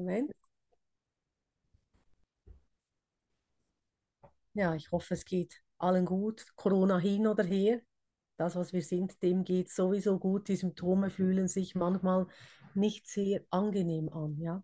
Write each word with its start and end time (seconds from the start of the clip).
Moment. 0.00 0.32
Ja, 4.54 4.74
ich 4.74 4.90
hoffe, 4.90 5.14
es 5.14 5.24
geht 5.24 5.62
allen 5.78 6.06
gut. 6.06 6.46
Corona 6.56 6.98
hin 6.98 7.26
oder 7.26 7.44
her. 7.44 7.80
Das, 8.36 8.56
was 8.56 8.72
wir 8.72 8.82
sind, 8.82 9.22
dem 9.22 9.44
geht 9.44 9.70
sowieso 9.70 10.18
gut. 10.18 10.48
Die 10.48 10.56
Symptome 10.56 11.10
fühlen 11.10 11.48
sich 11.48 11.74
manchmal 11.74 12.26
nicht 12.74 13.06
sehr 13.06 13.42
angenehm 13.50 14.08
an, 14.08 14.38
ja. 14.38 14.62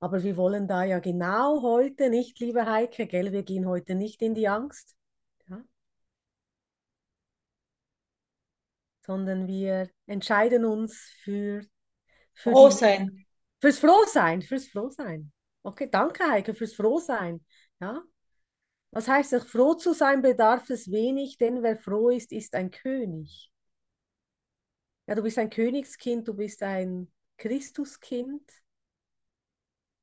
Aber 0.00 0.22
wir 0.22 0.36
wollen 0.36 0.68
da 0.68 0.84
ja 0.84 1.00
genau 1.00 1.62
heute 1.62 2.08
nicht, 2.10 2.38
liebe 2.38 2.66
Heike, 2.66 3.06
gell, 3.08 3.32
wir 3.32 3.42
gehen 3.42 3.66
heute 3.66 3.96
nicht 3.96 4.22
in 4.22 4.34
die 4.34 4.46
Angst, 4.48 4.96
ja? 5.48 5.64
sondern 9.00 9.48
wir 9.48 9.90
entscheiden 10.06 10.64
uns 10.64 10.96
für, 11.24 11.62
für 12.38 12.52
Froh 12.52 12.70
sein. 12.70 13.26
Fürs 13.60 13.80
Frohsein, 13.80 14.42
fürs 14.42 14.68
Frohsein. 14.68 15.32
Okay, 15.64 15.88
danke 15.90 16.24
Heike, 16.30 16.54
fürs 16.54 16.74
Frohsein. 16.74 17.44
Ja? 17.80 18.02
Was 18.92 19.08
heißt 19.08 19.32
das? 19.32 19.44
Froh 19.44 19.74
zu 19.74 19.92
sein 19.92 20.22
bedarf 20.22 20.70
es 20.70 20.90
wenig, 20.90 21.38
denn 21.38 21.62
wer 21.62 21.76
froh 21.76 22.10
ist, 22.10 22.32
ist 22.32 22.54
ein 22.54 22.70
König. 22.70 23.50
Ja, 25.06 25.14
du 25.14 25.22
bist 25.22 25.38
ein 25.38 25.50
Königskind, 25.50 26.28
du 26.28 26.34
bist 26.34 26.62
ein 26.62 27.10
Christuskind, 27.38 28.42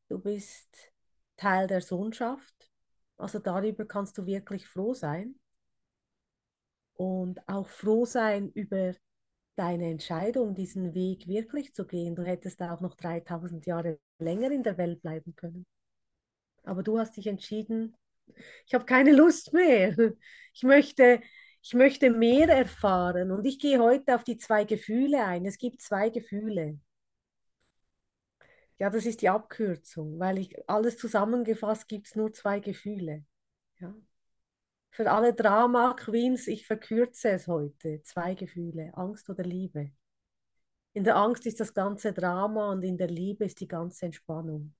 du 0.10 0.20
bist 0.20 0.92
Teil 1.38 1.68
der 1.68 1.82
Sohnschaft. 1.82 2.72
Also 3.18 3.40
darüber 3.40 3.86
kannst 3.86 4.18
du 4.18 4.26
wirklich 4.26 4.68
froh 4.68 4.94
sein. 4.94 5.40
Und 6.96 7.48
auch 7.48 7.68
froh 7.70 8.06
sein 8.06 8.50
über 8.52 8.94
deine 9.56 9.90
Entscheidung, 9.90 10.56
diesen 10.56 10.94
Weg 10.94 11.28
wirklich 11.28 11.74
zu 11.74 11.86
gehen. 11.86 12.16
Du 12.16 12.24
hättest 12.24 12.62
auch 12.62 12.82
noch 12.82 12.96
3000 12.96 13.66
Jahre 13.66 14.00
länger 14.20 14.52
in 14.52 14.64
der 14.64 14.78
Welt 14.78 15.02
bleiben 15.02 15.36
können. 15.36 15.66
Aber 16.64 16.84
du 16.84 16.98
hast 17.00 17.18
dich 17.18 17.28
entschieden, 17.28 17.96
ich 18.66 18.74
habe 18.74 18.86
keine 18.86 19.14
Lust 19.14 19.54
mehr. 19.54 19.96
Ich 20.54 20.64
möchte, 20.64 21.22
ich 21.62 21.74
möchte 21.74 22.10
mehr 22.12 22.48
erfahren. 22.48 23.32
Und 23.32 23.46
ich 23.46 23.60
gehe 23.60 23.80
heute 23.80 24.16
auf 24.16 24.24
die 24.24 24.38
zwei 24.38 24.64
Gefühle 24.64 25.26
ein. 25.26 25.46
Es 25.46 25.58
gibt 25.58 25.82
zwei 25.82 26.10
Gefühle. 26.10 26.80
Ja, 28.78 28.90
das 28.90 29.06
ist 29.06 29.22
die 29.22 29.30
Abkürzung, 29.30 30.20
weil 30.20 30.38
ich 30.38 30.70
alles 30.70 30.98
zusammengefasst 30.98 31.88
gibt 31.88 32.08
es 32.08 32.16
nur 32.16 32.34
zwei 32.34 32.60
Gefühle. 32.60 33.26
Ja. 33.80 33.94
Für 34.96 35.12
alle 35.12 35.34
Drama-Queens, 35.34 36.48
ich 36.48 36.66
verkürze 36.66 37.32
es 37.32 37.48
heute. 37.48 38.02
Zwei 38.04 38.34
Gefühle, 38.34 38.92
Angst 38.94 39.30
oder 39.30 39.44
Liebe. 39.44 39.92
In 40.94 41.04
der 41.04 41.18
Angst 41.18 41.46
ist 41.46 41.60
das 41.60 41.74
ganze 41.74 42.14
Drama 42.14 42.72
und 42.72 42.82
in 42.82 42.98
der 42.98 43.10
Liebe 43.10 43.44
ist 43.44 43.60
die 43.60 43.68
ganze 43.68 44.06
Entspannung. 44.06 44.74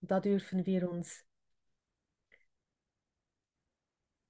Und 0.00 0.10
da 0.10 0.18
dürfen 0.18 0.66
wir 0.66 0.90
uns 0.90 1.24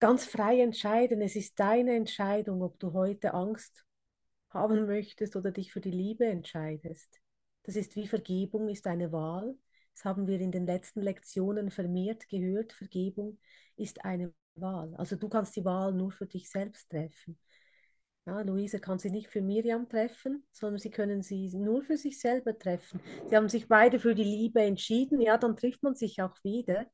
ganz 0.01 0.27
frei 0.27 0.61
entscheiden. 0.61 1.23
Es 1.23 1.35
ist 1.35 1.59
deine 1.59 1.97
Entscheidung, 1.97 2.61
ob 2.61 2.79
du 2.79 2.93
heute 2.93 3.33
Angst 3.33 3.87
haben 4.51 4.85
möchtest 4.85 5.35
oder 5.35 5.51
dich 5.51 5.73
für 5.73 5.81
die 5.81 5.91
Liebe 5.91 6.27
entscheidest. 6.27 7.23
Das 7.63 7.75
ist 7.75 7.97
wie 7.97 8.07
Vergebung 8.07 8.69
ist 8.69 8.87
eine 8.87 9.13
Wahl. 9.13 9.57
Das 9.95 10.05
haben 10.05 10.27
wir 10.27 10.41
in 10.41 10.53
den 10.53 10.67
letzten 10.67 11.01
Lektionen 11.03 11.71
vermehrt 11.71 12.29
gehört. 12.29 12.73
Vergebung 12.73 13.39
ist 13.77 14.05
eine 14.05 14.33
Wahl. 14.57 14.95
Also 14.97 15.17
du 15.17 15.29
kannst 15.29 15.57
die 15.57 15.65
Wahl 15.65 15.93
nur 15.93 16.11
für 16.11 16.27
dich 16.27 16.51
selbst 16.51 16.91
treffen. 16.91 17.39
Ja, 18.27 18.41
Luise 18.41 18.81
kann 18.81 18.99
sie 18.99 19.11
nicht 19.11 19.29
für 19.29 19.43
Miriam 19.43 19.89
treffen, 19.89 20.47
sondern 20.51 20.79
sie 20.79 20.91
können 20.91 21.23
sie 21.23 21.55
nur 21.55 21.83
für 21.83 21.99
sich 21.99 22.19
selber 22.19 22.59
treffen. 22.59 23.01
Sie 23.29 23.37
haben 23.37 23.51
sich 23.51 23.69
beide 23.69 24.01
für 24.01 24.15
die 24.15 24.25
Liebe 24.25 24.63
entschieden, 24.63 25.21
ja, 25.21 25.37
dann 25.37 25.57
trifft 25.57 25.83
man 25.83 25.95
sich 25.95 26.23
auch 26.23 26.37
wieder. 26.43 26.87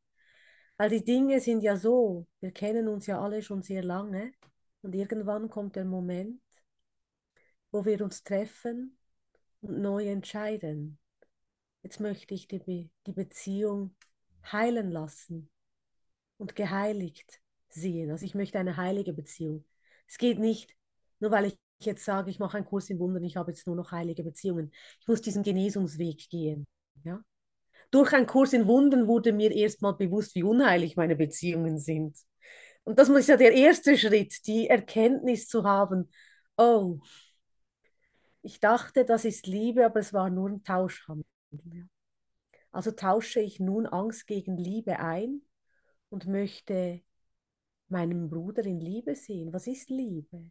Weil 0.76 0.90
die 0.90 1.04
Dinge 1.04 1.40
sind 1.40 1.62
ja 1.62 1.76
so, 1.76 2.26
wir 2.40 2.52
kennen 2.52 2.88
uns 2.88 3.06
ja 3.06 3.20
alle 3.20 3.42
schon 3.42 3.62
sehr 3.62 3.84
lange 3.84 4.32
und 4.82 4.94
irgendwann 4.94 5.48
kommt 5.48 5.76
der 5.76 5.84
Moment, 5.84 6.40
wo 7.70 7.84
wir 7.84 8.02
uns 8.02 8.24
treffen 8.24 8.98
und 9.60 9.80
neu 9.80 10.08
entscheiden. 10.08 10.98
Jetzt 11.82 12.00
möchte 12.00 12.34
ich 12.34 12.46
die, 12.46 12.90
die 13.06 13.12
Beziehung 13.12 13.94
heilen 14.52 14.90
lassen 14.90 15.50
und 16.36 16.56
geheiligt 16.56 17.40
sehen. 17.68 18.10
Also 18.10 18.24
ich 18.24 18.34
möchte 18.34 18.58
eine 18.58 18.76
heilige 18.76 19.12
Beziehung. 19.12 19.64
Es 20.06 20.18
geht 20.18 20.38
nicht, 20.38 20.74
nur 21.20 21.30
weil 21.30 21.46
ich 21.46 21.58
jetzt 21.80 22.04
sage, 22.04 22.30
ich 22.30 22.38
mache 22.38 22.56
einen 22.56 22.66
Kurs 22.66 22.90
in 22.90 22.98
Wundern, 22.98 23.24
ich 23.24 23.36
habe 23.36 23.50
jetzt 23.50 23.66
nur 23.66 23.76
noch 23.76 23.92
heilige 23.92 24.22
Beziehungen. 24.22 24.72
Ich 25.00 25.08
muss 25.08 25.22
diesen 25.22 25.42
Genesungsweg 25.42 26.28
gehen. 26.28 26.66
Ja? 27.04 27.22
Durch 27.90 28.12
einen 28.12 28.26
Kurs 28.26 28.52
in 28.52 28.66
Wundern 28.66 29.06
wurde 29.06 29.32
mir 29.32 29.50
erstmal 29.52 29.94
bewusst, 29.94 30.34
wie 30.34 30.42
unheilig 30.42 30.96
meine 30.96 31.16
Beziehungen 31.16 31.78
sind. 31.78 32.16
Und 32.84 32.98
das 32.98 33.08
ist 33.08 33.28
ja 33.28 33.36
der 33.36 33.52
erste 33.52 33.96
Schritt, 33.96 34.46
die 34.46 34.68
Erkenntnis 34.68 35.48
zu 35.48 35.64
haben, 35.64 36.10
oh, 36.56 36.98
ich 38.42 38.58
dachte, 38.60 39.04
das 39.04 39.24
ist 39.24 39.46
Liebe, 39.46 39.84
aber 39.84 40.00
es 40.00 40.12
war 40.12 40.30
nur 40.30 40.48
ein 40.48 40.62
Tauschhandel. 40.62 41.24
Also 42.72 42.92
tausche 42.92 43.40
ich 43.40 43.60
nun 43.60 43.86
Angst 43.86 44.26
gegen 44.26 44.56
Liebe 44.56 44.98
ein 45.00 45.42
und 46.08 46.26
möchte 46.26 47.02
meinen 47.88 48.30
Bruder 48.30 48.64
in 48.64 48.80
Liebe 48.80 49.14
sehen. 49.16 49.52
Was 49.52 49.66
ist 49.66 49.90
Liebe? 49.90 50.50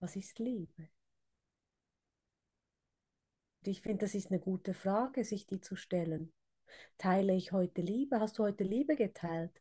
Was 0.00 0.16
ist 0.16 0.38
Liebe? 0.38 0.88
Und 3.60 3.68
ich 3.68 3.82
finde, 3.82 4.06
das 4.06 4.14
ist 4.14 4.30
eine 4.30 4.40
gute 4.40 4.74
Frage, 4.74 5.24
sich 5.24 5.46
die 5.46 5.60
zu 5.60 5.76
stellen. 5.76 6.32
Teile 6.98 7.34
ich 7.34 7.52
heute 7.52 7.82
Liebe? 7.82 8.20
Hast 8.20 8.38
du 8.38 8.42
heute 8.42 8.64
Liebe 8.64 8.96
geteilt? 8.96 9.52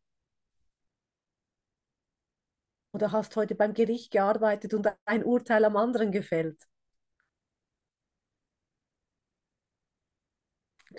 Oder 2.92 3.12
hast 3.12 3.36
heute 3.36 3.56
beim 3.56 3.74
Gericht 3.74 4.12
gearbeitet 4.12 4.74
und 4.74 4.88
ein 5.06 5.24
Urteil 5.24 5.66
am 5.66 5.78
anderen 5.78 6.12
gefällt? 6.12 6.68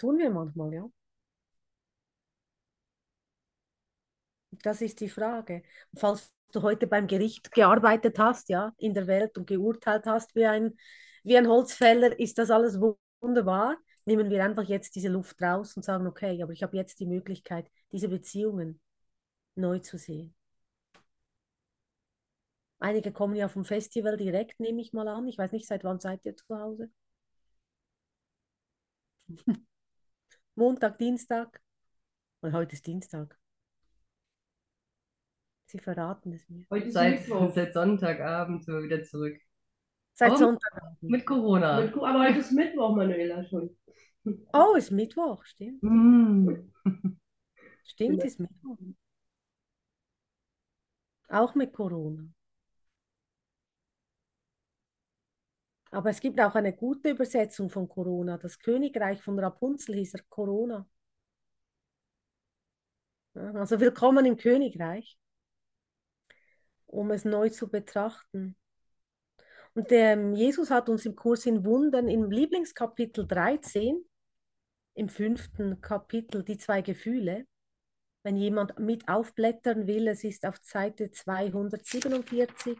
Tun 0.01 0.19
wir 0.19 0.31
manchmal, 0.31 0.73
ja. 0.75 0.91
Das 4.63 4.81
ist 4.83 5.01
die 5.01 5.09
Frage. 5.09 5.63
Falls 5.97 6.33
du 6.53 6.63
heute 6.63 6.87
beim 6.87 7.07
Gericht 7.07 7.53
gearbeitet 7.53 8.19
hast, 8.19 8.49
ja, 8.49 8.73
in 8.79 8.95
der 8.95 9.07
Welt 9.07 9.39
und 9.39 9.47
geurteilt 9.47 10.07
hast 10.07 10.35
wie 10.35 10.47
ein, 10.47 10.77
wie 11.25 11.37
ein 11.37 11.49
Holzfäller, 11.49 12.19
ist 12.19 12.39
das 12.39 12.51
alles 12.51 12.79
wunderbar. 13.21 13.77
Nehmen 14.05 14.31
wir 14.31 14.45
einfach 14.45 14.65
jetzt 14.65 14.95
diese 14.97 15.09
Luft 15.09 15.41
raus 15.43 15.77
und 15.77 15.85
sagen, 15.85 16.07
okay, 16.07 16.43
aber 16.43 16.53
ich 16.53 16.63
habe 16.63 16.77
jetzt 16.77 16.99
die 17.01 17.07
Möglichkeit, 17.07 17.71
diese 17.93 18.09
Beziehungen 18.09 18.81
neu 19.57 19.81
zu 19.81 19.99
sehen. 19.99 20.35
Einige 22.79 23.11
kommen 23.11 23.37
ja 23.37 23.49
vom 23.49 23.65
Festival 23.65 24.19
direkt, 24.19 24.61
nehme 24.61 24.83
ich 24.83 24.93
mal 24.93 25.09
an. 25.09 25.27
Ich 25.29 25.39
weiß 25.39 25.53
nicht, 25.53 25.67
seit 25.67 25.83
wann 25.85 25.99
seid 25.99 26.25
ihr 26.27 26.37
zu 26.37 26.59
Hause? 26.59 26.91
Montag, 30.55 30.99
Dienstag. 30.99 31.61
Und 32.41 32.53
heute 32.53 32.75
ist 32.75 32.87
Dienstag. 32.87 33.39
Sie 35.67 35.79
verraten 35.79 36.33
es 36.33 36.49
mir. 36.49 36.67
Heute 36.71 36.91
seit, 36.91 37.25
seit 37.55 37.73
Sonntagabend 37.73 38.65
sind 38.65 38.75
wir 38.75 38.83
wieder 38.83 39.03
zurück. 39.05 39.39
Seit 40.15 40.37
Sonntagabend. 40.37 41.03
Mit 41.03 41.25
Corona. 41.25 41.81
Mit, 41.81 41.95
aber 41.95 42.29
heute 42.29 42.41
ist 42.41 42.53
Mittwoch, 42.53 42.97
Manuela, 42.97 43.45
schon. 43.45 43.77
Oh, 44.53 44.75
ist 44.77 44.91
Mittwoch, 44.91 45.45
stimmt. 45.45 45.83
Mm. 45.83 46.73
Stimmt, 47.85 48.25
ist 48.25 48.41
Mittwoch. 48.41 48.79
Auch 51.29 51.55
mit 51.55 51.73
Corona. 51.73 52.29
Aber 55.91 56.11
es 56.11 56.21
gibt 56.21 56.41
auch 56.41 56.55
eine 56.55 56.73
gute 56.73 57.11
Übersetzung 57.11 57.69
von 57.69 57.89
Corona. 57.89 58.39
Das 58.39 58.59
Königreich 58.59 59.21
von 59.23 59.39
Rapunzel 59.39 59.97
hieß 59.97 60.15
er 60.15 60.23
Corona. 60.29 60.89
Also 63.35 63.81
willkommen 63.81 64.27
im 64.27 64.37
Königreich, 64.37 65.19
um 66.87 67.11
es 67.11 67.25
neu 67.25 67.49
zu 67.49 67.69
betrachten. 67.69 68.57
Und 69.75 69.91
der 69.91 70.17
Jesus 70.35 70.71
hat 70.71 70.89
uns 70.89 71.07
im 71.07 71.17
Kurs 71.17 71.47
in 71.47 71.65
Wundern 71.65 72.09
im 72.09 72.31
Lieblingskapitel 72.31 73.27
13, 73.27 74.05
im 74.95 75.09
fünften 75.09 75.81
Kapitel, 75.81 76.45
die 76.45 76.59
zwei 76.59 76.83
Gefühle. 76.83 77.47
Wenn 78.23 78.37
jemand 78.37 78.79
mit 78.79 79.09
aufblättern 79.09 79.87
will, 79.87 80.09
es 80.09 80.25
ist 80.25 80.45
auf 80.45 80.57
Seite 80.63 81.11
247 81.11 82.79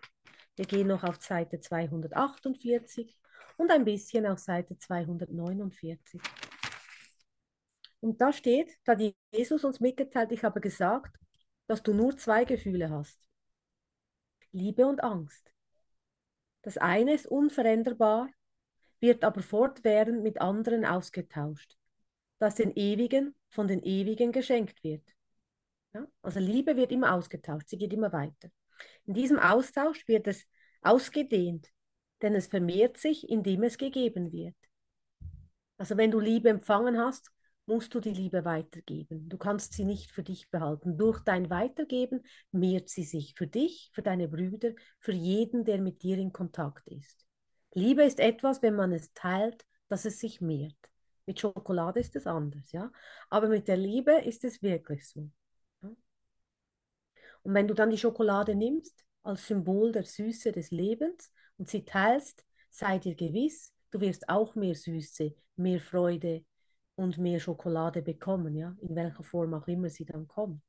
wir 0.57 0.67
gehen 0.67 0.89
noch 0.89 1.05
auf 1.05 1.21
Seite 1.23 1.61
248 1.61 3.19
und 3.57 3.71
ein 3.71 3.85
bisschen 3.85 4.27
auf 4.27 4.39
Seite 4.39 4.77
249. 4.77 6.21
Und 8.01 8.21
da 8.21 8.33
steht, 8.33 8.79
da 8.85 8.97
Jesus 9.33 9.65
uns 9.65 9.81
mitgeteilt, 9.81 10.33
ich 10.33 10.45
habe 10.45 10.61
gesagt, 10.61 11.17
dass 11.67 11.83
du 11.83 11.93
nur 11.93 12.17
zwei 12.17 12.45
Gefühle 12.45 12.91
hast. 12.91 13.19
Liebe 14.53 14.87
und 14.87 15.05
Angst. 15.05 15.53
Das 16.63 16.77
eine 16.77 17.15
ist 17.15 17.27
unveränderbar, 17.27 18.29
wird 19.01 19.25
aber 19.25 19.43
fortwährend 19.43 20.23
mit 20.23 20.41
anderen 20.41 20.85
ausgetauscht, 20.85 21.77
dass 22.39 22.57
den 22.57 22.73
Ewigen 22.73 23.35
von 23.49 23.69
den 23.69 23.83
Ewigen 23.83 24.33
geschenkt 24.33 24.83
wird. 24.83 25.05
Ja? 25.95 26.07
Also 26.23 26.41
Liebe 26.41 26.77
wird 26.77 26.93
immer 26.93 27.15
ausgetauscht, 27.15 27.69
sie 27.69 27.79
geht 27.79 27.93
immer 27.93 28.13
weiter. 28.13 28.51
In 29.11 29.15
diesem 29.15 29.41
Austausch 29.41 30.07
wird 30.07 30.29
es 30.29 30.47
ausgedehnt, 30.83 31.67
denn 32.23 32.37
es 32.37 32.47
vermehrt 32.47 32.97
sich, 32.97 33.29
indem 33.29 33.65
es 33.65 33.77
gegeben 33.77 34.31
wird. 34.31 34.55
Also 35.79 35.97
wenn 35.97 36.13
du 36.13 36.21
Liebe 36.21 36.49
empfangen 36.49 36.97
hast, 36.97 37.33
musst 37.67 37.93
du 37.93 37.99
die 37.99 38.13
Liebe 38.13 38.45
weitergeben. 38.45 39.29
Du 39.29 39.37
kannst 39.37 39.73
sie 39.73 39.85
nicht 39.85 40.13
für 40.13 40.23
dich 40.23 40.49
behalten. 40.49 40.97
Durch 40.97 41.19
dein 41.25 41.51
Weitergeben 41.51 42.23
mehrt 42.53 42.89
sie 42.89 43.03
sich 43.03 43.35
für 43.35 43.49
dich, 43.49 43.91
für 43.93 44.03
deine 44.03 44.29
Brüder, 44.29 44.75
für 45.01 45.11
jeden, 45.11 45.65
der 45.65 45.81
mit 45.81 46.05
dir 46.05 46.17
in 46.17 46.33
Kontakt 46.33 46.87
ist. 46.87 47.27
Liebe 47.75 48.05
ist 48.05 48.21
etwas, 48.21 48.63
wenn 48.63 48.77
man 48.77 48.93
es 48.93 49.13
teilt, 49.13 49.67
dass 49.89 50.05
es 50.05 50.21
sich 50.21 50.41
mehrt. 50.41 50.79
Mit 51.27 51.41
Schokolade 51.41 51.99
ist 51.99 52.15
es 52.15 52.29
anders, 52.29 52.71
ja. 52.71 52.93
Aber 53.29 53.49
mit 53.49 53.67
der 53.67 53.77
Liebe 53.77 54.13
ist 54.21 54.45
es 54.45 54.63
wirklich 54.63 55.09
so. 55.09 55.33
Und 57.43 57.55
wenn 57.55 57.69
du 57.69 57.75
dann 57.75 57.91
die 57.91 57.99
Schokolade 57.99 58.55
nimmst 58.55 59.05
als 59.23 59.47
Symbol 59.47 59.93
der 59.93 60.05
Süße 60.05 60.53
des 60.53 60.71
Lebens 60.71 61.31
und 61.57 61.69
sie 61.69 61.85
teilst, 61.85 62.45
sei 62.71 62.99
dir 62.99 63.15
gewiss, 63.15 63.73
du 63.91 64.01
wirst 64.01 64.29
auch 64.29 64.55
mehr 64.55 64.75
Süße, 64.75 65.35
mehr 65.57 65.81
Freude, 65.81 66.45
und 67.01 67.17
mehr 67.17 67.41
Schokolade 67.41 68.03
bekommen, 68.03 68.55
ja, 68.55 68.77
in 68.83 68.95
welcher 68.95 69.25
Form 69.25 69.55
auch 69.55 69.67
immer 69.67 69.89
sie 69.89 70.05
dann 70.05 70.29
kommt. 70.29 70.63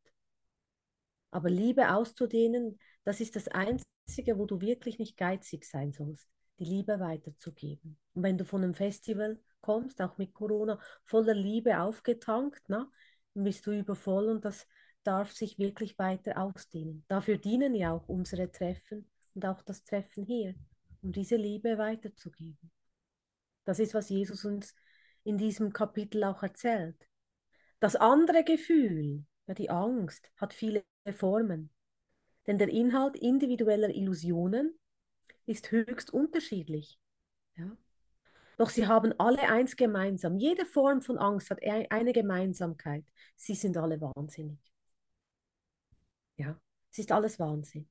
Aber 1.29 1.49
Liebe 1.49 1.93
auszudehnen, 1.93 2.79
das 3.03 3.19
ist 3.19 3.35
das 3.35 3.49
Einzige, 3.49 4.37
wo 4.37 4.45
du 4.45 4.61
wirklich 4.61 4.97
nicht 4.97 5.17
geizig 5.17 5.65
sein 5.65 5.91
sollst, 5.91 6.29
die 6.57 6.63
Liebe 6.63 6.99
weiterzugeben. 7.01 7.97
Und 8.13 8.23
wenn 8.23 8.37
du 8.37 8.45
von 8.45 8.63
einem 8.63 8.73
Festival 8.73 9.41
kommst, 9.59 10.01
auch 10.01 10.17
mit 10.17 10.33
Corona, 10.33 10.79
voller 11.03 11.33
Liebe 11.33 11.81
aufgetankt, 11.81 12.63
na, 12.67 12.89
dann 13.33 13.43
bist 13.43 13.67
du 13.67 13.71
übervoll 13.71 14.29
und 14.29 14.45
das 14.45 14.65
darf 15.03 15.31
sich 15.31 15.57
wirklich 15.57 15.97
weiter 15.97 16.37
ausdehnen. 16.37 17.03
Dafür 17.07 17.37
dienen 17.37 17.75
ja 17.75 17.91
auch 17.91 18.07
unsere 18.07 18.51
Treffen 18.51 19.09
und 19.33 19.45
auch 19.45 19.61
das 19.61 19.83
Treffen 19.83 20.25
hier, 20.25 20.55
um 21.01 21.11
diese 21.11 21.35
Liebe 21.35 21.77
weiterzugeben. 21.77 22.71
Das 23.65 23.79
ist, 23.79 23.93
was 23.93 24.09
Jesus 24.09 24.45
uns 24.45 24.75
in 25.23 25.37
diesem 25.37 25.73
Kapitel 25.73 26.23
auch 26.23 26.43
erzählt. 26.43 27.07
Das 27.79 27.95
andere 27.95 28.43
Gefühl, 28.43 29.25
die 29.47 29.69
Angst, 29.69 30.31
hat 30.37 30.53
viele 30.53 30.83
Formen. 31.13 31.71
Denn 32.47 32.57
der 32.57 32.69
Inhalt 32.69 33.15
individueller 33.15 33.89
Illusionen 33.89 34.77
ist 35.45 35.71
höchst 35.71 36.11
unterschiedlich. 36.11 36.99
Ja? 37.55 37.75
Doch 38.57 38.69
sie 38.69 38.87
haben 38.87 39.13
alle 39.19 39.49
eins 39.49 39.75
gemeinsam. 39.75 40.37
Jede 40.37 40.65
Form 40.65 41.01
von 41.01 41.17
Angst 41.17 41.49
hat 41.49 41.59
e-, 41.61 41.87
eine 41.89 42.13
Gemeinsamkeit. 42.13 43.05
Sie 43.35 43.55
sind 43.55 43.77
alle 43.77 43.99
wahnsinnig. 44.01 44.70
Ja, 46.41 46.59
es 46.91 46.97
ist 46.99 47.11
alles 47.11 47.39
Wahnsinn. 47.39 47.87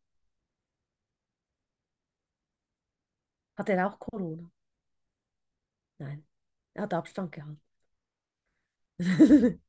Hat 3.57 3.69
er 3.69 3.87
auch 3.87 3.99
Corona? 4.01 4.51
Nein. 5.99 6.27
Er 6.75 6.83
hat 6.83 6.95
Abstand 6.95 7.31
gehalten. 7.33 7.61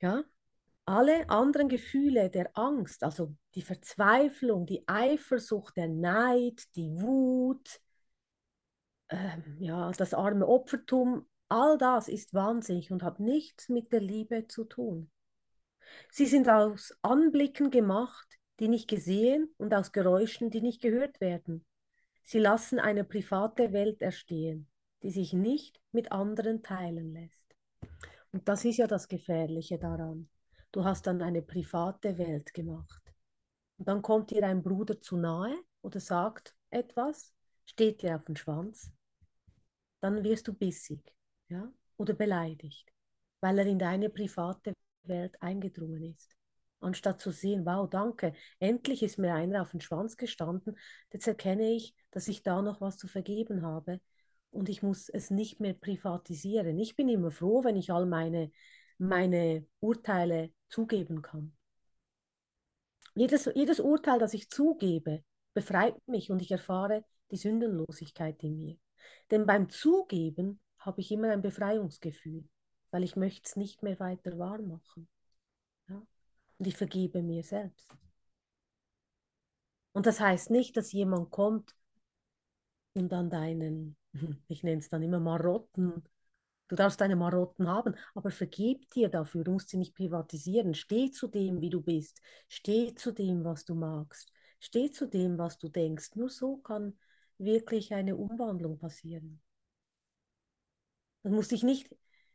ja, 0.00 0.24
alle 0.86 1.28
anderen 1.30 1.68
Gefühle 1.68 2.30
der 2.30 2.56
Angst, 2.58 3.04
also 3.04 3.34
die 3.54 3.62
Verzweiflung, 3.62 4.66
die 4.66 4.86
Eifersucht, 4.88 5.76
der 5.76 5.88
Neid, 5.88 6.74
die 6.76 6.90
Wut, 7.00 7.80
ähm, 9.10 9.56
ja, 9.60 9.90
das 9.92 10.14
arme 10.14 10.46
Opfertum, 10.48 11.26
all 11.48 11.78
das 11.78 12.08
ist 12.08 12.34
wahnsinnig 12.34 12.92
und 12.92 13.02
hat 13.02 13.20
nichts 13.20 13.68
mit 13.68 13.92
der 13.92 14.00
Liebe 14.00 14.46
zu 14.48 14.64
tun. 14.64 15.10
Sie 16.10 16.26
sind 16.26 16.48
aus 16.48 16.96
Anblicken 17.02 17.70
gemacht, 17.70 18.38
die 18.58 18.68
nicht 18.68 18.88
gesehen 18.88 19.52
und 19.56 19.72
aus 19.74 19.92
Geräuschen, 19.92 20.50
die 20.50 20.60
nicht 20.60 20.82
gehört 20.82 21.20
werden. 21.20 21.64
Sie 22.22 22.38
lassen 22.38 22.78
eine 22.78 23.04
private 23.04 23.72
Welt 23.72 24.02
erstehen, 24.02 24.68
die 25.02 25.10
sich 25.10 25.32
nicht 25.32 25.80
mit 25.92 26.12
anderen 26.12 26.62
teilen 26.62 27.12
lässt. 27.12 27.56
Und 28.32 28.48
das 28.48 28.64
ist 28.64 28.76
ja 28.76 28.86
das 28.86 29.08
Gefährliche 29.08 29.78
daran. 29.78 30.28
Du 30.72 30.84
hast 30.84 31.06
dann 31.06 31.22
eine 31.22 31.42
private 31.42 32.16
Welt 32.18 32.54
gemacht. 32.54 33.02
Und 33.78 33.88
dann 33.88 34.02
kommt 34.02 34.30
dir 34.30 34.46
ein 34.46 34.62
Bruder 34.62 35.00
zu 35.00 35.16
nahe 35.16 35.56
oder 35.82 35.98
sagt 35.98 36.54
etwas, 36.68 37.32
steht 37.64 38.02
dir 38.02 38.16
auf 38.16 38.24
den 38.24 38.36
Schwanz. 38.36 38.92
Dann 40.00 40.22
wirst 40.22 40.46
du 40.46 40.52
bissig 40.52 41.14
ja? 41.48 41.72
oder 41.96 42.14
beleidigt, 42.14 42.92
weil 43.40 43.58
er 43.58 43.66
in 43.66 43.78
deine 43.78 44.10
private 44.10 44.74
Welt 45.04 45.40
eingedrungen 45.42 46.02
ist 46.02 46.36
anstatt 46.80 47.20
zu 47.20 47.30
sehen, 47.30 47.64
wow, 47.64 47.88
danke, 47.88 48.34
endlich 48.58 49.02
ist 49.02 49.18
mir 49.18 49.34
einer 49.34 49.62
auf 49.62 49.70
den 49.70 49.80
Schwanz 49.80 50.16
gestanden, 50.16 50.76
jetzt 51.12 51.26
erkenne 51.26 51.70
ich, 51.72 51.94
dass 52.10 52.28
ich 52.28 52.42
da 52.42 52.62
noch 52.62 52.80
was 52.80 52.96
zu 52.96 53.06
vergeben 53.06 53.62
habe 53.62 54.00
und 54.50 54.68
ich 54.68 54.82
muss 54.82 55.08
es 55.08 55.30
nicht 55.30 55.60
mehr 55.60 55.74
privatisieren. 55.74 56.78
Ich 56.78 56.96
bin 56.96 57.08
immer 57.08 57.30
froh, 57.30 57.62
wenn 57.64 57.76
ich 57.76 57.92
all 57.92 58.06
meine, 58.06 58.50
meine 58.98 59.66
Urteile 59.80 60.52
zugeben 60.68 61.22
kann. 61.22 61.52
Jedes, 63.14 63.50
jedes 63.54 63.80
Urteil, 63.80 64.18
das 64.18 64.34
ich 64.34 64.50
zugebe, 64.50 65.22
befreit 65.52 65.96
mich 66.06 66.30
und 66.30 66.40
ich 66.42 66.50
erfahre 66.50 67.04
die 67.30 67.36
Sündenlosigkeit 67.36 68.42
in 68.42 68.56
mir. 68.56 68.76
Denn 69.30 69.46
beim 69.46 69.68
Zugeben 69.68 70.60
habe 70.78 71.00
ich 71.00 71.10
immer 71.10 71.30
ein 71.30 71.42
Befreiungsgefühl, 71.42 72.48
weil 72.90 73.04
ich 73.04 73.16
möchte 73.16 73.42
es 73.44 73.56
nicht 73.56 73.82
mehr 73.82 73.98
weiter 74.00 74.38
wahr 74.38 74.60
machen. 74.60 75.08
Und 75.88 76.66
ich 76.66 76.76
vergebe 76.76 77.22
mir 77.22 77.42
selbst. 77.42 77.96
Und 79.92 80.06
das 80.06 80.20
heißt 80.20 80.50
nicht, 80.50 80.76
dass 80.76 80.92
jemand 80.92 81.30
kommt 81.30 81.74
und 82.94 83.10
dann 83.10 83.30
deinen, 83.30 83.96
ich 84.48 84.62
nenne 84.62 84.80
es 84.80 84.88
dann 84.88 85.02
immer 85.02 85.20
Marotten, 85.20 86.04
du 86.68 86.76
darfst 86.76 87.00
deine 87.00 87.16
Marotten 87.16 87.66
haben, 87.66 87.94
aber 88.14 88.30
vergib 88.30 88.88
dir 88.90 89.08
dafür, 89.08 89.42
du 89.42 89.52
musst 89.52 89.70
sie 89.70 89.78
nicht 89.78 89.94
privatisieren. 89.94 90.74
Steh 90.74 91.10
zu 91.10 91.28
dem, 91.28 91.60
wie 91.60 91.70
du 91.70 91.80
bist. 91.80 92.20
Steh 92.48 92.94
zu 92.94 93.12
dem, 93.12 93.44
was 93.44 93.64
du 93.64 93.74
magst. 93.74 94.32
Steh 94.60 94.90
zu 94.90 95.06
dem, 95.06 95.38
was 95.38 95.58
du 95.58 95.68
denkst. 95.68 96.14
Nur 96.14 96.28
so 96.28 96.58
kann 96.58 96.96
wirklich 97.38 97.92
eine 97.94 98.16
Umwandlung 98.16 98.78
passieren. 98.78 99.40
Das 101.22 101.32
muss 101.32 101.48
dich 101.48 101.62
nicht, 101.62 101.90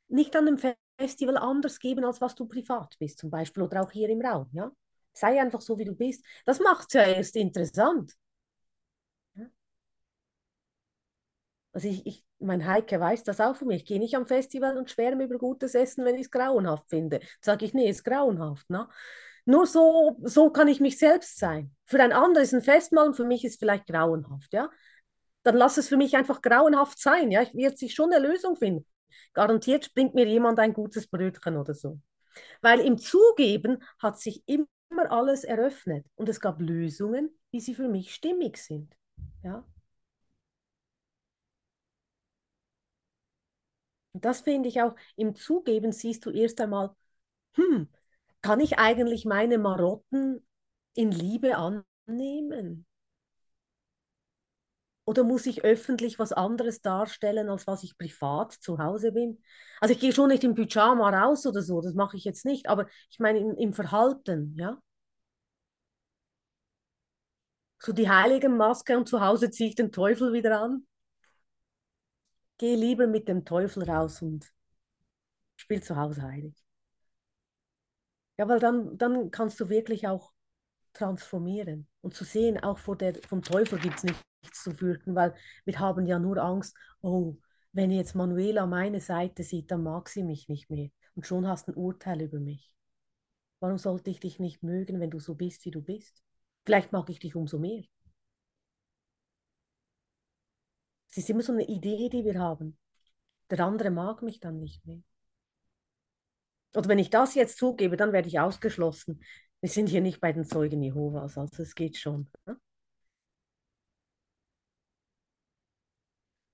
nicht 0.08 0.36
an 0.36 0.46
dem 0.46 0.60
Festival 0.98 1.38
anders 1.38 1.80
geben, 1.80 2.06
als 2.06 2.22
was 2.22 2.36
du 2.36 2.48
privat 2.48 2.96
bist, 3.00 3.20
zum 3.20 3.30
Beispiel, 3.30 3.64
oder 3.64 3.82
auch 3.82 3.92
hier 3.92 4.10
im 4.10 4.22
Raum. 4.22 4.50
Ja? 4.54 4.72
Sei 5.14 5.42
einfach 5.42 5.62
so, 5.62 5.78
wie 5.78 5.86
du 5.86 5.94
bist. 5.94 6.26
Das 6.46 6.60
macht 6.60 6.88
es 6.90 6.94
ja 6.94 7.04
erst 7.04 7.36
interessant. 7.36 8.14
Also 11.76 11.90
ich, 11.90 12.06
ich, 12.06 12.26
mein 12.40 12.66
Heike 12.66 13.00
weiß 13.02 13.24
das 13.24 13.42
auch 13.42 13.58
von 13.58 13.68
mir. 13.68 13.76
Ich 13.76 13.86
gehe 13.86 14.00
nicht 14.00 14.16
am 14.16 14.26
Festival 14.26 14.78
und 14.78 14.90
schwärme 14.90 15.26
über 15.26 15.38
gutes 15.38 15.76
Essen, 15.76 16.06
wenn 16.06 16.16
ich 16.16 16.22
es 16.22 16.32
grauenhaft 16.32 16.90
finde. 16.90 17.20
Sage 17.42 17.66
ich, 17.66 17.74
nee, 17.74 17.90
ist 17.90 18.06
grauenhaft. 18.06 18.70
Ne? 18.70 18.88
Nur 19.44 19.68
so, 19.68 20.18
so 20.24 20.50
kann 20.52 20.70
ich 20.70 20.80
mich 20.80 20.98
selbst 20.98 21.38
sein. 21.38 21.76
Für 21.86 22.02
ein 22.02 22.14
anderes 22.14 22.54
ein 22.54 22.62
Festmahl 22.62 23.08
und 23.08 23.16
für 23.16 23.26
mich 23.26 23.44
ist 23.44 23.54
es 23.54 23.60
vielleicht 23.60 23.88
grauenhaft. 23.88 24.54
Ja? 24.54 24.70
Dann 25.44 25.58
lass 25.58 25.78
es 25.78 25.90
für 25.90 25.98
mich 25.98 26.16
einfach 26.16 26.42
grauenhaft 26.42 26.98
sein. 26.98 27.30
Ja? 27.30 27.42
Ich 27.42 27.54
werde 27.54 27.76
sich 27.76 27.94
schon 27.94 28.14
eine 28.14 28.26
Lösung 28.26 28.56
finden. 28.56 28.86
Garantiert 29.34 29.93
bringt 29.93 30.15
mir 30.15 30.25
jemand 30.27 30.60
ein 30.60 30.74
gutes 30.74 31.07
Brötchen 31.07 31.57
oder 31.57 31.74
so. 31.74 32.00
Weil 32.62 32.79
im 32.81 32.98
Zugeben 32.98 33.84
hat 34.00 34.19
sich 34.19 34.43
immer 34.48 34.67
alles 35.10 35.43
eröffnet 35.43 36.05
und 36.15 36.29
es 36.29 36.39
gab 36.39 36.62
Lösungen, 36.62 37.31
wie 37.51 37.60
sie 37.62 37.75
für 37.75 37.89
mich 37.89 38.13
stimmig 38.13 38.57
sind. 38.57 38.95
Ja? 39.43 39.65
Und 44.13 44.25
das 44.25 44.41
finde 44.41 44.69
ich 44.69 44.81
auch, 44.81 44.95
im 45.15 45.36
Zugeben 45.36 45.91
siehst 45.91 46.25
du 46.25 46.29
erst 46.31 46.62
einmal, 46.62 46.95
hm, 47.55 47.89
kann 48.41 48.60
ich 48.60 48.77
eigentlich 48.79 49.25
meine 49.25 49.57
Marotten 49.57 50.45
in 50.95 51.12
Liebe 51.12 51.57
annehmen? 51.57 52.86
Oder 55.06 55.24
muss 55.24 55.46
ich 55.46 55.64
öffentlich 55.64 56.18
was 56.18 56.34
anderes 56.34 56.82
darstellen, 56.82 57.50
als 57.50 57.68
was 57.68 57.84
ich 57.84 57.98
privat 57.98 58.54
zu 58.54 58.80
Hause 58.80 59.12
bin? 59.12 59.42
Also 59.80 59.94
ich 59.94 60.00
gehe 60.00 60.12
schon 60.12 60.30
nicht 60.30 60.44
im 60.44 60.56
Pyjama 60.56 61.10
raus 61.10 61.46
oder 61.46 61.62
so, 61.62 61.82
das 61.82 61.94
mache 61.94 62.18
ich 62.18 62.24
jetzt 62.26 62.46
nicht, 62.46 62.68
aber 62.68 62.88
ich 63.12 63.20
meine 63.20 63.40
im, 63.40 63.56
im 63.56 63.74
Verhalten, 63.74 64.56
ja. 64.58 64.80
So 67.80 67.94
die 67.94 68.10
heilige 68.10 68.50
Maske 68.50 68.98
und 68.98 69.08
zu 69.08 69.22
Hause 69.22 69.50
ziehe 69.52 69.70
ich 69.70 69.76
den 69.76 69.92
Teufel 69.92 70.34
wieder 70.34 70.60
an. 70.60 70.88
Gehe 72.58 72.76
lieber 72.76 73.08
mit 73.08 73.28
dem 73.28 73.46
Teufel 73.46 73.84
raus 73.84 74.22
und 74.22 74.52
spiel 75.58 75.82
zu 75.84 75.96
Hause 75.96 76.24
heilig. 76.24 76.56
Ja, 78.38 78.48
weil 78.48 78.60
dann, 78.60 78.98
dann 78.98 79.32
kannst 79.32 79.60
du 79.60 79.70
wirklich 79.70 80.08
auch 80.08 80.32
transformieren 80.94 81.88
und 82.02 82.14
zu 82.14 82.24
sehen, 82.24 82.62
auch 82.64 82.80
vor 82.80 82.98
der, 82.98 83.16
vom 83.28 83.42
Teufel 83.42 83.80
gibt 83.80 83.98
es 84.04 84.04
zu 84.54 84.72
fürchten, 84.72 85.16
weil 85.16 85.34
wir 85.66 85.80
haben 85.80 86.06
ja 86.06 86.20
nur 86.20 86.38
Angst, 86.38 86.75
oh, 87.02 87.38
wenn 87.72 87.92
jetzt 87.92 88.16
Manuela 88.16 88.66
meine 88.66 89.02
Seite 89.02 89.44
sieht, 89.44 89.72
dann 89.72 89.84
mag 89.84 90.10
sie 90.10 90.24
mich 90.24 90.48
nicht 90.48 90.70
mehr. 90.70 90.90
Und 91.16 91.28
schon 91.28 91.48
hast 91.48 91.68
du 91.68 91.72
ein 91.72 91.78
Urteil 91.78 92.22
über 92.22 92.40
mich. 92.40 92.74
Warum 93.60 93.78
sollte 93.78 94.10
ich 94.10 94.20
dich 94.20 94.40
nicht 94.40 94.64
mögen, 94.64 95.00
wenn 95.00 95.10
du 95.10 95.20
so 95.20 95.36
bist, 95.36 95.66
wie 95.66 95.72
du 95.72 95.82
bist? 95.82 96.22
Vielleicht 96.66 96.92
mag 96.92 97.10
ich 97.10 97.20
dich 97.20 97.36
umso 97.36 97.60
mehr. 97.60 97.84
Es 101.10 101.18
ist 101.18 101.30
immer 101.30 101.42
so 101.42 101.54
eine 101.54 101.66
Idee, 101.66 102.10
die 102.10 102.25
wir 102.25 102.40
haben. 102.40 102.78
Der 103.50 103.60
andere 103.62 103.90
mag 103.92 104.22
mich 104.22 104.40
dann 104.40 104.60
nicht 104.60 104.86
mehr. 104.86 105.02
Oder 106.75 106.90
wenn 106.90 107.00
ich 107.00 107.10
das 107.10 107.36
jetzt 107.36 107.58
zugebe, 107.58 107.96
dann 107.96 108.12
werde 108.12 108.28
ich 108.28 108.40
ausgeschlossen. 108.40 109.24
Wir 109.62 109.70
sind 109.70 109.88
hier 109.88 110.02
nicht 110.02 110.20
bei 110.20 110.34
den 110.34 110.44
Zeugen 110.46 110.82
Jehovas, 110.82 111.38
also 111.38 111.64
es 111.64 111.74
geht 111.74 111.98
schon. 111.98 112.30
Ne? 112.46 112.58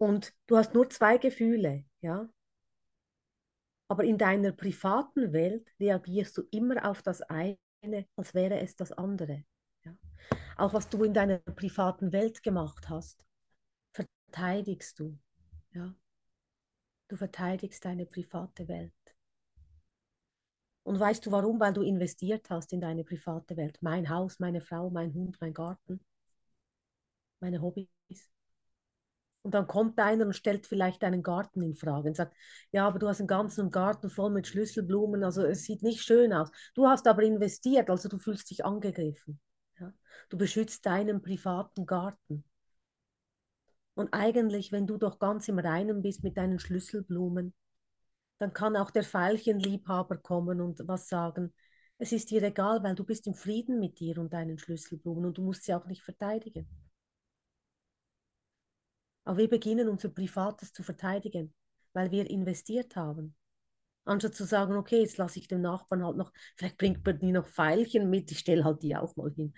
Und 0.02 0.34
du 0.48 0.58
hast 0.58 0.74
nur 0.74 0.90
zwei 0.90 1.20
Gefühle, 1.20 1.86
ja. 2.02 2.28
Aber 3.88 4.04
in 4.04 4.18
deiner 4.18 4.52
privaten 4.52 5.32
Welt 5.32 5.70
reagierst 5.80 6.36
du 6.40 6.42
immer 6.50 6.90
auf 6.90 7.04
das 7.04 7.22
eine, 7.22 7.60
als 8.16 8.34
wäre 8.34 8.60
es 8.62 8.76
das 8.76 8.92
andere. 8.94 9.44
Ja? 9.86 9.96
Auch 10.58 10.74
was 10.74 10.90
du 10.90 11.04
in 11.04 11.14
deiner 11.14 11.38
privaten 11.38 12.12
Welt 12.14 12.42
gemacht 12.42 12.90
hast, 12.90 13.28
verteidigst 13.94 14.98
du. 14.98 15.20
Ja? 15.74 15.94
Du 17.08 17.16
verteidigst 17.16 17.86
deine 17.86 18.08
private 18.08 18.68
Welt. 18.68 19.16
Und 20.82 21.00
weißt 21.00 21.28
du 21.28 21.32
warum? 21.32 21.60
Weil 21.60 21.74
du 21.74 21.84
investiert 21.84 22.50
hast 22.50 22.74
in 22.74 22.82
deine 22.82 23.04
private 23.04 23.56
Welt. 23.56 23.78
Mein 23.82 24.10
Haus, 24.10 24.40
meine 24.40 24.62
Frau, 24.62 24.90
mein 24.90 25.14
Hund, 25.14 25.38
mein 25.40 25.54
Garten, 25.54 26.04
meine 27.40 27.62
Hobbys. 27.62 28.01
Und 29.44 29.56
dann 29.56 29.66
kommt 29.66 30.00
einer 30.00 30.26
und 30.26 30.36
stellt 30.36 30.68
vielleicht 30.68 31.02
deinen 31.02 31.24
Garten 31.24 31.64
in 31.64 31.76
Frage 31.76 32.10
und 32.10 32.16
sagt, 32.16 32.36
ja, 32.72 32.88
aber 32.88 33.00
du 33.00 33.08
hast 33.08 33.20
einen 33.20 33.28
ganzen 33.28 33.72
Garten 33.72 34.10
voll 34.10 34.30
mit 34.30 34.48
Schlüsselblumen, 34.48 35.24
also 35.24 35.44
es 35.44 35.64
sieht 35.64 35.82
nicht 35.82 36.04
schön 36.04 36.32
aus. 36.32 36.52
Du 36.76 36.88
hast 36.88 37.08
aber 37.08 37.24
investiert, 37.24 37.90
also 37.90 38.08
du 38.08 38.20
fühlst 38.20 38.52
dich 38.52 38.64
angegriffen. 38.64 39.40
Ja? 39.80 39.94
Du 40.30 40.38
beschützt 40.38 40.86
deinen 40.86 41.22
privaten 41.22 41.88
Garten. 41.88 42.44
Und 43.96 44.14
eigentlich, 44.14 44.72
wenn 44.72 44.88
du 44.88 44.98
doch 44.98 45.18
ganz 45.20 45.48
im 45.48 45.60
Reinen 45.60 46.02
bist 46.02 46.24
mit 46.24 46.38
deinen 46.38 46.60
Schlüsselblumen, 46.60 47.54
dann 48.38 48.54
kann 48.54 48.76
auch 48.76 48.92
der 48.92 49.04
Veilchenliebhaber 49.04 50.18
kommen 50.18 50.62
und 50.62 50.82
was 50.88 51.08
sagen. 51.08 51.54
Es 51.98 52.12
ist 52.12 52.32
dir 52.32 52.42
egal, 52.42 52.82
weil 52.84 52.96
du 52.96 53.04
bist 53.04 53.28
im 53.28 53.36
Frieden 53.36 53.80
mit 53.80 54.00
dir 54.00 54.18
und 54.18 54.34
deinen 54.34 54.58
Schlüsselblumen 54.58 55.26
und 55.26 55.38
du 55.38 55.44
musst 55.44 55.64
sie 55.64 55.74
auch 55.76 55.86
nicht 55.86 56.02
verteidigen. 56.02 56.68
Aber 59.24 59.38
wir 59.38 59.50
beginnen 59.50 59.90
unser 59.90 60.10
Privates 60.10 60.74
zu 60.74 60.84
verteidigen, 60.84 61.54
weil 61.94 62.12
wir 62.12 62.30
investiert 62.30 62.96
haben. 62.96 63.36
Anstatt 64.04 64.34
zu 64.34 64.46
sagen, 64.46 64.76
okay, 64.76 65.02
jetzt 65.02 65.18
lasse 65.18 65.40
ich 65.40 65.48
dem 65.48 65.62
Nachbarn 65.62 66.04
halt 66.04 66.18
noch, 66.18 66.34
vielleicht 66.56 66.78
bringt 66.78 67.06
man 67.06 67.20
die 67.20 67.32
noch 67.32 67.48
Pfeilchen 67.48 68.10
mit, 68.10 68.32
ich 68.32 68.40
stelle 68.40 68.64
halt 68.64 68.82
die 68.82 68.96
auch 68.96 69.16
mal 69.16 69.32
hin. 69.32 69.54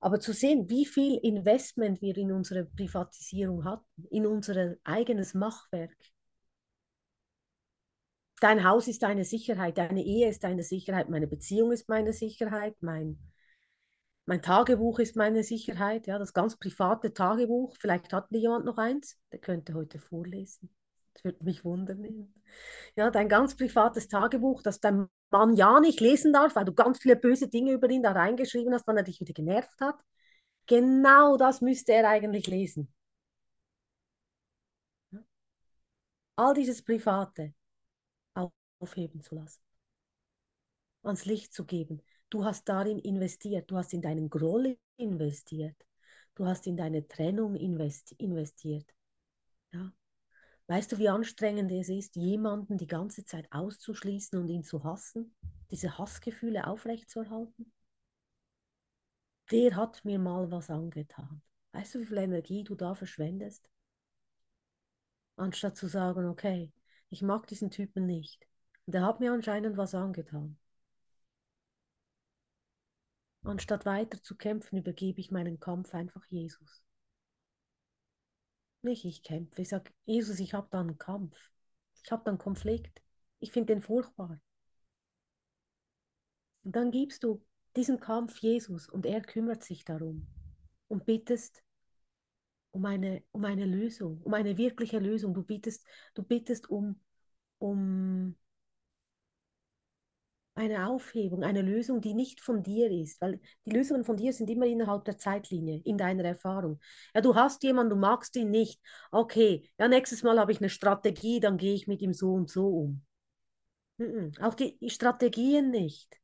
Aber 0.00 0.20
zu 0.20 0.32
sehen, 0.32 0.68
wie 0.68 0.86
viel 0.86 1.18
Investment 1.22 2.00
wir 2.02 2.16
in 2.16 2.30
unsere 2.30 2.66
Privatisierung 2.66 3.64
hatten, 3.64 4.04
in 4.10 4.26
unser 4.26 4.76
eigenes 4.84 5.34
Machwerk. 5.34 5.96
Dein 8.40 8.62
Haus 8.62 8.86
ist 8.86 9.02
deine 9.02 9.24
Sicherheit, 9.24 9.78
deine 9.78 10.04
Ehe 10.04 10.28
ist 10.28 10.44
deine 10.44 10.62
Sicherheit, 10.62 11.08
meine 11.08 11.26
Beziehung 11.26 11.72
ist 11.72 11.88
meine 11.88 12.12
Sicherheit, 12.12 12.76
mein 12.80 13.18
mein 14.28 14.42
Tagebuch 14.42 14.98
ist 14.98 15.16
meine 15.16 15.42
Sicherheit, 15.42 16.06
ja, 16.06 16.18
das 16.18 16.34
ganz 16.34 16.54
private 16.54 17.14
Tagebuch. 17.14 17.74
Vielleicht 17.78 18.12
hat 18.12 18.30
jemand 18.30 18.66
noch 18.66 18.76
eins, 18.76 19.18
der 19.32 19.38
könnte 19.38 19.72
heute 19.72 19.98
vorlesen. 19.98 20.68
Das 21.14 21.24
würde 21.24 21.42
mich 21.42 21.64
wundern. 21.64 22.30
Ja, 22.94 23.10
dein 23.10 23.30
ganz 23.30 23.56
privates 23.56 24.06
Tagebuch, 24.06 24.62
das 24.62 24.80
dein 24.80 25.08
Mann 25.30 25.56
ja 25.56 25.80
nicht 25.80 26.00
lesen 26.00 26.34
darf, 26.34 26.56
weil 26.56 26.66
du 26.66 26.74
ganz 26.74 26.98
viele 26.98 27.16
böse 27.16 27.48
Dinge 27.48 27.72
über 27.72 27.88
ihn 27.88 28.02
da 28.02 28.12
reingeschrieben 28.12 28.74
hast, 28.74 28.86
wann 28.86 28.98
er 28.98 29.02
dich 29.02 29.18
wieder 29.18 29.32
genervt 29.32 29.80
hat. 29.80 29.98
Genau 30.66 31.38
das 31.38 31.62
müsste 31.62 31.94
er 31.94 32.06
eigentlich 32.06 32.48
lesen. 32.48 32.92
All 36.36 36.52
dieses 36.52 36.84
Private 36.84 37.54
aufheben 38.78 39.22
zu 39.22 39.36
lassen, 39.36 39.62
ans 41.02 41.24
Licht 41.24 41.54
zu 41.54 41.64
geben, 41.64 42.02
Du 42.30 42.44
hast 42.44 42.68
darin 42.68 42.98
investiert, 42.98 43.70
du 43.70 43.76
hast 43.76 43.94
in 43.94 44.02
deinen 44.02 44.28
Groll 44.28 44.78
investiert, 44.96 45.76
du 46.34 46.46
hast 46.46 46.66
in 46.66 46.76
deine 46.76 47.08
Trennung 47.08 47.54
investi 47.54 48.14
investiert. 48.18 48.86
Ja. 49.72 49.92
Weißt 50.66 50.92
du, 50.92 50.98
wie 50.98 51.08
anstrengend 51.08 51.72
es 51.72 51.88
ist, 51.88 52.16
jemanden 52.16 52.76
die 52.76 52.86
ganze 52.86 53.24
Zeit 53.24 53.50
auszuschließen 53.50 54.38
und 54.38 54.48
ihn 54.48 54.64
zu 54.64 54.84
hassen, 54.84 55.34
diese 55.70 55.96
Hassgefühle 55.96 56.66
aufrechtzuerhalten? 56.66 57.72
Der 59.50 59.76
hat 59.76 60.04
mir 60.04 60.18
mal 60.18 60.50
was 60.50 60.68
angetan. 60.68 61.40
Weißt 61.72 61.94
du, 61.94 62.00
wie 62.00 62.06
viel 62.06 62.18
Energie 62.18 62.64
du 62.64 62.74
da 62.74 62.94
verschwendest? 62.94 63.68
Anstatt 65.36 65.76
zu 65.76 65.86
sagen, 65.86 66.26
okay, 66.26 66.72
ich 67.08 67.22
mag 67.22 67.46
diesen 67.46 67.70
Typen 67.70 68.04
nicht. 68.04 68.46
Und 68.86 68.94
er 68.94 69.06
hat 69.06 69.20
mir 69.20 69.32
anscheinend 69.32 69.78
was 69.78 69.94
angetan. 69.94 70.58
Anstatt 73.42 73.86
weiter 73.86 74.22
zu 74.22 74.36
kämpfen, 74.36 74.78
übergebe 74.78 75.20
ich 75.20 75.30
meinen 75.30 75.60
Kampf 75.60 75.94
einfach 75.94 76.24
Jesus. 76.26 76.82
Nicht 78.82 79.04
ich 79.04 79.22
kämpfe. 79.22 79.62
Ich 79.62 79.68
sage, 79.68 79.90
Jesus, 80.04 80.38
ich 80.40 80.54
habe 80.54 80.68
da 80.70 80.80
einen 80.80 80.98
Kampf. 80.98 81.36
Ich 82.04 82.12
habe 82.12 82.22
da 82.24 82.30
einen 82.30 82.38
Konflikt. 82.38 83.02
Ich 83.40 83.52
finde 83.52 83.74
den 83.74 83.82
furchtbar. 83.82 84.40
Und 86.64 86.76
dann 86.76 86.90
gibst 86.90 87.24
du 87.24 87.44
diesen 87.76 88.00
Kampf 88.00 88.38
Jesus 88.38 88.88
und 88.88 89.06
er 89.06 89.20
kümmert 89.20 89.62
sich 89.64 89.84
darum 89.84 90.26
und 90.88 91.06
bittest 91.06 91.62
um 92.70 92.84
eine, 92.84 93.22
um 93.32 93.44
eine 93.44 93.64
Lösung, 93.64 94.20
um 94.22 94.34
eine 94.34 94.56
wirkliche 94.56 94.98
Lösung. 94.98 95.34
Du 95.34 95.42
bittest, 95.42 95.86
du 96.14 96.22
bittest 96.22 96.68
um, 96.68 97.00
um 97.58 98.36
eine 100.58 100.88
Aufhebung, 100.88 101.44
eine 101.44 101.62
Lösung, 101.62 102.00
die 102.00 102.14
nicht 102.14 102.40
von 102.40 102.62
dir 102.62 102.90
ist, 102.90 103.20
weil 103.20 103.40
die 103.64 103.70
Lösungen 103.70 104.04
von 104.04 104.16
dir 104.16 104.32
sind 104.32 104.50
immer 104.50 104.66
innerhalb 104.66 105.04
der 105.04 105.16
Zeitlinie, 105.16 105.80
in 105.84 105.96
deiner 105.96 106.24
Erfahrung. 106.24 106.80
Ja, 107.14 107.20
du 107.20 107.34
hast 107.34 107.62
jemanden, 107.62 107.90
du 107.90 107.96
magst 107.96 108.36
ihn 108.36 108.50
nicht. 108.50 108.80
Okay, 109.12 109.70
ja, 109.78 109.88
nächstes 109.88 110.22
Mal 110.22 110.38
habe 110.38 110.52
ich 110.52 110.58
eine 110.58 110.68
Strategie, 110.68 111.40
dann 111.40 111.56
gehe 111.56 111.74
ich 111.74 111.86
mit 111.86 112.02
ihm 112.02 112.12
so 112.12 112.34
und 112.34 112.50
so 112.50 112.68
um. 112.68 113.02
Mhm. 113.98 114.32
Auch 114.40 114.54
die 114.54 114.76
Strategien 114.90 115.70
nicht. 115.70 116.20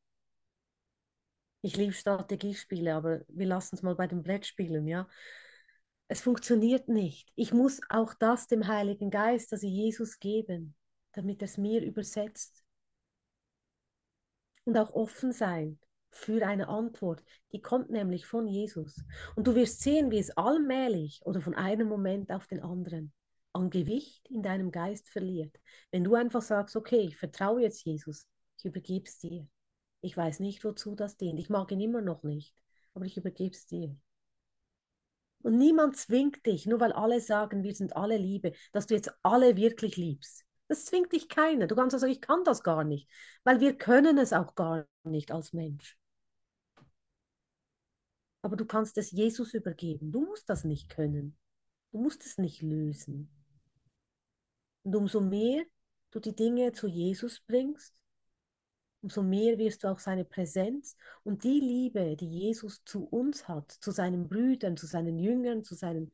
Ich 1.61 1.77
liebe 1.77 1.93
Strategiespiele, 1.93 2.93
aber 2.93 3.21
wir 3.27 3.47
lassen 3.47 3.75
es 3.75 3.81
mal 3.81 3.95
bei 3.95 4.05
den 4.05 4.21
Brettspielen, 4.21 4.85
ja. 4.87 5.07
Es 6.07 6.21
funktioniert 6.21 6.89
nicht. 6.89 7.31
Ich 7.35 7.53
muss 7.53 7.79
auch 7.89 8.13
das 8.13 8.47
dem 8.47 8.67
Heiligen 8.67 9.09
Geist, 9.09 9.51
also 9.53 9.65
Jesus, 9.65 10.19
geben, 10.19 10.75
damit 11.13 11.41
er 11.41 11.45
es 11.45 11.57
mir 11.57 11.81
übersetzt 11.81 12.64
und 14.65 14.77
auch 14.77 14.93
offen 14.93 15.31
sein 15.31 15.79
für 16.11 16.45
eine 16.45 16.67
Antwort. 16.67 17.23
Die 17.51 17.61
kommt 17.61 17.89
nämlich 17.89 18.25
von 18.25 18.47
Jesus. 18.47 19.03
Und 19.35 19.47
du 19.47 19.55
wirst 19.55 19.81
sehen, 19.81 20.11
wie 20.11 20.19
es 20.19 20.35
allmählich 20.37 21.21
oder 21.23 21.41
von 21.41 21.55
einem 21.55 21.87
Moment 21.87 22.31
auf 22.31 22.47
den 22.47 22.61
anderen 22.61 23.13
an 23.53 23.69
Gewicht 23.69 24.27
in 24.29 24.43
deinem 24.43 24.71
Geist 24.71 25.09
verliert. 25.09 25.55
Wenn 25.91 26.03
du 26.03 26.15
einfach 26.15 26.41
sagst, 26.41 26.75
okay, 26.75 26.99
ich 26.99 27.17
vertraue 27.17 27.61
jetzt 27.61 27.85
Jesus, 27.85 28.27
ich 28.57 28.65
übergebe 28.65 29.05
es 29.05 29.17
dir. 29.17 29.47
Ich 30.01 30.15
weiß 30.15 30.39
nicht, 30.41 30.63
wozu 30.63 30.95
das 30.95 31.17
dient. 31.17 31.39
Ich 31.39 31.49
mag 31.49 31.71
ihn 31.71 31.79
immer 31.79 32.01
noch 32.01 32.23
nicht, 32.23 32.53
aber 32.93 33.05
ich 33.05 33.17
übergebe 33.17 33.55
es 33.55 33.65
dir. 33.65 33.95
Und 35.41 35.57
niemand 35.57 35.95
zwingt 35.95 36.45
dich, 36.45 36.65
nur 36.65 36.79
weil 36.79 36.91
alle 36.91 37.21
sagen, 37.21 37.63
wir 37.63 37.73
sind 37.73 37.95
alle 37.95 38.17
Liebe, 38.17 38.53
dass 38.71 38.87
du 38.87 38.95
jetzt 38.95 39.11
alle 39.23 39.55
wirklich 39.55 39.95
liebst. 39.95 40.45
Das 40.67 40.85
zwingt 40.85 41.11
dich 41.11 41.29
keiner. 41.29 41.67
Du 41.67 41.75
kannst 41.75 41.93
also, 41.93 42.07
ich 42.07 42.21
kann 42.21 42.43
das 42.43 42.63
gar 42.63 42.83
nicht, 42.83 43.09
weil 43.43 43.59
wir 43.59 43.77
können 43.77 44.17
es 44.17 44.33
auch 44.33 44.55
gar 44.55 44.87
nicht 45.03 45.31
als 45.31 45.53
Mensch. 45.53 45.97
Aber 48.41 48.55
du 48.55 48.65
kannst 48.65 48.97
es 48.97 49.11
Jesus 49.11 49.53
übergeben. 49.53 50.11
Du 50.11 50.21
musst 50.21 50.49
das 50.49 50.63
nicht 50.63 50.89
können. 50.89 51.37
Du 51.91 51.99
musst 51.99 52.25
es 52.25 52.37
nicht 52.37 52.61
lösen. 52.61 53.29
Und 54.83 54.95
umso 54.95 55.19
mehr 55.21 55.63
du 56.11 56.19
die 56.19 56.35
Dinge 56.35 56.71
zu 56.71 56.87
Jesus 56.87 57.41
bringst, 57.41 57.95
umso 59.01 59.23
mehr 59.23 59.57
wirst 59.57 59.83
du 59.83 59.87
auch 59.87 59.99
seine 59.99 60.25
Präsenz 60.25 60.95
und 61.23 61.43
die 61.43 61.59
Liebe, 61.59 62.15
die 62.15 62.27
Jesus 62.27 62.83
zu 62.85 63.05
uns 63.05 63.47
hat, 63.47 63.71
zu 63.71 63.91
seinen 63.91 64.27
Brüdern, 64.29 64.77
zu 64.77 64.87
seinen 64.87 65.19
Jüngern, 65.19 65.63
zu 65.63 65.75
seinen 65.75 66.11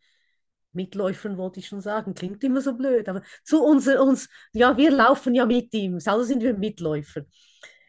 Mitläufern 0.74 1.38
wollte 1.38 1.60
ich 1.60 1.68
schon 1.68 1.82
sagen, 1.82 2.14
klingt 2.14 2.44
immer 2.44 2.62
so 2.62 2.74
blöd, 2.76 3.10
aber 3.10 3.22
zu 3.44 3.64
uns, 3.64 3.88
uns, 3.88 4.30
ja, 4.54 4.78
wir 4.78 4.92
laufen 4.92 5.36
ja 5.36 5.46
mit 5.46 5.74
ihm, 5.74 5.96
also 6.06 6.24
sind 6.24 6.42
wir 6.42 6.54
Mitläufer. 6.58 7.24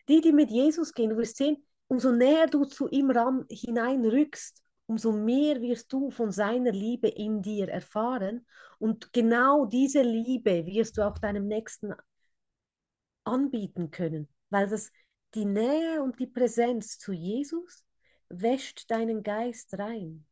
Die, 0.09 0.21
die 0.21 0.33
mit 0.33 0.51
Jesus 0.51 0.93
gehen, 0.93 1.11
du 1.11 1.17
wirst 1.17 1.37
sehen, 1.37 1.65
umso 1.87 2.11
näher 2.13 2.47
du 2.47 2.65
zu 2.65 2.89
ihm 2.89 3.11
ran 3.11 3.45
hineinrückst, 3.51 4.63
umso 4.87 5.13
mehr 5.13 5.61
wirst 5.61 5.93
du 5.93 6.11
von 6.11 6.31
seiner 6.33 6.73
Liebe 6.73 7.09
in 7.09 7.43
dir 7.43 7.69
erfahren. 7.69 8.47
Und 8.79 9.13
genau 9.13 9.67
diese 9.67 10.03
Liebe 10.03 10.67
wirst 10.67 10.99
du 10.99 11.07
auch 11.07 11.19
deinem 11.19 11.47
Nächsten 11.47 11.95
anbieten 13.25 13.91
können, 13.91 14.29
weil 14.51 14.69
das 14.69 14.91
die 15.35 15.45
Nähe 15.45 16.03
und 16.03 16.19
die 16.19 16.27
Präsenz 16.27 16.99
zu 16.99 17.13
Jesus 17.13 17.85
wäscht 18.29 18.91
deinen 18.91 19.23
Geist 19.23 19.79
rein. 19.79 20.27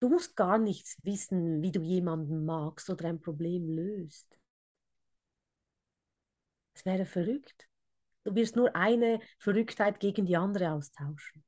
Du 0.00 0.08
musst 0.08 0.36
gar 0.36 0.58
nichts 0.58 0.96
wissen, 1.02 1.60
wie 1.62 1.72
du 1.72 1.82
jemanden 1.82 2.44
magst 2.44 2.88
oder 2.88 3.08
ein 3.08 3.20
Problem 3.20 3.68
löst. 3.68 4.38
Es 6.74 6.84
wäre 6.84 7.04
verrückt. 7.04 7.68
Du 8.22 8.34
wirst 8.34 8.54
nur 8.54 8.76
eine 8.76 9.20
Verrücktheit 9.38 9.98
gegen 9.98 10.26
die 10.26 10.36
andere 10.36 10.72
austauschen. 10.72 11.44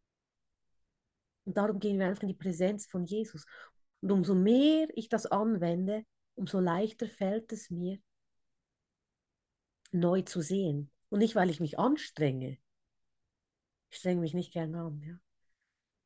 Und 1.44 1.56
darum 1.56 1.78
gehen 1.78 1.98
wir 1.98 2.06
einfach 2.06 2.22
in 2.22 2.28
die 2.28 2.34
Präsenz 2.34 2.86
von 2.86 3.04
Jesus. 3.04 3.44
Und 4.00 4.10
umso 4.10 4.34
mehr 4.34 4.88
ich 4.94 5.08
das 5.08 5.26
anwende, 5.26 6.04
umso 6.34 6.58
leichter 6.58 7.06
fällt 7.06 7.52
es 7.52 7.70
mir, 7.70 7.98
neu 9.92 10.22
zu 10.22 10.40
sehen. 10.40 10.90
Und 11.08 11.20
nicht, 11.20 11.34
weil 11.34 11.50
ich 11.50 11.60
mich 11.60 11.78
anstrenge. 11.78 12.58
Ich 13.90 13.98
strenge 13.98 14.20
mich 14.20 14.34
nicht 14.34 14.52
gern 14.52 14.74
an, 14.74 15.00
ja. 15.02 15.18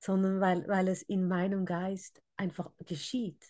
Sondern 0.04 0.38
weil, 0.38 0.68
weil 0.68 0.88
es 0.88 1.00
in 1.00 1.26
meinem 1.28 1.64
Geist 1.64 2.20
einfach 2.36 2.70
geschieht. 2.84 3.42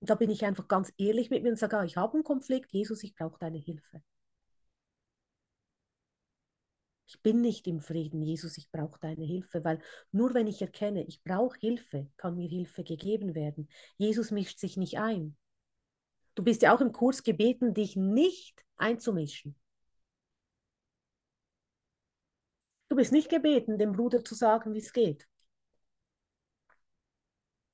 Da 0.00 0.14
bin 0.14 0.30
ich 0.30 0.44
einfach 0.44 0.68
ganz 0.68 0.92
ehrlich 0.96 1.28
mit 1.28 1.42
mir 1.42 1.50
und 1.50 1.58
sage, 1.58 1.76
ah, 1.76 1.84
ich 1.84 1.96
habe 1.96 2.14
einen 2.14 2.22
Konflikt, 2.22 2.70
Jesus, 2.70 3.02
ich 3.02 3.16
brauche 3.16 3.40
deine 3.40 3.58
Hilfe. 3.58 4.00
Ich 7.08 7.20
bin 7.20 7.40
nicht 7.40 7.66
im 7.66 7.80
Frieden, 7.80 8.22
Jesus, 8.22 8.58
ich 8.58 8.70
brauche 8.70 9.00
deine 9.00 9.24
Hilfe, 9.24 9.64
weil 9.64 9.80
nur 10.12 10.34
wenn 10.34 10.46
ich 10.46 10.62
erkenne, 10.62 11.02
ich 11.08 11.24
brauche 11.24 11.58
Hilfe, 11.58 12.08
kann 12.16 12.36
mir 12.36 12.48
Hilfe 12.48 12.84
gegeben 12.84 13.34
werden. 13.34 13.68
Jesus 13.96 14.30
mischt 14.30 14.60
sich 14.60 14.76
nicht 14.76 14.98
ein. 14.98 15.36
Du 16.36 16.44
bist 16.44 16.62
ja 16.62 16.72
auch 16.72 16.80
im 16.80 16.92
Kurs 16.92 17.24
gebeten, 17.24 17.74
dich 17.74 17.96
nicht 17.96 18.64
einzumischen. 18.76 19.56
Du 22.90 22.96
bist 22.96 23.10
nicht 23.10 23.30
gebeten, 23.30 23.78
dem 23.78 23.92
Bruder 23.92 24.22
zu 24.22 24.34
sagen, 24.34 24.74
wie 24.74 24.80
es 24.80 24.92
geht. 24.92 25.26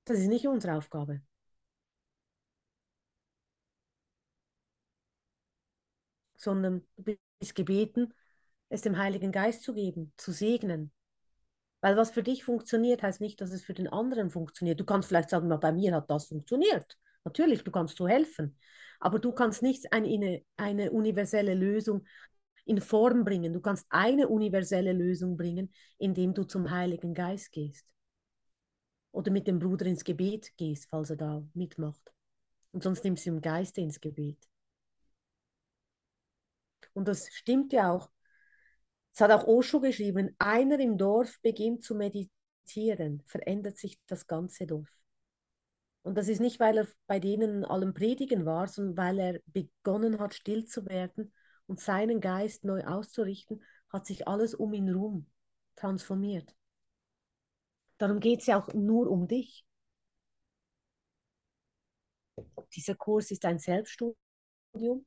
Das 0.06 0.18
ist 0.18 0.28
nicht 0.28 0.46
unsere 0.49 0.75
Aufgabe. 0.78 1.20
Sondern 6.37 6.82
du 6.96 7.16
bist 7.40 7.54
gebeten, 7.54 8.12
es 8.68 8.82
dem 8.82 8.99
Heiligen 8.99 9.32
Geist 9.32 9.62
zu 9.62 9.75
geben, 9.75 10.12
zu 10.16 10.32
segnen. 10.32 10.92
Weil 11.80 11.96
was 11.96 12.11
für 12.11 12.23
dich 12.23 12.44
funktioniert, 12.44 13.02
heißt 13.02 13.20
nicht, 13.20 13.40
dass 13.40 13.52
es 13.52 13.62
für 13.62 13.75
den 13.75 13.88
anderen 13.88 14.30
funktioniert. 14.30 14.80
Du 14.80 14.85
kannst 14.85 15.08
vielleicht 15.08 15.30
sagen, 15.30 15.49
bei 15.61 15.73
mir 15.73 15.94
hat 15.94 16.11
das 16.11 16.26
funktioniert. 16.28 16.99
Natürlich, 17.25 17.64
du 17.64 17.70
kannst 17.70 17.96
so 17.96 18.08
helfen. 18.08 18.58
Aber 19.00 19.18
du 19.18 19.32
kannst 19.32 19.62
nicht 19.62 19.92
eine, 19.92 20.42
eine 20.56 20.90
universelle 20.90 21.54
Lösung 21.54 22.06
in 22.66 22.80
Form 22.80 23.25
bringen. 23.25 23.52
Du 23.52 23.61
kannst 23.61 23.87
eine 23.88 24.28
universelle 24.28 24.92
Lösung 24.92 25.37
bringen, 25.37 25.73
indem 25.99 26.35
du 26.35 26.44
zum 26.44 26.70
Heiligen 26.70 27.14
Geist 27.14 27.52
gehst. 27.52 27.87
Oder 29.12 29.30
mit 29.30 29.46
dem 29.46 29.58
Bruder 29.58 29.87
ins 29.87 30.04
Gebet 30.04 30.52
gehst, 30.56 30.88
falls 30.90 31.11
er 31.11 31.16
da 31.16 31.46
mitmacht. 31.54 32.12
Und 32.73 32.82
sonst 32.82 33.04
nimmst 33.04 33.25
du 33.25 33.30
im 33.30 33.40
Geiste 33.40 33.80
ins 33.80 34.00
Gebet. 34.00 34.37
Und 36.92 37.08
das 37.08 37.28
stimmt 37.32 37.73
ja 37.73 37.92
auch. 37.92 38.11
Es 39.14 39.20
hat 39.20 39.30
auch 39.30 39.46
Osho 39.46 39.80
geschrieben, 39.80 40.35
einer 40.38 40.78
im 40.80 40.99
Dorf 40.99 41.40
beginnt 41.40 41.85
zu 41.85 41.94
meditieren, 41.94 43.23
verändert 43.26 43.78
sich 43.78 43.99
das 44.06 44.26
ganze 44.26 44.66
Dorf. 44.66 44.90
Und 46.02 46.16
das 46.18 46.28
ist 46.28 46.40
nicht, 46.40 46.61
weil 46.61 46.78
er 46.78 46.88
bei 47.06 47.18
denen 47.18 47.64
allem 47.64 47.94
predigen 47.94 48.45
war, 48.45 48.67
sondern 48.69 48.97
weil 48.97 49.19
er 49.19 49.40
begonnen 49.47 50.19
hat, 50.19 50.34
still 50.34 50.67
zu 50.67 50.84
werden 50.86 51.32
und 51.66 51.80
seinen 51.80 52.20
Geist 52.20 52.64
neu 52.64 52.84
auszurichten, 52.84 53.62
hat 53.90 54.06
sich 54.06 54.26
alles 54.28 54.54
um 54.54 54.72
ihn 54.72 54.86
herum 54.86 55.26
transformiert. 55.76 56.54
Darum 57.98 58.20
geht 58.20 58.40
es 58.40 58.46
ja 58.46 58.58
auch 58.60 58.72
nur 58.74 59.10
um 59.10 59.26
dich. 59.26 59.64
Dieser 62.74 62.94
Kurs 62.94 63.30
ist 63.30 63.44
ein 63.44 63.58
Selbststudium, 63.58 65.06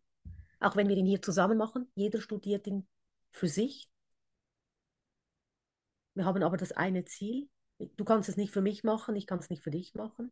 auch 0.59 0.75
wenn 0.75 0.87
wir 0.87 0.97
ihn 0.97 1.05
hier 1.05 1.21
zusammen 1.21 1.57
machen. 1.57 1.91
Jeder 1.95 2.21
studiert 2.21 2.65
ihn 2.67 2.87
für 3.31 3.47
sich. 3.47 3.89
Wir 6.15 6.25
haben 6.25 6.41
aber 6.43 6.57
das 6.57 6.71
eine 6.71 7.05
Ziel. 7.05 7.49
Du 7.77 8.03
kannst 8.03 8.27
es 8.27 8.37
nicht 8.37 8.51
für 8.51 8.61
mich 8.61 8.83
machen, 8.83 9.15
ich 9.15 9.27
kann 9.27 9.39
es 9.39 9.49
nicht 9.49 9.63
für 9.63 9.71
dich 9.71 9.93
machen. 9.93 10.31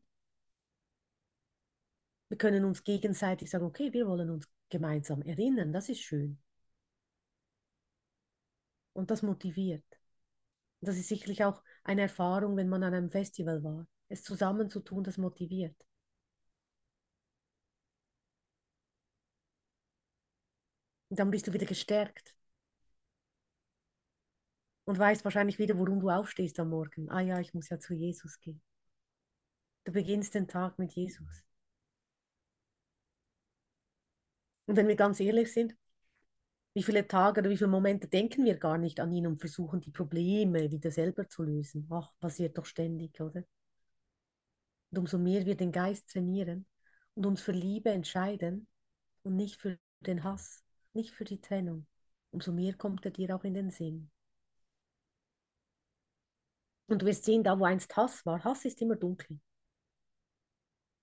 Wir 2.30 2.38
können 2.38 2.66
uns 2.66 2.84
gegenseitig 2.84 3.50
sagen, 3.50 3.66
okay, 3.66 3.92
wir 3.94 4.08
wollen 4.08 4.30
uns 4.30 4.48
gemeinsam 4.70 5.22
erinnern, 5.22 5.72
das 5.72 5.90
ist 5.90 6.02
schön. 6.02 6.40
Und 8.94 9.12
das 9.12 9.22
motiviert. 9.22 9.86
Das 10.82 10.98
ist 10.98 11.08
sicherlich 11.08 11.44
auch 11.44 11.64
eine 11.84 12.02
Erfahrung, 12.02 12.58
wenn 12.58 12.70
man 12.70 12.84
an 12.84 12.94
einem 12.94 13.10
Festival 13.10 13.64
war. 13.64 13.88
Es 14.10 14.24
zusammen 14.24 14.70
zu 14.70 14.80
tun, 14.82 15.04
das 15.04 15.18
motiviert. 15.18 15.76
Und 21.10 21.20
dann 21.20 21.32
bist 21.32 21.48
du 21.48 21.54
wieder 21.54 21.66
gestärkt. 21.66 22.36
Und 24.86 24.98
weißt 25.00 25.24
wahrscheinlich 25.26 25.60
wieder, 25.60 25.78
warum 25.78 26.00
du 26.00 26.10
aufstehst 26.10 26.60
am 26.60 26.70
Morgen. 26.70 27.10
Ah 27.10 27.22
ja, 27.22 27.40
ich 27.40 27.54
muss 27.54 27.70
ja 27.70 27.80
zu 27.80 27.94
Jesus 27.94 28.40
gehen. 28.40 28.62
Du 29.84 29.92
beginnst 29.92 30.34
den 30.34 30.48
Tag 30.48 30.80
mit 30.80 30.94
Jesus. 30.94 31.47
Und 34.68 34.76
wenn 34.76 34.88
wir 34.88 34.96
ganz 34.96 35.20
ehrlich 35.20 35.52
sind, 35.52 35.76
wie 36.74 36.84
viele 36.84 37.08
Tage 37.08 37.42
oder 37.42 37.50
wie 37.50 37.58
viele 37.58 37.70
Momente 37.72 38.08
denken 38.08 38.46
wir 38.46 38.58
gar 38.58 38.78
nicht 38.78 39.00
an 39.00 39.12
ihn 39.12 39.26
und 39.26 39.40
versuchen 39.40 39.82
die 39.82 39.90
Probleme 39.90 40.70
wieder 40.70 40.92
selber 40.92 41.28
zu 41.28 41.42
lösen? 41.42 41.88
Ach, 41.90 42.12
passiert 42.20 42.56
doch 42.58 42.66
ständig, 42.66 43.20
oder? 43.20 43.44
Und 44.92 45.00
umso 45.00 45.18
mehr 45.18 45.46
wir 45.46 45.58
den 45.58 45.72
Geist 45.72 46.10
trainieren 46.10 46.68
und 47.16 47.26
uns 47.26 47.42
für 47.42 47.52
Liebe 47.52 47.90
entscheiden 47.90 48.68
und 49.24 49.36
nicht 49.36 49.60
für 49.60 49.80
den 50.02 50.24
Hass, 50.24 50.64
nicht 50.94 51.16
für 51.16 51.24
die 51.24 51.42
Trennung, 51.42 51.88
umso 52.30 52.52
mehr 52.52 52.76
kommt 52.76 53.06
er 53.06 53.12
dir 53.12 53.36
auch 53.36 53.44
in 53.44 53.56
den 53.56 53.72
Sinn. 53.72 54.12
Und 56.88 57.02
du 57.02 57.06
wirst 57.06 57.26
sehen, 57.26 57.44
da 57.44 57.58
wo 57.58 57.66
einst 57.66 57.96
Hass 57.98 58.26
war, 58.26 58.44
Hass 58.44 58.66
ist 58.66 58.82
immer 58.82 58.96
dunkel. 58.96 59.40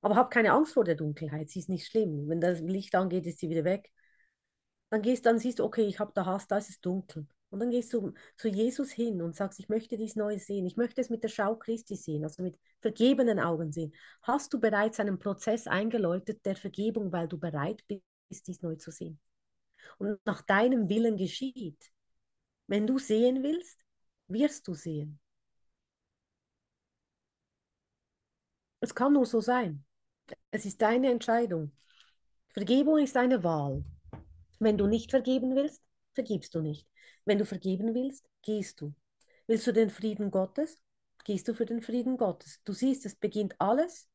Aber 0.04 0.16
hab 0.16 0.30
keine 0.30 0.52
Angst 0.52 0.74
vor 0.74 0.84
der 0.84 0.96
Dunkelheit, 0.96 1.48
sie 1.48 1.60
ist 1.60 1.70
nicht 1.70 1.86
schlimm. 1.86 2.28
Wenn 2.28 2.40
das 2.40 2.60
Licht 2.60 2.94
angeht, 2.94 3.26
ist 3.26 3.38
sie 3.38 3.48
wieder 3.48 3.64
weg. 3.64 3.90
Dann 4.90 5.00
gehst, 5.02 5.24
dann 5.24 5.38
siehst 5.38 5.60
du, 5.60 5.64
okay, 5.64 5.86
ich 5.86 5.98
habe 5.98 6.12
da 6.14 6.26
Hass, 6.26 6.46
da 6.46 6.58
ist 6.58 6.68
es 6.68 6.80
dunkel. 6.80 7.26
Und 7.48 7.60
dann 7.60 7.70
gehst 7.70 7.92
du 7.94 8.12
zu 8.36 8.48
Jesus 8.48 8.90
hin 8.90 9.22
und 9.22 9.34
sagst, 9.34 9.58
ich 9.60 9.70
möchte 9.70 9.96
dies 9.96 10.14
neu 10.14 10.38
sehen. 10.38 10.66
Ich 10.66 10.76
möchte 10.76 11.00
es 11.00 11.08
mit 11.08 11.22
der 11.24 11.28
Schau 11.30 11.56
Christi 11.56 11.96
sehen, 11.96 12.22
also 12.24 12.42
mit 12.42 12.58
vergebenen 12.80 13.40
Augen 13.40 13.72
sehen. 13.72 13.94
Hast 14.22 14.52
du 14.52 14.60
bereits 14.60 15.00
einen 15.00 15.18
Prozess 15.18 15.66
eingeläutet 15.66 16.44
der 16.44 16.56
Vergebung, 16.56 17.10
weil 17.10 17.26
du 17.26 17.38
bereit 17.38 17.82
bist, 17.88 18.46
dies 18.46 18.60
neu 18.60 18.76
zu 18.76 18.90
sehen? 18.90 19.18
Und 19.98 20.18
nach 20.26 20.42
deinem 20.42 20.90
Willen 20.90 21.16
geschieht. 21.16 21.82
Wenn 22.66 22.86
du 22.86 22.98
sehen 22.98 23.42
willst, 23.42 23.78
wirst 24.28 24.68
du 24.68 24.74
sehen. 24.74 25.18
Es 28.80 28.94
kann 28.94 29.14
nur 29.14 29.24
so 29.24 29.40
sein. 29.40 29.84
Es 30.50 30.64
ist 30.64 30.80
deine 30.82 31.10
Entscheidung. 31.10 31.72
Vergebung 32.48 32.98
ist 32.98 33.16
eine 33.16 33.42
Wahl. 33.42 33.84
Wenn 34.58 34.78
du 34.78 34.86
nicht 34.86 35.10
vergeben 35.10 35.54
willst, 35.56 35.82
vergibst 36.14 36.54
du 36.54 36.60
nicht. 36.60 36.88
Wenn 37.24 37.38
du 37.38 37.44
vergeben 37.44 37.94
willst, 37.94 38.28
gehst 38.42 38.80
du. 38.80 38.94
Willst 39.46 39.66
du 39.66 39.72
den 39.72 39.90
Frieden 39.90 40.30
Gottes, 40.30 40.80
gehst 41.24 41.48
du 41.48 41.54
für 41.54 41.66
den 41.66 41.82
Frieden 41.82 42.16
Gottes. 42.16 42.60
Du 42.64 42.72
siehst, 42.72 43.04
es 43.06 43.14
beginnt 43.16 43.60
alles 43.60 44.08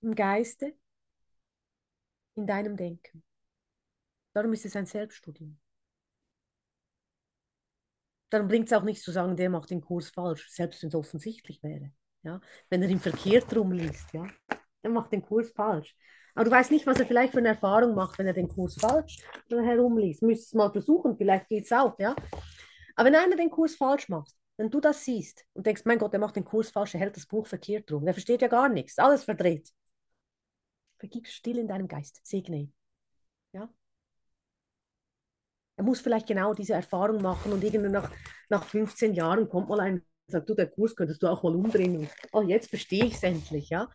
im 0.00 0.14
Geiste, 0.14 0.74
in 2.34 2.46
deinem 2.46 2.76
Denken. 2.76 3.22
Darum 4.32 4.52
ist 4.52 4.64
es 4.64 4.76
ein 4.76 4.86
Selbststudium. 4.86 5.58
Darum 8.30 8.48
bringt 8.48 8.66
es 8.66 8.72
auch 8.72 8.82
nichts 8.82 9.04
zu 9.04 9.12
sagen, 9.12 9.36
der 9.36 9.50
macht 9.50 9.70
den 9.70 9.82
Kurs 9.82 10.08
falsch, 10.08 10.50
selbst 10.50 10.82
wenn 10.82 10.88
es 10.88 10.94
offensichtlich 10.94 11.62
wäre. 11.62 11.92
Ja? 12.22 12.40
Wenn 12.70 12.82
er 12.82 12.88
ihn 12.88 13.00
verkehrt 13.00 13.54
rumliest, 13.54 14.12
ja? 14.12 14.26
er 14.82 14.90
macht 14.90 15.12
den 15.12 15.22
Kurs 15.22 15.50
falsch. 15.50 15.96
Aber 16.34 16.44
du 16.44 16.50
weißt 16.50 16.70
nicht, 16.70 16.86
was 16.86 16.98
er 16.98 17.06
vielleicht 17.06 17.32
für 17.32 17.38
eine 17.38 17.48
Erfahrung 17.48 17.94
macht, 17.94 18.18
wenn 18.18 18.26
er 18.26 18.32
den 18.32 18.48
Kurs 18.48 18.76
falsch 18.80 19.18
herumliest. 19.50 20.22
Müsstest 20.22 20.48
es 20.48 20.54
mal 20.54 20.72
versuchen, 20.72 21.16
vielleicht 21.16 21.48
geht 21.48 21.64
es 21.64 21.72
auch. 21.72 21.98
Ja? 21.98 22.16
Aber 22.96 23.06
wenn 23.06 23.14
einer 23.14 23.36
den 23.36 23.50
Kurs 23.50 23.74
falsch 23.74 24.08
macht, 24.08 24.34
wenn 24.56 24.70
du 24.70 24.80
das 24.80 25.04
siehst 25.04 25.44
und 25.52 25.66
denkst, 25.66 25.82
mein 25.84 25.98
Gott, 25.98 26.12
der 26.12 26.20
macht 26.20 26.36
den 26.36 26.44
Kurs 26.44 26.70
falsch, 26.70 26.94
er 26.94 27.00
hält 27.00 27.16
das 27.16 27.26
Buch 27.26 27.46
verkehrt 27.46 27.90
rum, 27.92 28.04
der 28.04 28.14
versteht 28.14 28.42
ja 28.42 28.48
gar 28.48 28.68
nichts, 28.68 28.98
alles 28.98 29.24
verdreht. 29.24 29.70
Vergib 30.98 31.26
still 31.26 31.58
in 31.58 31.68
deinem 31.68 31.88
Geist, 31.88 32.20
segne 32.24 32.56
ihn. 32.56 32.74
Ja? 33.52 33.68
Er 35.76 35.84
muss 35.84 36.00
vielleicht 36.00 36.26
genau 36.26 36.54
diese 36.54 36.74
Erfahrung 36.74 37.20
machen 37.22 37.52
und 37.52 37.64
irgendwie 37.64 37.90
nach, 37.90 38.10
nach 38.48 38.64
15 38.64 39.14
Jahren 39.14 39.48
kommt 39.48 39.68
mal 39.68 39.80
ein 39.80 40.04
sagt, 40.32 40.48
du, 40.48 40.54
der 40.54 40.70
Kurs 40.70 40.96
könntest 40.96 41.22
du 41.22 41.28
auch 41.28 41.42
mal 41.42 41.54
umdrehen. 41.54 41.96
Und, 41.98 42.10
oh, 42.32 42.42
jetzt 42.42 42.70
verstehe 42.70 43.04
ich 43.04 43.14
es 43.14 43.22
endlich, 43.22 43.70
ja. 43.70 43.88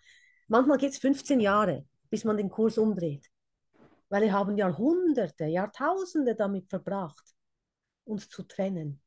Manchmal 0.47 0.77
geht 0.77 0.91
es 0.91 0.99
15 0.99 1.39
Jahre, 1.39 1.85
bis 2.09 2.23
man 2.23 2.37
den 2.37 2.49
Kurs 2.49 2.77
umdreht. 2.77 3.25
Weil 4.09 4.23
wir 4.23 4.33
haben 4.33 4.57
Jahrhunderte, 4.57 5.45
Jahrtausende 5.45 6.35
damit 6.35 6.69
verbracht, 6.69 7.25
uns 8.05 8.29
zu 8.29 8.43
trennen. 8.43 9.01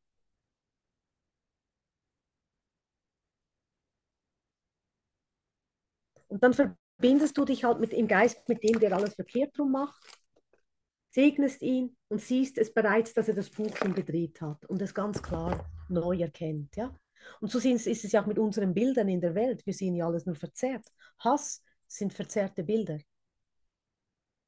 Und 6.29 6.43
dann 6.43 6.55
verbindest 6.55 7.37
du 7.39 7.45
dich 7.45 7.65
halt 7.65 7.81
mit 7.81 7.93
im 7.93 8.07
Geist 8.07 8.49
mit 8.49 8.63
dem, 8.63 8.79
der 8.79 8.93
alles 8.95 9.15
verkehrt 9.15 9.57
drum 9.59 9.73
macht, 9.73 10.01
segnest 11.11 11.61
ihn 11.63 11.97
und 12.09 12.21
siehst 12.21 12.57
es 12.57 12.73
bereits, 12.73 13.15
dass 13.15 13.29
er 13.29 13.35
das 13.35 13.51
Buch 13.51 13.77
schon 13.77 13.95
gedreht 13.95 14.41
hat 14.41 14.65
und 14.67 14.81
es 14.81 14.95
ganz 14.95 15.23
klar 15.23 15.69
neu 15.89 16.19
erkennt. 16.19 16.77
Ja? 16.77 16.95
Und 17.41 17.51
so 17.51 17.59
ist 17.59 17.87
es 17.87 18.13
ja 18.13 18.23
auch 18.23 18.27
mit 18.27 18.39
unseren 18.39 18.75
Bildern 18.75 19.09
in 19.09 19.21
der 19.21 19.35
Welt. 19.35 19.65
Wir 19.67 19.75
sehen 19.75 19.95
ja 19.95 20.07
alles 20.07 20.27
nur 20.27 20.37
verzerrt. 20.37 20.87
Hass 21.19 21.63
sind 21.87 22.13
verzerrte 22.13 22.63
Bilder. 22.63 22.99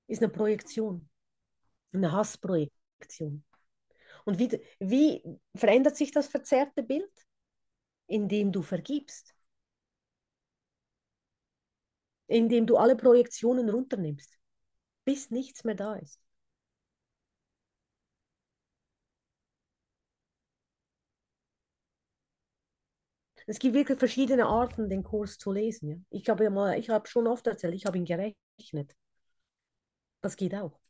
Ist 0.06 0.22
eine 0.22 0.32
Projektion, 0.32 1.08
eine 1.92 2.12
Hassprojektion. 2.12 3.44
Und 4.24 4.38
wie, 4.38 4.60
wie 4.78 5.22
verändert 5.54 5.96
sich 5.96 6.12
das 6.12 6.28
verzerrte 6.28 6.82
Bild? 6.82 7.10
Indem 8.06 8.52
du 8.52 8.62
vergibst 8.62 9.34
indem 12.32 12.66
du 12.66 12.76
alle 12.76 12.96
Projektionen 12.96 13.68
runternimmst, 13.68 14.38
bis 15.04 15.30
nichts 15.30 15.64
mehr 15.64 15.74
da 15.74 15.96
ist. 15.96 16.20
Es 23.46 23.58
gibt 23.58 23.74
wirklich 23.74 23.98
verschiedene 23.98 24.46
Arten, 24.46 24.88
den 24.88 25.02
Kurs 25.02 25.38
zu 25.38 25.52
lesen. 25.52 25.88
Ja? 25.90 25.96
Ich 26.10 26.28
habe 26.28 26.44
ja 26.44 26.50
mal, 26.50 26.80
schon 27.06 27.26
oft 27.26 27.46
erzählt, 27.46 27.74
ich 27.74 27.86
habe 27.86 27.98
ihn 27.98 28.04
gerechnet. 28.04 28.94
Das 30.20 30.36
geht 30.36 30.54
auch. 30.54 30.80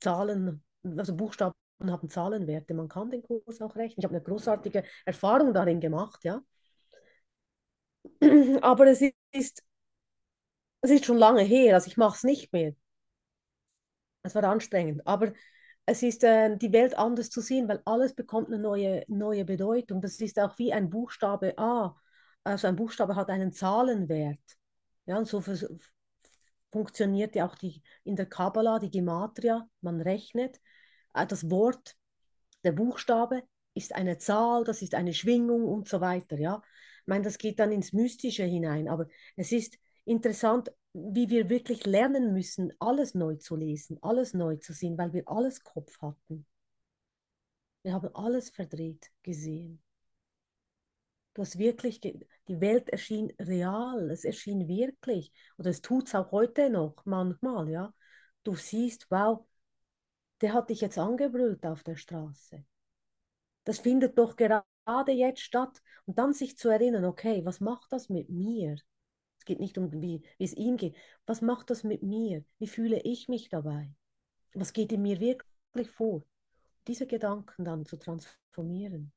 Zahlen, 0.00 0.62
also 0.96 1.14
Buchstaben 1.16 1.54
haben 1.84 2.08
Zahlenwerte. 2.08 2.74
Man 2.74 2.88
kann 2.88 3.10
den 3.10 3.22
Kurs 3.22 3.60
auch 3.60 3.76
rechnen. 3.76 3.98
Ich 3.98 4.04
habe 4.04 4.14
eine 4.14 4.22
großartige 4.24 4.84
Erfahrung 5.04 5.52
darin 5.54 5.80
gemacht, 5.80 6.24
ja. 6.24 6.42
Aber 8.62 8.86
es 8.86 9.00
ist 9.32 9.62
es 10.80 10.90
ist 10.90 11.04
schon 11.06 11.18
lange 11.18 11.42
her, 11.42 11.74
also 11.74 11.86
ich 11.88 11.96
mache 11.96 12.16
es 12.16 12.24
nicht 12.24 12.52
mehr. 12.52 12.74
Es 14.22 14.34
war 14.34 14.44
anstrengend, 14.44 15.06
aber 15.06 15.32
es 15.88 16.02
ist 16.02 16.22
äh, 16.22 16.54
die 16.56 16.72
Welt 16.72 16.98
anders 16.98 17.30
zu 17.30 17.40
sehen, 17.40 17.66
weil 17.66 17.80
alles 17.86 18.14
bekommt 18.14 18.48
eine 18.48 18.58
neue, 18.58 19.04
neue 19.08 19.46
Bedeutung. 19.46 20.02
Das 20.02 20.20
ist 20.20 20.38
auch 20.38 20.58
wie 20.58 20.70
ein 20.70 20.90
Buchstabe 20.90 21.56
A. 21.58 21.96
Also 22.44 22.66
ein 22.68 22.76
Buchstabe 22.76 23.16
hat 23.16 23.30
einen 23.30 23.52
Zahlenwert. 23.52 24.38
Ja, 25.06 25.16
und 25.16 25.26
so 25.26 25.42
funktioniert 26.70 27.34
ja 27.34 27.46
auch 27.46 27.54
die, 27.54 27.82
in 28.04 28.16
der 28.16 28.26
Kabbala 28.26 28.78
die 28.78 28.90
Gematria. 28.90 29.66
Man 29.80 30.02
rechnet. 30.02 30.60
Äh, 31.14 31.26
das 31.26 31.50
Wort, 31.50 31.96
der 32.64 32.72
Buchstabe 32.72 33.42
ist 33.72 33.94
eine 33.94 34.18
Zahl, 34.18 34.64
das 34.64 34.82
ist 34.82 34.94
eine 34.94 35.14
Schwingung 35.14 35.64
und 35.64 35.88
so 35.88 36.02
weiter. 36.02 36.38
Ja, 36.38 36.60
ich 37.00 37.06
meine, 37.06 37.24
das 37.24 37.38
geht 37.38 37.58
dann 37.60 37.72
ins 37.72 37.94
Mystische 37.94 38.44
hinein, 38.44 38.88
aber 38.88 39.06
es 39.36 39.52
ist 39.52 39.78
interessant, 40.04 40.70
wie 40.92 41.28
wir 41.30 41.48
wirklich 41.48 41.86
lernen 41.86 42.32
müssen, 42.32 42.72
alles 42.78 43.14
neu 43.14 43.36
zu 43.36 43.56
lesen, 43.56 43.98
alles 44.02 44.34
neu 44.34 44.56
zu 44.56 44.72
sehen, 44.72 44.98
weil 44.98 45.12
wir 45.12 45.28
alles 45.28 45.62
Kopf 45.62 46.00
hatten. 46.00 46.46
Wir 47.82 47.92
haben 47.92 48.14
alles 48.14 48.50
verdreht 48.50 49.10
gesehen. 49.22 49.82
Du 51.34 51.42
hast 51.42 51.58
wirklich, 51.58 52.00
die 52.00 52.26
Welt 52.60 52.88
erschien 52.88 53.32
real, 53.38 54.10
es 54.10 54.24
erschien 54.24 54.66
wirklich. 54.66 55.32
Oder 55.56 55.70
es 55.70 55.80
tut 55.80 56.08
es 56.08 56.14
auch 56.14 56.32
heute 56.32 56.68
noch 56.68 56.96
manchmal, 57.04 57.68
ja. 57.68 57.94
Du 58.42 58.56
siehst, 58.56 59.06
wow, 59.10 59.46
der 60.40 60.52
hat 60.52 60.70
dich 60.70 60.80
jetzt 60.80 60.98
angebrüllt 60.98 61.64
auf 61.64 61.84
der 61.84 61.96
Straße. 61.96 62.64
Das 63.64 63.78
findet 63.78 64.18
doch 64.18 64.36
gerade 64.36 65.12
jetzt 65.12 65.40
statt. 65.42 65.80
Und 66.06 66.18
dann 66.18 66.32
sich 66.32 66.56
zu 66.56 66.70
erinnern, 66.70 67.04
okay, 67.04 67.44
was 67.44 67.60
macht 67.60 67.92
das 67.92 68.08
mit 68.08 68.30
mir? 68.30 68.76
Geht 69.48 69.60
nicht 69.60 69.78
um, 69.78 69.92
wie, 69.92 70.22
wie 70.38 70.44
es 70.44 70.54
ihm 70.54 70.76
geht. 70.78 70.96
Was 71.26 71.42
macht 71.42 71.70
das 71.70 71.84
mit 71.84 72.04
mir? 72.04 72.44
Wie 72.60 72.68
fühle 72.68 73.00
ich 73.02 73.28
mich 73.28 73.50
dabei? 73.50 73.90
Was 74.54 74.72
geht 74.74 74.92
in 74.92 75.02
mir 75.02 75.20
wirklich 75.20 75.90
vor? 75.90 76.24
Diese 76.88 77.06
Gedanken 77.06 77.64
dann 77.64 77.86
zu 77.86 77.98
transformieren. 77.98 79.12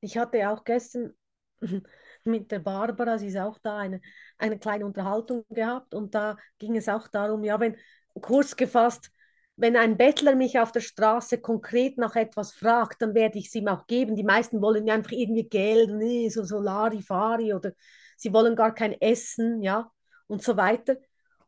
Ich 0.00 0.16
hatte 0.16 0.48
auch 0.50 0.64
gestern 0.64 1.14
mit 2.24 2.50
der 2.50 2.58
Barbara, 2.60 3.18
sie 3.18 3.28
ist 3.28 3.36
auch 3.36 3.58
da, 3.58 3.78
eine, 3.78 4.00
eine 4.38 4.58
kleine 4.58 4.86
Unterhaltung 4.86 5.44
gehabt 5.50 5.94
und 5.94 6.14
da 6.14 6.36
ging 6.58 6.76
es 6.76 6.88
auch 6.88 7.08
darum, 7.08 7.44
ja, 7.44 7.58
wenn 7.60 7.76
kurz 8.20 8.56
gefasst, 8.56 9.10
wenn 9.58 9.76
ein 9.76 9.96
Bettler 9.96 10.36
mich 10.36 10.60
auf 10.60 10.70
der 10.70 10.80
Straße 10.80 11.38
konkret 11.40 11.98
nach 11.98 12.14
etwas 12.14 12.52
fragt, 12.52 13.02
dann 13.02 13.14
werde 13.14 13.38
ich 13.38 13.48
es 13.48 13.54
ihm 13.56 13.66
auch 13.66 13.88
geben. 13.88 14.14
Die 14.14 14.22
meisten 14.22 14.62
wollen 14.62 14.86
ja 14.86 14.94
einfach 14.94 15.10
irgendwie 15.10 15.48
Geld, 15.48 15.90
nee, 15.90 16.28
so 16.28 16.44
Solarifari 16.44 17.52
oder 17.52 17.72
sie 18.16 18.32
wollen 18.32 18.54
gar 18.54 18.72
kein 18.72 18.92
Essen, 19.00 19.60
ja, 19.60 19.90
und 20.28 20.42
so 20.44 20.56
weiter. 20.56 20.96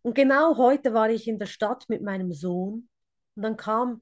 Und 0.02 0.14
genau 0.16 0.56
heute 0.56 0.92
war 0.92 1.08
ich 1.08 1.28
in 1.28 1.38
der 1.38 1.46
Stadt 1.46 1.88
mit 1.88 2.02
meinem 2.02 2.32
Sohn 2.32 2.88
und 3.36 3.42
dann 3.42 3.56
kam 3.56 4.00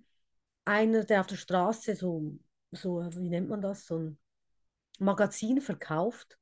einer, 0.64 1.04
der 1.04 1.20
auf 1.20 1.26
der 1.26 1.36
Straße 1.36 1.94
so, 1.94 2.38
so 2.72 3.04
wie 3.14 3.28
nennt 3.28 3.50
man 3.50 3.60
das, 3.60 3.86
so 3.86 3.98
ein 3.98 4.18
Magazin 4.98 5.60
verkauft, 5.60 6.38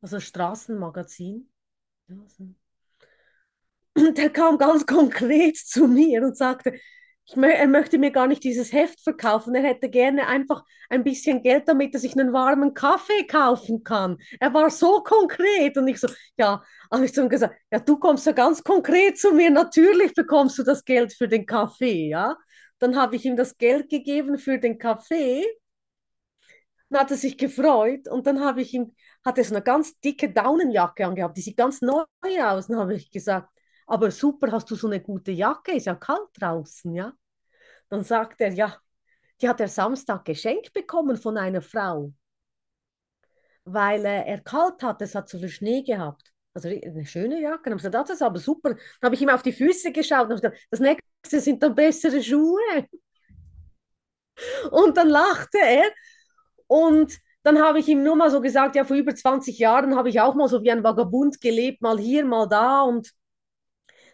also 0.00 0.20
Straßenmagazin. 0.20 1.50
Ja, 2.08 2.16
so. 2.28 2.54
Der 4.14 4.30
kam 4.30 4.58
ganz 4.58 4.86
konkret 4.86 5.56
zu 5.56 5.88
mir 5.88 6.22
und 6.22 6.36
sagte, 6.36 6.78
ich, 7.36 7.36
er 7.36 7.66
möchte 7.66 7.98
mir 7.98 8.10
gar 8.10 8.26
nicht 8.26 8.42
dieses 8.44 8.72
Heft 8.72 9.00
verkaufen. 9.00 9.54
Er 9.54 9.62
hätte 9.62 9.88
gerne 9.90 10.26
einfach 10.26 10.64
ein 10.88 11.04
bisschen 11.04 11.42
Geld, 11.42 11.68
damit 11.68 11.94
er 11.94 12.00
sich 12.00 12.18
einen 12.18 12.32
warmen 12.32 12.74
Kaffee 12.74 13.26
kaufen 13.26 13.84
kann. 13.84 14.18
Er 14.40 14.54
war 14.54 14.70
so 14.70 15.02
konkret 15.02 15.76
und 15.76 15.88
ich 15.88 16.00
so, 16.00 16.08
ja, 16.38 16.62
habe 16.90 17.04
ich 17.04 17.12
zu 17.12 17.28
gesagt, 17.28 17.54
ja, 17.70 17.78
du 17.80 17.98
kommst 17.98 18.26
ja 18.26 18.32
ganz 18.32 18.62
konkret 18.64 19.18
zu 19.18 19.32
mir. 19.32 19.50
Natürlich 19.50 20.14
bekommst 20.14 20.58
du 20.58 20.62
das 20.62 20.84
Geld 20.84 21.12
für 21.12 21.28
den 21.28 21.46
Kaffee, 21.46 22.08
ja. 22.08 22.36
Dann 22.78 22.96
habe 22.96 23.16
ich 23.16 23.24
ihm 23.24 23.36
das 23.36 23.56
Geld 23.58 23.88
gegeben 23.90 24.38
für 24.38 24.58
den 24.58 24.78
Kaffee. 24.78 25.44
Dann 26.90 27.00
hat 27.00 27.10
er 27.10 27.16
sich 27.16 27.36
gefreut 27.36 28.08
und 28.08 28.26
dann 28.26 28.40
habe 28.40 28.62
ich 28.62 28.72
ihm, 28.72 28.94
hat 29.24 29.36
er 29.38 29.44
so 29.44 29.54
eine 29.54 29.62
ganz 29.62 29.98
dicke 30.00 30.32
Daunenjacke 30.32 31.04
angehabt, 31.06 31.36
die 31.36 31.42
sieht 31.42 31.56
ganz 31.56 31.82
neu 31.82 32.04
aus. 32.42 32.68
Dann 32.68 32.78
habe 32.78 32.94
ich 32.94 33.10
gesagt, 33.10 33.48
aber 33.88 34.10
super, 34.10 34.52
hast 34.52 34.70
du 34.70 34.76
so 34.76 34.86
eine 34.86 35.00
gute 35.00 35.32
Jacke, 35.32 35.72
ist 35.72 35.86
ja 35.86 35.94
kalt 35.94 36.28
draußen, 36.34 36.94
ja. 36.94 37.12
Dann 37.88 38.04
sagt 38.04 38.40
er, 38.40 38.52
ja, 38.52 38.76
die 39.40 39.48
hat 39.48 39.60
er 39.60 39.68
Samstag 39.68 40.24
geschenkt 40.24 40.72
bekommen 40.72 41.16
von 41.16 41.38
einer 41.38 41.62
Frau, 41.62 42.12
weil 43.64 44.04
äh, 44.04 44.24
er 44.26 44.40
kalt 44.40 44.82
hat, 44.82 45.00
es 45.02 45.14
hat 45.14 45.28
so 45.28 45.38
viel 45.38 45.48
Schnee 45.48 45.82
gehabt. 45.82 46.32
Also 46.54 46.68
eine 46.68 47.06
schöne 47.06 47.40
Jacke. 47.40 47.64
Dann 47.64 47.72
habe 47.72 47.76
ich 47.80 47.84
gesagt, 47.84 47.94
das 47.94 48.16
ist 48.16 48.22
aber 48.22 48.38
super. 48.38 48.70
Dann 48.70 48.80
habe 49.04 49.14
ich 49.14 49.22
ihm 49.22 49.28
auf 49.28 49.42
die 49.42 49.52
Füße 49.52 49.92
geschaut 49.92 50.28
und 50.28 50.36
gesagt, 50.36 50.58
das 50.70 50.80
nächste 50.80 51.40
sind 51.40 51.62
dann 51.62 51.74
bessere 51.74 52.22
Schuhe. 52.22 52.88
Und 54.70 54.96
dann 54.96 55.08
lachte 55.08 55.58
er 55.58 55.90
und 56.66 57.18
dann 57.42 57.60
habe 57.60 57.78
ich 57.78 57.88
ihm 57.88 58.02
nur 58.02 58.16
mal 58.16 58.30
so 58.30 58.40
gesagt, 58.40 58.76
ja, 58.76 58.84
vor 58.84 58.96
über 58.96 59.14
20 59.14 59.58
Jahren 59.58 59.96
habe 59.96 60.08
ich 60.10 60.20
auch 60.20 60.34
mal 60.34 60.48
so 60.48 60.62
wie 60.62 60.70
ein 60.70 60.84
Vagabund 60.84 61.40
gelebt, 61.40 61.80
mal 61.80 61.98
hier, 61.98 62.24
mal 62.24 62.46
da 62.48 62.82
und 62.82 63.10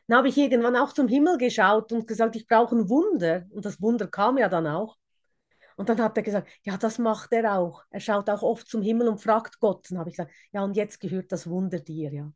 dann 0.07 0.19
habe 0.19 0.29
ich 0.29 0.37
irgendwann 0.37 0.77
auch 0.77 0.93
zum 0.93 1.09
Himmel 1.09 1.39
geschaut 1.39 1.93
und 1.93 2.07
gesagt, 2.07 2.37
ich 2.37 2.47
brauche 2.47 2.77
ein 2.77 2.89
Wunder. 2.89 3.45
Und 3.51 3.65
das 3.65 3.81
Wunder 3.81 4.07
kam 4.07 4.39
ja 4.39 4.49
dann 4.49 4.67
auch. 4.67 4.97
Und 5.77 5.89
dann 5.89 6.01
hat 6.01 6.17
er 6.17 6.23
gesagt, 6.23 6.49
ja, 6.63 6.77
das 6.77 6.99
macht 6.99 7.33
er 7.33 7.59
auch. 7.59 7.83
Er 7.91 8.01
schaut 8.01 8.31
auch 8.31 8.43
oft 8.43 8.69
zum 8.69 8.83
Himmel 8.83 9.09
und 9.09 9.21
fragt 9.21 9.59
Gott. 9.61 9.91
Und 9.91 9.99
habe 9.99 10.11
ich 10.11 10.17
gesagt, 10.17 10.33
ja, 10.53 10.63
und 10.63 10.77
jetzt 10.77 11.01
gehört 11.01 11.33
das 11.33 11.49
Wunder 11.49 11.81
dir, 11.81 12.13
ja. 12.13 12.33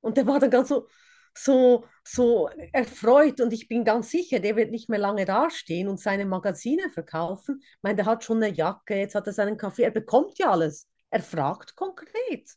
Und 0.00 0.16
der 0.16 0.26
war 0.26 0.40
dann 0.40 0.50
ganz 0.50 0.68
so, 0.68 0.88
so, 1.34 1.84
so 2.04 2.48
erfreut 2.72 3.40
und 3.40 3.52
ich 3.52 3.68
bin 3.68 3.84
ganz 3.84 4.10
sicher, 4.10 4.40
der 4.40 4.56
wird 4.56 4.70
nicht 4.70 4.88
mehr 4.88 4.98
lange 4.98 5.24
dastehen 5.24 5.88
und 5.88 6.00
seine 6.00 6.24
Magazine 6.26 6.90
verkaufen. 6.90 7.60
Ich 7.60 7.78
meine, 7.82 7.96
der 7.96 8.06
hat 8.06 8.24
schon 8.24 8.42
eine 8.42 8.52
Jacke, 8.54 8.96
jetzt 8.96 9.14
hat 9.14 9.26
er 9.26 9.32
seinen 9.32 9.56
Kaffee, 9.56 9.82
er 9.82 9.90
bekommt 9.90 10.38
ja 10.38 10.50
alles. 10.50 10.88
Er 11.10 11.22
fragt 11.22 11.76
konkret. 11.76 12.50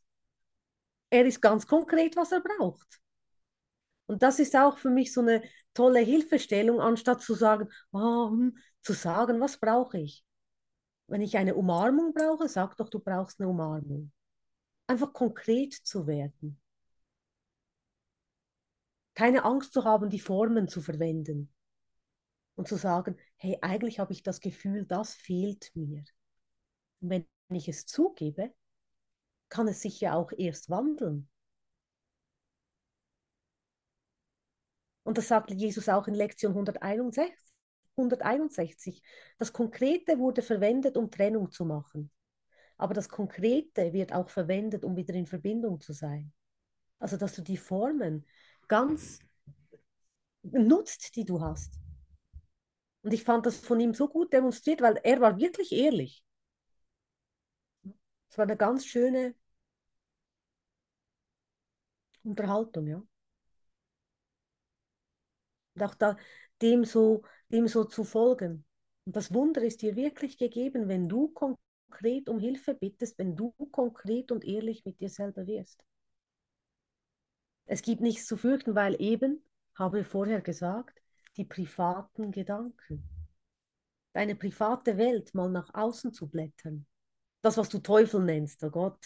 Er 1.10 1.26
ist 1.26 1.42
ganz 1.42 1.68
konkret, 1.68 2.16
was 2.16 2.32
er 2.32 2.42
braucht. 2.42 3.00
Und 4.12 4.24
das 4.24 4.40
ist 4.40 4.58
auch 4.58 4.78
für 4.78 4.90
mich 4.90 5.14
so 5.14 5.22
eine 5.22 5.42
tolle 5.74 6.02
Hilfestellung, 6.02 6.82
anstatt 6.82 7.22
zu 7.22 7.34
sagen, 7.34 7.70
oh, 7.94 8.30
zu 8.82 8.92
sagen, 8.92 9.40
was 9.40 9.58
brauche 9.58 10.00
ich? 10.00 10.26
Wenn 11.08 11.22
ich 11.22 11.38
eine 11.38 11.56
Umarmung 11.56 12.14
brauche, 12.14 12.50
sag 12.50 12.76
doch, 12.76 12.90
du 12.90 13.00
brauchst 13.00 13.40
eine 13.40 13.48
Umarmung. 13.48 14.12
einfach 14.86 15.14
konkret 15.14 15.74
zu 15.74 16.08
werden. 16.08 16.60
Keine 19.14 19.46
Angst 19.46 19.72
zu 19.72 19.86
haben, 19.86 20.10
die 20.10 20.20
Formen 20.20 20.68
zu 20.68 20.82
verwenden 20.82 21.54
und 22.56 22.68
zu 22.68 22.76
sagen, 22.76 23.18
hey, 23.38 23.60
eigentlich 23.62 24.00
habe 24.00 24.12
ich 24.12 24.24
das 24.24 24.42
Gefühl, 24.42 24.86
das 24.86 25.14
fehlt 25.14 25.72
mir. 25.74 26.04
Und 27.00 27.10
wenn 27.12 27.26
ich 27.50 27.70
es 27.70 27.86
zugebe, 27.86 28.54
kann 29.48 29.70
es 29.70 29.82
sich 29.82 30.02
ja 30.02 30.16
auch 30.16 30.34
erst 30.38 30.70
wandeln. 30.70 31.31
Und 35.12 35.18
das 35.18 35.28
sagt 35.28 35.52
Jesus 35.52 35.90
auch 35.90 36.08
in 36.08 36.14
Lektion 36.14 36.54
161. 36.54 37.34
161. 37.98 39.04
Das 39.38 39.52
Konkrete 39.52 40.18
wurde 40.20 40.42
verwendet, 40.42 40.96
um 40.96 41.12
Trennung 41.12 41.52
zu 41.52 41.66
machen. 41.66 42.10
Aber 42.78 42.94
das 42.94 43.10
Konkrete 43.10 43.92
wird 43.92 44.14
auch 44.14 44.30
verwendet, 44.30 44.86
um 44.86 44.96
wieder 44.96 45.14
in 45.14 45.26
Verbindung 45.26 45.82
zu 45.82 45.92
sein. 45.92 46.32
Also, 46.98 47.18
dass 47.18 47.36
du 47.36 47.42
die 47.42 47.58
Formen 47.58 48.26
ganz 48.70 49.20
nutzt, 50.44 51.18
die 51.18 51.26
du 51.26 51.42
hast. 51.42 51.78
Und 53.02 53.14
ich 53.14 53.26
fand 53.26 53.46
das 53.46 53.58
von 53.58 53.82
ihm 53.82 53.94
so 53.94 54.08
gut 54.08 54.32
demonstriert, 54.32 54.82
weil 54.82 54.98
er 55.04 55.20
war 55.20 55.38
wirklich 55.38 55.74
ehrlich. 55.74 56.24
Es 58.30 58.38
war 58.38 58.46
eine 58.46 58.56
ganz 58.56 58.86
schöne 58.86 59.36
Unterhaltung, 62.24 62.88
ja. 62.88 63.04
Und 65.76 65.84
auch 65.84 65.96
da, 65.96 66.18
dem 66.62 66.84
so, 66.86 67.24
dem 67.50 67.68
so 67.68 67.84
zu 67.86 68.04
folgen. 68.04 68.66
Und 69.06 69.16
das 69.16 69.34
Wunder 69.34 69.62
ist 69.64 69.82
dir 69.82 69.96
wirklich 69.96 70.38
gegeben, 70.38 70.88
wenn 70.88 71.10
du 71.10 71.30
konkret 71.30 72.30
um 72.30 72.40
Hilfe 72.40 72.74
bittest, 72.74 73.18
wenn 73.18 73.36
du 73.36 73.52
konkret 73.72 74.32
und 74.32 74.46
ehrlich 74.46 74.86
mit 74.86 75.00
dir 75.00 75.10
selber 75.10 75.48
wirst. 75.48 75.84
Es 77.66 77.82
gibt 77.82 78.02
nichts 78.02 78.26
zu 78.26 78.38
fürchten, 78.38 78.76
weil 78.76 79.02
eben, 79.02 79.44
habe 79.76 80.02
ich 80.02 80.08
vorher 80.08 80.42
gesagt, 80.42 81.02
die 81.38 81.46
privaten 81.46 82.32
Gedanken. 82.32 83.08
Deine 84.14 84.36
private 84.36 84.98
Welt 84.98 85.34
mal 85.34 85.50
nach 85.50 85.74
außen 85.74 86.14
zu 86.14 86.28
blättern. 86.28 86.86
Das, 87.42 87.58
was 87.58 87.70
du 87.70 87.80
Teufel 87.80 88.22
nennst, 88.24 88.64
oh 88.64 88.70
Gott, 88.70 89.00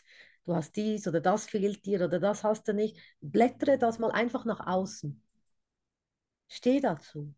du 0.45 0.56
hast 0.56 0.75
dies 0.75 1.08
oder 1.08 1.21
das 1.21 1.45
fehlt 1.45 1.86
dir 1.86 2.04
oder 2.04 2.19
das 2.19 2.43
hast 2.43 2.67
du 2.67 2.73
nicht. 2.73 2.97
Blättere 3.21 3.78
das 3.78 3.99
mal 3.99 4.12
einfach 4.12 4.45
nach 4.45 4.65
außen. 4.65 5.21
Steh 6.47 6.79
dazu. 6.79 7.34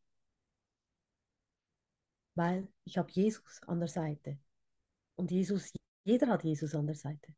Weil 2.36 2.68
ich 2.86 2.98
habe 2.98 3.12
Jesus 3.12 3.62
an 3.68 3.80
der 3.80 3.90
Seite. 3.90 4.38
Und 5.16 5.32
Jesus, 5.32 5.74
jeder 6.06 6.28
hat 6.28 6.44
Jesus 6.44 6.76
an 6.76 6.86
der 6.88 6.96
Seite. 6.96 7.34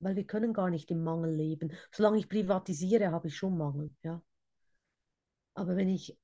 Weil 0.00 0.16
wir 0.16 0.26
können 0.26 0.52
gar 0.52 0.68
nicht 0.70 0.90
im 0.90 1.02
Mangel 1.04 1.34
leben. 1.34 1.72
Solange 1.92 2.18
ich 2.18 2.28
privatisiere, 2.28 3.12
habe 3.12 3.28
ich 3.28 3.36
schon 3.36 3.56
Mangel. 3.56 3.90
Ja? 4.02 4.22
Aber 5.54 5.76
wenn 5.76 5.88
ich 5.88 6.18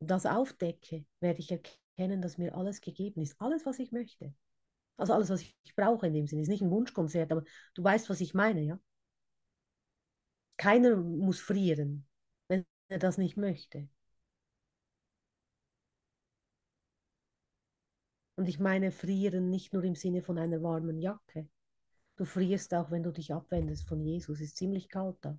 das 0.00 0.26
aufdecke, 0.26 1.04
werde 1.20 1.40
ich 1.40 1.50
erkennen, 1.50 2.20
dass 2.22 2.38
mir 2.38 2.54
alles 2.54 2.80
gegeben 2.80 3.22
ist. 3.22 3.40
Alles, 3.40 3.64
was 3.66 3.78
ich 3.78 3.92
möchte. 3.92 4.34
Also 4.96 5.12
alles, 5.14 5.30
was 5.30 5.42
ich 5.42 5.74
brauche 5.76 6.06
in 6.06 6.14
dem 6.14 6.26
Sinne. 6.26 6.42
Ist 6.42 6.48
nicht 6.48 6.62
ein 6.62 6.70
Wunschkonzert, 6.70 7.32
aber 7.32 7.44
du 7.74 7.84
weißt, 7.84 8.08
was 8.10 8.20
ich 8.20 8.34
meine, 8.34 8.62
ja? 8.62 8.78
Keiner 10.56 10.96
muss 10.96 11.40
frieren, 11.40 12.06
wenn 12.48 12.64
er 12.88 12.98
das 12.98 13.18
nicht 13.18 13.36
möchte. 13.36 13.88
Und 18.36 18.48
ich 18.48 18.58
meine 18.58 18.90
frieren 18.92 19.48
nicht 19.50 19.72
nur 19.72 19.84
im 19.84 19.94
Sinne 19.94 20.20
von 20.22 20.38
einer 20.38 20.62
warmen 20.62 20.98
Jacke. 20.98 21.48
Du 22.16 22.24
frierst 22.24 22.74
auch, 22.74 22.90
wenn 22.90 23.02
du 23.02 23.12
dich 23.12 23.32
abwendest 23.32 23.88
von 23.88 24.00
Jesus. 24.00 24.40
Es 24.40 24.48
ist 24.48 24.56
ziemlich 24.56 24.88
kalt 24.88 25.16
da. 25.22 25.38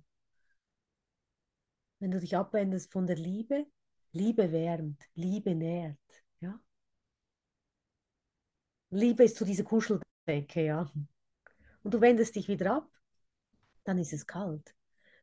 Wenn 1.98 2.12
du 2.12 2.20
dich 2.20 2.36
abwendest 2.36 2.92
von 2.92 3.06
der 3.06 3.16
Liebe, 3.16 3.66
Liebe 4.12 4.52
wärmt, 4.52 5.02
Liebe 5.14 5.54
nährt. 5.54 5.98
Ja? 6.40 6.60
Liebe 8.94 9.24
ist 9.24 9.36
so 9.36 9.44
diese 9.44 9.64
Kuscheldecke, 9.64 10.64
ja. 10.64 10.90
Und 11.82 11.94
du 11.94 12.00
wendest 12.00 12.36
dich 12.36 12.48
wieder 12.48 12.76
ab, 12.76 12.90
dann 13.84 13.98
ist 13.98 14.12
es 14.12 14.26
kalt, 14.26 14.74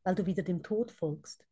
weil 0.04 0.16
du 0.16 0.26
wieder 0.26 0.44
dem 0.44 0.62
Tod 0.62 0.92
folgst. 0.92 1.46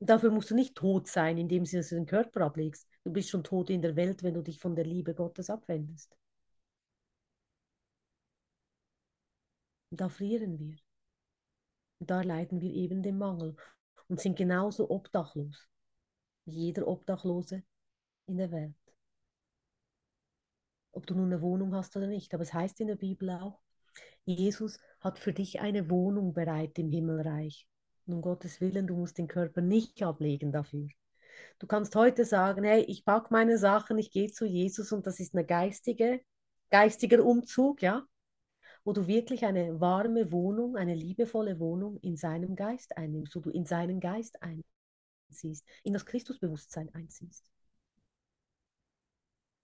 Und 0.00 0.10
dafür 0.10 0.30
musst 0.30 0.50
du 0.50 0.54
nicht 0.54 0.76
tot 0.76 1.08
sein, 1.08 1.38
indem 1.38 1.64
du 1.64 1.82
den 1.82 2.06
Körper 2.06 2.42
ablegst. 2.42 2.88
Du 3.04 3.12
bist 3.12 3.30
schon 3.30 3.42
tot 3.42 3.70
in 3.70 3.82
der 3.82 3.96
Welt, 3.96 4.22
wenn 4.22 4.34
du 4.34 4.42
dich 4.42 4.60
von 4.60 4.76
der 4.76 4.84
Liebe 4.84 5.14
Gottes 5.14 5.50
abwendest. 5.50 6.16
Und 9.90 10.00
da 10.00 10.08
frieren 10.08 10.58
wir. 10.58 10.76
Und 12.00 12.10
da 12.10 12.22
leiden 12.22 12.60
wir 12.60 12.72
eben 12.72 13.02
den 13.02 13.18
Mangel 13.18 13.56
und 14.08 14.20
sind 14.20 14.36
genauso 14.36 14.90
obdachlos 14.90 15.68
wie 16.44 16.66
jeder 16.66 16.86
Obdachlose 16.86 17.62
in 18.26 18.38
der 18.38 18.50
Welt 18.52 18.87
ob 20.98 21.06
du 21.06 21.14
nun 21.14 21.32
eine 21.32 21.40
Wohnung 21.40 21.76
hast 21.76 21.96
oder 21.96 22.08
nicht. 22.08 22.34
Aber 22.34 22.42
es 22.42 22.52
heißt 22.52 22.80
in 22.80 22.88
der 22.88 22.96
Bibel 22.96 23.30
auch, 23.30 23.60
Jesus 24.24 24.80
hat 25.00 25.18
für 25.18 25.32
dich 25.32 25.60
eine 25.60 25.88
Wohnung 25.88 26.34
bereit 26.34 26.76
im 26.78 26.90
Himmelreich. 26.90 27.68
Um 28.06 28.20
Gottes 28.20 28.60
Willen, 28.60 28.88
du 28.88 28.96
musst 28.96 29.16
den 29.16 29.28
Körper 29.28 29.60
nicht 29.60 30.02
ablegen 30.02 30.50
dafür. 30.50 30.88
Du 31.60 31.68
kannst 31.68 31.94
heute 31.94 32.24
sagen, 32.24 32.64
hey, 32.64 32.82
ich 32.82 33.04
packe 33.04 33.28
meine 33.30 33.58
Sachen, 33.58 33.96
ich 33.96 34.10
gehe 34.10 34.30
zu 34.32 34.44
Jesus 34.44 34.90
und 34.90 35.06
das 35.06 35.20
ist 35.20 35.34
eine 35.34 35.46
geistige, 35.46 36.20
geistiger 36.68 37.24
Umzug, 37.24 37.80
ja, 37.80 38.04
wo 38.82 38.92
du 38.92 39.06
wirklich 39.06 39.44
eine 39.44 39.80
warme 39.80 40.32
Wohnung, 40.32 40.76
eine 40.76 40.94
liebevolle 40.96 41.60
Wohnung 41.60 41.98
in 41.98 42.16
seinem 42.16 42.56
Geist 42.56 42.96
einnimmst, 42.96 43.36
wo 43.36 43.40
du 43.40 43.50
in 43.50 43.66
seinen 43.66 44.00
Geist 44.00 44.38
einziehst, 44.42 45.64
in 45.84 45.92
das 45.92 46.06
Christusbewusstsein 46.06 46.92
einziehst 46.92 47.48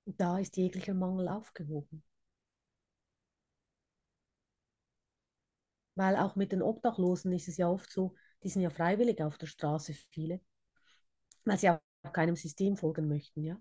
da 0.07 0.39
ist 0.39 0.57
jeglicher 0.57 0.95
Mangel 0.95 1.29
aufgehoben. 1.29 2.03
Weil 5.97 6.15
auch 6.17 6.37
mit 6.37 6.53
den 6.53 6.63
Obdachlosen 6.63 7.33
ist 7.33 7.49
es 7.49 7.57
ja 7.57 7.69
oft 7.69 7.91
so, 7.91 8.15
die 8.45 8.49
sind 8.49 8.63
ja 8.63 8.71
freiwillig 8.71 9.21
auf 9.23 9.39
der 9.39 9.47
Straße, 9.49 9.93
viele, 10.11 10.41
weil 11.45 11.57
sie 11.59 11.71
auch 11.71 11.81
keinem 12.13 12.37
System 12.37 12.77
folgen 12.77 13.09
möchten, 13.09 13.43
ja. 13.45 13.57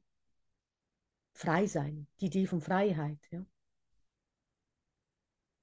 Frei 1.35 1.67
sein, 1.67 2.07
die 2.19 2.25
Idee 2.25 2.47
von 2.47 2.59
Freiheit, 2.59 3.19
ja. 3.29 3.45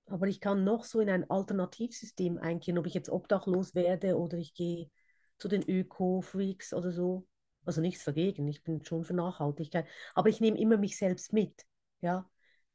Aber 0.06 0.26
ich 0.28 0.40
kann 0.40 0.62
noch 0.64 0.84
so 0.84 1.00
in 1.00 1.08
ein 1.08 1.30
Alternativsystem 1.30 2.36
eingehen, 2.38 2.76
ob 2.78 2.86
ich 2.86 2.92
jetzt 2.94 3.08
obdachlos 3.08 3.74
werde 3.74 4.18
oder 4.18 4.36
ich 4.38 4.52
gehe 4.54 4.90
zu 5.38 5.48
den 5.48 5.62
Öko-Freaks 5.62 6.74
oder 6.74 6.92
so. 6.92 7.26
Also 7.70 7.82
nichts 7.82 8.04
dagegen, 8.04 8.48
ich 8.48 8.64
bin 8.64 8.84
schon 8.84 9.04
für 9.04 9.14
Nachhaltigkeit. 9.14 9.86
Aber 10.16 10.28
ich 10.28 10.40
nehme 10.40 10.58
immer 10.58 10.76
mich 10.76 10.96
selbst 10.98 11.32
mit. 11.32 11.64
Ja? 12.00 12.28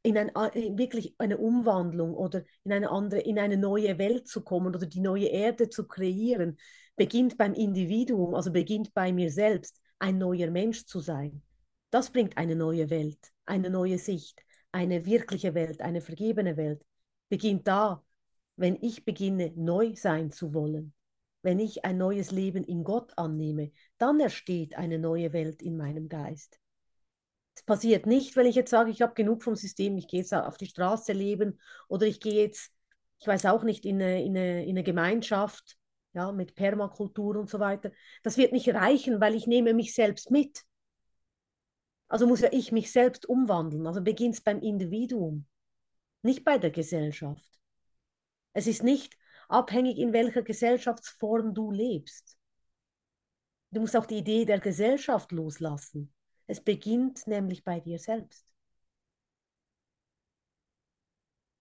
In, 0.04 0.18
ein, 0.18 0.30
in 0.54 0.78
wirklich 0.78 1.16
eine 1.18 1.38
Umwandlung 1.38 2.14
oder 2.14 2.46
in 2.64 2.72
eine 2.72 2.90
andere, 2.90 3.20
in 3.20 3.38
eine 3.38 3.58
neue 3.58 3.98
Welt 3.98 4.26
zu 4.30 4.40
kommen 4.40 4.74
oder 4.74 4.86
die 4.86 5.02
neue 5.02 5.26
Erde 5.26 5.68
zu 5.68 5.86
kreieren, 5.86 6.58
beginnt 6.96 7.38
beim 7.38 7.54
Individuum, 7.54 8.36
also 8.36 8.54
beginnt 8.54 8.94
bei 8.94 9.12
mir 9.12 9.30
selbst, 9.30 9.82
ein 10.00 10.18
neuer 10.18 10.50
Mensch 10.50 10.86
zu 10.86 11.02
sein. 11.02 11.42
Das 11.90 12.10
bringt 12.10 12.38
eine 12.38 12.56
neue 12.56 12.90
Welt, 12.90 13.34
eine 13.46 13.70
neue 13.70 13.98
Sicht, 13.98 14.46
eine 14.72 15.06
wirkliche 15.06 15.56
Welt, 15.56 15.82
eine 15.82 16.00
vergebene 16.00 16.56
Welt. 16.56 16.86
Beginnt 17.28 17.68
da, 17.68 18.02
wenn 18.56 18.78
ich 18.82 19.04
beginne, 19.04 19.52
neu 19.58 19.94
sein 19.98 20.32
zu 20.32 20.54
wollen 20.54 20.94
wenn 21.46 21.60
ich 21.60 21.86
ein 21.86 21.98
neues 21.98 22.32
Leben 22.32 22.64
in 22.64 22.84
Gott 22.84 23.16
annehme, 23.18 23.72
dann 24.00 24.20
entsteht 24.20 24.76
eine 24.76 24.98
neue 24.98 25.32
Welt 25.32 25.62
in 25.62 25.78
meinem 25.78 26.10
Geist. 26.10 26.60
Es 27.54 27.62
passiert 27.62 28.08
nicht, 28.08 28.36
wenn 28.36 28.48
ich 28.48 28.56
jetzt 28.56 28.72
sage, 28.72 28.90
ich 28.90 29.04
habe 29.04 29.14
genug 29.14 29.44
vom 29.44 29.56
System, 29.56 29.96
ich 29.96 30.08
gehe 30.08 30.22
jetzt 30.22 30.34
auf 30.34 30.58
die 30.58 30.66
Straße 30.66 31.14
leben 31.14 31.62
oder 31.88 32.08
ich 32.08 32.20
gehe 32.20 32.42
jetzt, 32.42 32.74
ich 33.20 33.28
weiß 33.28 33.46
auch 33.46 33.64
nicht, 33.64 33.86
in 33.86 34.02
eine, 34.02 34.24
in 34.24 34.36
eine, 34.36 34.64
in 34.64 34.72
eine 34.72 34.84
Gemeinschaft 34.84 35.78
ja, 36.14 36.32
mit 36.32 36.56
Permakultur 36.56 37.36
und 37.36 37.48
so 37.48 37.60
weiter. 37.60 37.92
Das 38.24 38.38
wird 38.38 38.52
nicht 38.52 38.68
reichen, 38.74 39.22
weil 39.22 39.36
ich 39.36 39.46
nehme 39.46 39.76
mich 39.76 39.94
selbst 39.94 40.32
mit. 40.32 40.64
Also 42.08 42.26
muss 42.26 42.42
ja 42.42 42.50
ich 42.54 42.72
mich 42.72 42.92
selbst 42.92 43.30
umwandeln. 43.30 43.86
Also 43.86 44.02
beginnt 44.02 44.34
es 44.34 44.42
beim 44.42 44.62
Individuum, 44.62 45.46
nicht 46.24 46.44
bei 46.44 46.58
der 46.58 46.72
Gesellschaft. 46.72 47.46
Es 48.54 48.66
ist 48.66 48.82
nicht, 48.82 49.16
abhängig 49.50 49.98
in 49.98 50.14
welcher 50.14 50.42
Gesellschaftsform 50.42 51.54
du 51.54 51.72
lebst. 51.72 52.38
Du 53.72 53.82
musst 53.82 53.96
auch 53.98 54.06
die 54.06 54.18
Idee 54.20 54.46
der 54.46 54.60
Gesellschaft 54.60 55.32
loslassen. 55.32 56.14
Es 56.48 56.62
beginnt 56.62 57.28
nämlich 57.28 57.64
bei 57.64 57.80
dir 57.80 58.00
selbst. 58.00 58.46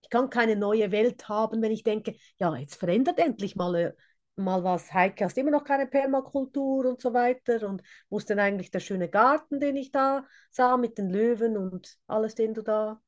Ich 0.03 0.11
kann 0.11 0.31
keine 0.31 0.55
neue 0.57 0.93
Welt 0.93 1.29
haben, 1.29 1.63
wenn 1.63 1.73
ich 1.73 1.83
denke, 1.83 2.15
ja, 2.39 2.55
jetzt 2.57 2.77
verändert 2.77 3.19
endlich 3.19 3.57
mal, 3.57 3.75
äh, 3.75 3.93
mal 4.37 4.63
was, 4.63 4.93
Heike, 4.93 5.25
hast 5.25 5.39
immer 5.39 5.51
noch 5.51 5.65
keine 5.65 5.87
Permakultur 5.87 6.87
und 6.87 7.01
so 7.01 7.13
weiter 7.15 7.67
und 7.69 7.83
wo 8.11 8.19
ist 8.19 8.29
denn 8.31 8.39
eigentlich 8.39 8.71
der 8.71 8.81
schöne 8.81 9.09
Garten, 9.09 9.61
den 9.61 9.77
ich 9.77 9.91
da 9.93 10.27
sah 10.51 10.77
mit 10.77 10.99
den 10.99 11.11
Löwen 11.11 11.57
und 11.57 11.99
alles, 12.07 12.35
den 12.35 12.55
du 12.55 12.63
da 12.63 13.01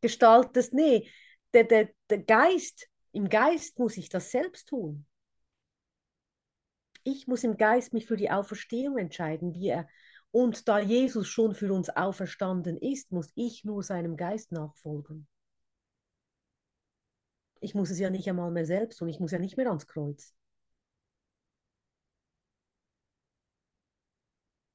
gestaltest? 0.00 0.72
Nee, 0.74 1.08
der, 1.54 1.64
der, 1.64 1.90
der 2.08 2.18
Geist, 2.22 2.88
im 3.12 3.28
Geist 3.28 3.78
muss 3.78 3.96
ich 3.96 4.08
das 4.08 4.30
selbst 4.30 4.68
tun. 4.68 5.06
Ich 7.02 7.26
muss 7.26 7.44
im 7.44 7.56
Geist 7.56 7.92
mich 7.92 8.06
für 8.06 8.16
die 8.16 8.30
Auferstehung 8.30 8.98
entscheiden, 8.98 9.54
wie 9.54 9.68
er. 9.68 9.88
Und 10.32 10.68
da 10.68 10.78
Jesus 10.78 11.26
schon 11.28 11.54
für 11.54 11.72
uns 11.72 11.88
auferstanden 11.90 12.76
ist, 12.76 13.10
muss 13.10 13.32
ich 13.34 13.64
nur 13.64 13.82
seinem 13.82 14.16
Geist 14.16 14.52
nachfolgen. 14.52 15.26
Ich 17.60 17.74
muss 17.74 17.90
es 17.90 17.98
ja 17.98 18.10
nicht 18.10 18.28
einmal 18.28 18.50
mehr 18.50 18.66
selbst 18.66 19.02
und 19.02 19.08
ich 19.08 19.20
muss 19.20 19.32
ja 19.32 19.38
nicht 19.38 19.56
mehr 19.56 19.68
ans 19.68 19.86
Kreuz. 19.86 20.34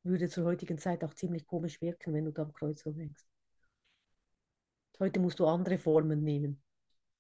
Würde 0.04 0.30
zur 0.30 0.46
heutigen 0.46 0.78
Zeit 0.78 1.04
auch 1.04 1.14
ziemlich 1.14 1.48
komisch 1.48 1.82
wirken, 1.82 2.14
wenn 2.14 2.26
du 2.26 2.32
da 2.32 2.44
am 2.44 2.54
Kreuz 2.54 2.86
rumhängst. 2.86 3.28
Heute 5.00 5.20
musst 5.20 5.40
du 5.40 5.48
andere 5.48 5.78
Formen 5.78 6.24
nehmen. 6.24 6.65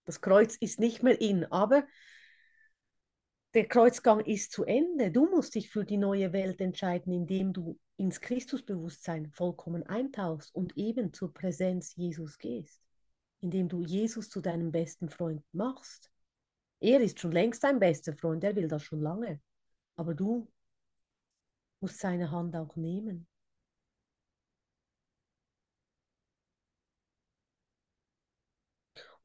Das 0.06 0.22
Kreuz 0.22 0.56
ist 0.56 0.80
nicht 0.80 1.04
mehr 1.04 1.20
in, 1.20 1.46
aber 1.52 1.86
der 3.56 3.68
Kreuzgang 3.68 4.20
ist 4.20 4.52
zu 4.52 4.63
Ende. 4.63 5.12
Du 5.12 5.28
musst 5.28 5.56
dich 5.56 5.70
für 5.70 5.86
die 5.86 5.98
neue 5.98 6.34
Welt 6.34 6.62
entscheiden, 6.62 7.13
indem 7.13 7.54
du 7.54 7.80
ins 7.98 8.22
Christusbewusstsein 8.22 9.32
vollkommen 9.32 9.84
eintauchst 9.84 10.54
und 10.54 10.78
eben 10.78 11.13
zur 11.13 11.34
Präsenz 11.34 11.96
Jesus 11.96 12.38
gehst, 12.38 12.82
indem 13.39 13.70
du 13.70 13.82
Jesus 13.82 14.30
zu 14.30 14.41
deinem 14.41 14.72
besten 14.72 15.10
Freund 15.10 15.44
machst. 15.54 16.12
Er 16.80 17.00
ist 17.00 17.20
schon 17.20 17.32
längst 17.32 17.63
dein 17.63 17.80
bester 17.80 18.13
Freund, 18.13 18.44
er 18.44 18.56
will 18.56 18.68
das 18.68 18.84
schon 18.84 19.02
lange. 19.02 19.41
Aber 19.96 20.13
du 20.13 20.52
musst 21.80 22.00
seine 22.00 22.32
Hand 22.32 22.56
auch 22.56 22.76
nehmen. 22.76 23.28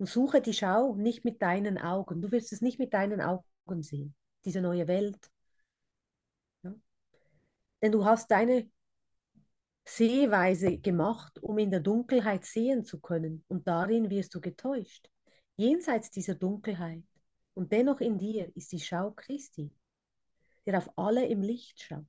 Und 0.00 0.06
suche 0.06 0.40
die 0.40 0.54
Schau 0.54 0.94
nicht 0.94 1.26
mit 1.26 1.42
deinen 1.42 1.76
Augen. 1.76 2.22
Du 2.22 2.32
wirst 2.32 2.54
es 2.54 2.62
nicht 2.62 2.78
mit 2.78 2.94
deinen 2.94 3.20
Augen 3.20 3.82
sehen, 3.82 4.14
diese 4.46 4.62
neue 4.62 4.88
Welt. 4.88 5.30
Ja? 6.62 6.74
Denn 7.82 7.92
du 7.92 8.06
hast 8.06 8.30
deine 8.30 8.70
Sehweise 9.86 10.78
gemacht, 10.78 11.38
um 11.42 11.58
in 11.58 11.70
der 11.70 11.80
Dunkelheit 11.80 12.46
sehen 12.46 12.82
zu 12.82 12.98
können. 12.98 13.44
Und 13.48 13.68
darin 13.68 14.08
wirst 14.08 14.34
du 14.34 14.40
getäuscht. 14.40 15.10
Jenseits 15.58 16.10
dieser 16.10 16.34
Dunkelheit 16.34 17.04
und 17.52 17.70
dennoch 17.70 18.00
in 18.00 18.16
dir 18.16 18.50
ist 18.56 18.72
die 18.72 18.80
Schau 18.80 19.10
Christi, 19.10 19.70
der 20.64 20.78
auf 20.78 20.90
alle 20.96 21.26
im 21.26 21.42
Licht 21.42 21.78
schaut. 21.78 22.06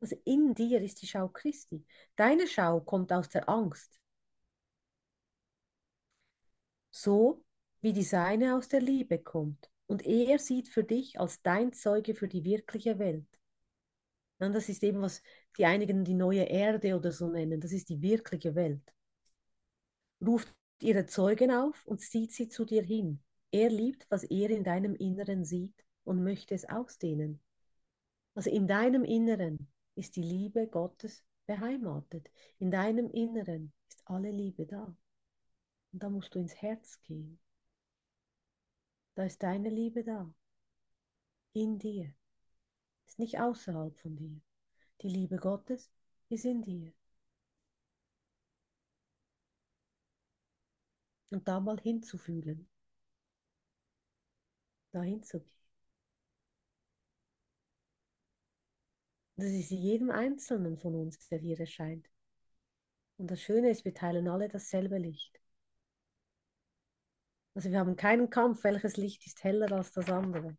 Also 0.00 0.14
in 0.24 0.54
dir 0.54 0.80
ist 0.80 1.02
die 1.02 1.08
Schau 1.08 1.26
Christi. 1.26 1.84
Deine 2.14 2.46
Schau 2.46 2.82
kommt 2.82 3.12
aus 3.12 3.28
der 3.30 3.48
Angst, 3.48 3.98
so 6.96 7.44
wie 7.82 7.92
die 7.92 8.02
seine 8.02 8.56
aus 8.56 8.68
der 8.68 8.80
Liebe 8.80 9.18
kommt. 9.18 9.70
Und 9.86 10.04
er 10.06 10.38
sieht 10.38 10.68
für 10.68 10.82
dich 10.82 11.20
als 11.20 11.42
dein 11.42 11.72
Zeuge 11.72 12.14
für 12.14 12.26
die 12.26 12.44
wirkliche 12.44 12.98
Welt. 12.98 13.28
Und 14.38 14.54
das 14.54 14.68
ist 14.68 14.82
eben, 14.82 15.02
was 15.02 15.22
die 15.56 15.66
einigen 15.66 16.04
die 16.04 16.14
neue 16.14 16.44
Erde 16.44 16.96
oder 16.96 17.12
so 17.12 17.28
nennen. 17.28 17.60
Das 17.60 17.72
ist 17.72 17.88
die 17.90 18.00
wirkliche 18.00 18.54
Welt. 18.54 18.82
Ruft 20.26 20.52
ihre 20.80 21.06
Zeugen 21.06 21.50
auf 21.50 21.86
und 21.86 22.00
zieht 22.00 22.32
sie 22.32 22.48
zu 22.48 22.64
dir 22.64 22.82
hin. 22.82 23.22
Er 23.50 23.70
liebt, 23.70 24.06
was 24.10 24.24
er 24.24 24.50
in 24.50 24.64
deinem 24.64 24.94
Inneren 24.94 25.44
sieht 25.44 25.84
und 26.04 26.24
möchte 26.24 26.54
es 26.54 26.68
ausdehnen. 26.68 27.40
Also 28.34 28.50
in 28.50 28.66
deinem 28.66 29.04
Inneren 29.04 29.68
ist 29.94 30.16
die 30.16 30.22
Liebe 30.22 30.66
Gottes 30.66 31.22
beheimatet. 31.46 32.28
In 32.58 32.70
deinem 32.70 33.10
Inneren 33.10 33.72
ist 33.88 34.02
alle 34.06 34.30
Liebe 34.30 34.66
da. 34.66 34.96
Und 35.92 36.02
da 36.02 36.10
musst 36.10 36.34
du 36.34 36.38
ins 36.38 36.54
Herz 36.54 37.00
gehen. 37.02 37.38
Da 39.14 39.24
ist 39.24 39.42
deine 39.42 39.70
Liebe 39.70 40.04
da. 40.04 40.32
In 41.54 41.78
dir. 41.78 42.14
Ist 43.06 43.18
nicht 43.18 43.38
außerhalb 43.38 43.98
von 43.98 44.16
dir. 44.16 44.40
Die 45.02 45.08
Liebe 45.08 45.36
Gottes 45.36 45.90
ist 46.28 46.44
in 46.44 46.62
dir. 46.62 46.92
Und 51.30 51.48
da 51.48 51.60
mal 51.60 51.78
hinzufühlen. 51.80 52.68
Da 54.92 55.02
hinzugehen. 55.02 55.50
Das 59.36 59.46
ist 59.46 59.70
jedem 59.70 60.10
Einzelnen 60.10 60.76
von 60.76 60.94
uns, 60.94 61.28
der 61.28 61.38
hier 61.38 61.58
erscheint. 61.60 62.06
Und 63.18 63.30
das 63.30 63.40
Schöne 63.40 63.70
ist, 63.70 63.84
wir 63.84 63.94
teilen 63.94 64.28
alle 64.28 64.48
dasselbe 64.48 64.98
Licht. 64.98 65.40
Also 67.56 67.70
wir 67.70 67.78
haben 67.78 67.96
keinen 67.96 68.28
Kampf, 68.28 68.64
welches 68.64 68.98
Licht 68.98 69.26
ist 69.26 69.42
heller 69.42 69.72
als 69.72 69.90
das 69.90 70.10
andere. 70.10 70.58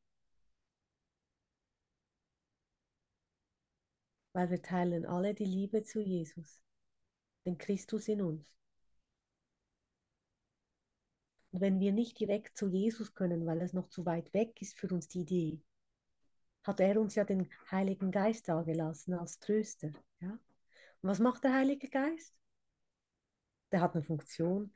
Weil 4.33 4.49
wir 4.49 4.63
teilen 4.63 5.05
alle 5.05 5.35
die 5.35 5.45
Liebe 5.45 5.83
zu 5.83 6.01
Jesus, 6.01 6.59
den 7.45 7.59
Christus 7.59 8.07
in 8.07 8.23
uns. 8.23 8.51
Und 11.51 11.61
wenn 11.61 11.79
wir 11.79 11.91
nicht 11.91 12.19
direkt 12.19 12.57
zu 12.57 12.67
Jesus 12.67 13.13
können, 13.13 13.45
weil 13.45 13.61
es 13.61 13.73
noch 13.73 13.89
zu 13.89 14.07
weit 14.07 14.33
weg 14.33 14.59
ist 14.59 14.75
für 14.75 14.87
uns 14.87 15.07
die 15.07 15.21
Idee, 15.21 15.61
hat 16.63 16.79
er 16.79 16.99
uns 16.99 17.13
ja 17.13 17.25
den 17.25 17.47
Heiligen 17.69 18.09
Geist 18.09 18.49
dagelassen 18.49 19.13
als 19.13 19.37
Tröster. 19.37 19.91
Ja? 20.19 20.31
Und 20.31 20.39
was 21.09 21.19
macht 21.19 21.43
der 21.43 21.53
Heilige 21.53 21.89
Geist? 21.89 22.33
Der 23.71 23.81
hat 23.81 23.93
eine 23.93 24.03
Funktion 24.03 24.73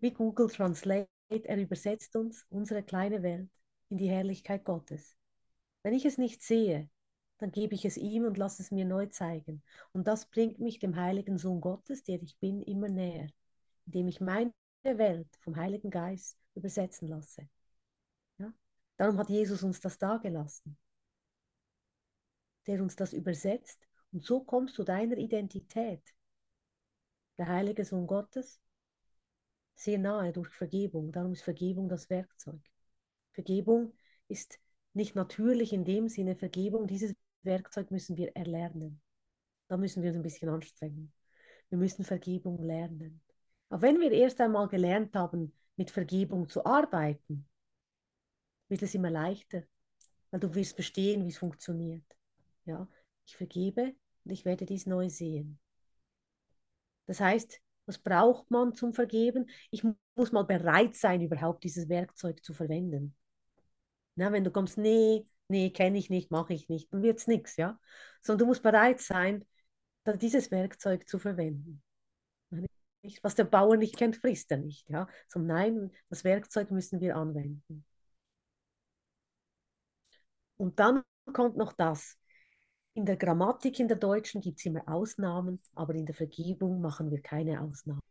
wie 0.00 0.10
Google 0.12 0.50
Translate 0.50 1.08
er 1.40 1.58
übersetzt 1.58 2.16
uns, 2.16 2.46
unsere 2.50 2.82
kleine 2.82 3.22
Welt, 3.22 3.50
in 3.88 3.98
die 3.98 4.08
Herrlichkeit 4.08 4.64
Gottes. 4.64 5.16
Wenn 5.82 5.94
ich 5.94 6.04
es 6.04 6.18
nicht 6.18 6.42
sehe, 6.42 6.88
dann 7.38 7.50
gebe 7.50 7.74
ich 7.74 7.84
es 7.84 7.96
ihm 7.96 8.24
und 8.24 8.38
lasse 8.38 8.62
es 8.62 8.70
mir 8.70 8.84
neu 8.84 9.06
zeigen. 9.06 9.62
Und 9.92 10.06
das 10.06 10.26
bringt 10.26 10.60
mich 10.60 10.78
dem 10.78 10.96
heiligen 10.96 11.38
Sohn 11.38 11.60
Gottes, 11.60 12.04
der 12.04 12.22
ich 12.22 12.38
bin, 12.38 12.62
immer 12.62 12.88
näher, 12.88 13.28
indem 13.86 14.08
ich 14.08 14.20
meine 14.20 14.52
Welt 14.84 15.28
vom 15.40 15.56
Heiligen 15.56 15.90
Geist 15.90 16.38
übersetzen 16.54 17.08
lasse. 17.08 17.48
Ja? 18.38 18.52
Darum 18.96 19.18
hat 19.18 19.28
Jesus 19.28 19.62
uns 19.64 19.80
das 19.80 19.98
dagelassen, 19.98 20.78
der 22.66 22.80
uns 22.80 22.94
das 22.94 23.12
übersetzt. 23.12 23.88
Und 24.12 24.22
so 24.22 24.44
kommst 24.44 24.78
du 24.78 24.84
deiner 24.84 25.16
Identität, 25.16 26.02
der 27.38 27.48
heilige 27.48 27.84
Sohn 27.84 28.06
Gottes, 28.06 28.60
sehr 29.74 29.98
nahe 29.98 30.32
durch 30.32 30.50
Vergebung. 30.50 31.12
Darum 31.12 31.32
ist 31.32 31.42
Vergebung 31.42 31.88
das 31.88 32.10
Werkzeug. 32.10 32.60
Vergebung 33.32 33.92
ist 34.28 34.58
nicht 34.94 35.14
natürlich 35.14 35.72
in 35.72 35.84
dem 35.84 36.08
Sinne 36.08 36.36
Vergebung. 36.36 36.86
Dieses 36.86 37.14
Werkzeug 37.42 37.90
müssen 37.90 38.16
wir 38.16 38.36
erlernen. 38.36 39.00
Da 39.68 39.76
müssen 39.76 40.02
wir 40.02 40.10
uns 40.10 40.18
ein 40.18 40.22
bisschen 40.22 40.48
anstrengen. 40.48 41.12
Wir 41.70 41.78
müssen 41.78 42.04
Vergebung 42.04 42.62
lernen. 42.62 43.22
Aber 43.70 43.82
wenn 43.82 44.00
wir 44.00 44.12
erst 44.12 44.40
einmal 44.40 44.68
gelernt 44.68 45.14
haben, 45.14 45.54
mit 45.76 45.90
Vergebung 45.90 46.48
zu 46.48 46.66
arbeiten, 46.66 47.48
wird 48.68 48.82
es 48.82 48.94
immer 48.94 49.10
leichter, 49.10 49.62
weil 50.30 50.40
du 50.40 50.54
wirst 50.54 50.74
verstehen, 50.74 51.24
wie 51.24 51.30
es 51.30 51.38
funktioniert. 51.38 52.04
Ja, 52.64 52.86
ich 53.26 53.36
vergebe 53.36 53.94
und 54.24 54.30
ich 54.30 54.44
werde 54.44 54.66
dies 54.66 54.86
neu 54.86 55.08
sehen. 55.08 55.58
Das 57.06 57.20
heißt, 57.20 57.60
was 57.86 57.98
braucht 57.98 58.50
man 58.50 58.74
zum 58.74 58.94
Vergeben? 58.94 59.48
Ich 59.70 59.84
muss 60.14 60.32
mal 60.32 60.44
bereit 60.44 60.94
sein, 60.94 61.20
überhaupt 61.20 61.64
dieses 61.64 61.88
Werkzeug 61.88 62.44
zu 62.44 62.54
verwenden. 62.54 63.16
Na, 64.14 64.30
wenn 64.32 64.44
du 64.44 64.50
kommst, 64.50 64.78
nee, 64.78 65.24
nee, 65.48 65.70
kenne 65.70 65.98
ich 65.98 66.10
nicht, 66.10 66.30
mache 66.30 66.54
ich 66.54 66.68
nicht, 66.68 66.92
dann 66.92 67.02
wird 67.02 67.18
es 67.18 67.26
nichts, 67.26 67.56
ja. 67.56 67.78
Sondern 68.20 68.40
du 68.40 68.46
musst 68.46 68.62
bereit 68.62 69.00
sein, 69.00 69.44
dieses 70.20 70.50
Werkzeug 70.50 71.08
zu 71.08 71.18
verwenden. 71.18 71.82
Was 73.22 73.34
der 73.34 73.44
Bauer 73.44 73.76
nicht 73.76 73.96
kennt, 73.96 74.16
frisst 74.16 74.50
er 74.50 74.58
nicht, 74.58 74.88
ja. 74.88 75.08
Sondern 75.28 75.56
nein, 75.56 75.90
das 76.08 76.24
Werkzeug 76.24 76.70
müssen 76.70 77.00
wir 77.00 77.16
anwenden. 77.16 77.84
Und 80.56 80.78
dann 80.78 81.02
kommt 81.32 81.56
noch 81.56 81.72
das. 81.72 82.16
In 82.94 83.06
der 83.06 83.16
Grammatik 83.16 83.80
in 83.80 83.88
der 83.88 83.96
Deutschen 83.96 84.40
gibt 84.40 84.58
es 84.58 84.66
immer 84.66 84.86
Ausnahmen, 84.86 85.60
aber 85.74 85.94
in 85.94 86.04
der 86.04 86.14
Vergebung 86.14 86.80
machen 86.80 87.10
wir 87.10 87.22
keine 87.22 87.60
Ausnahmen. 87.62 88.02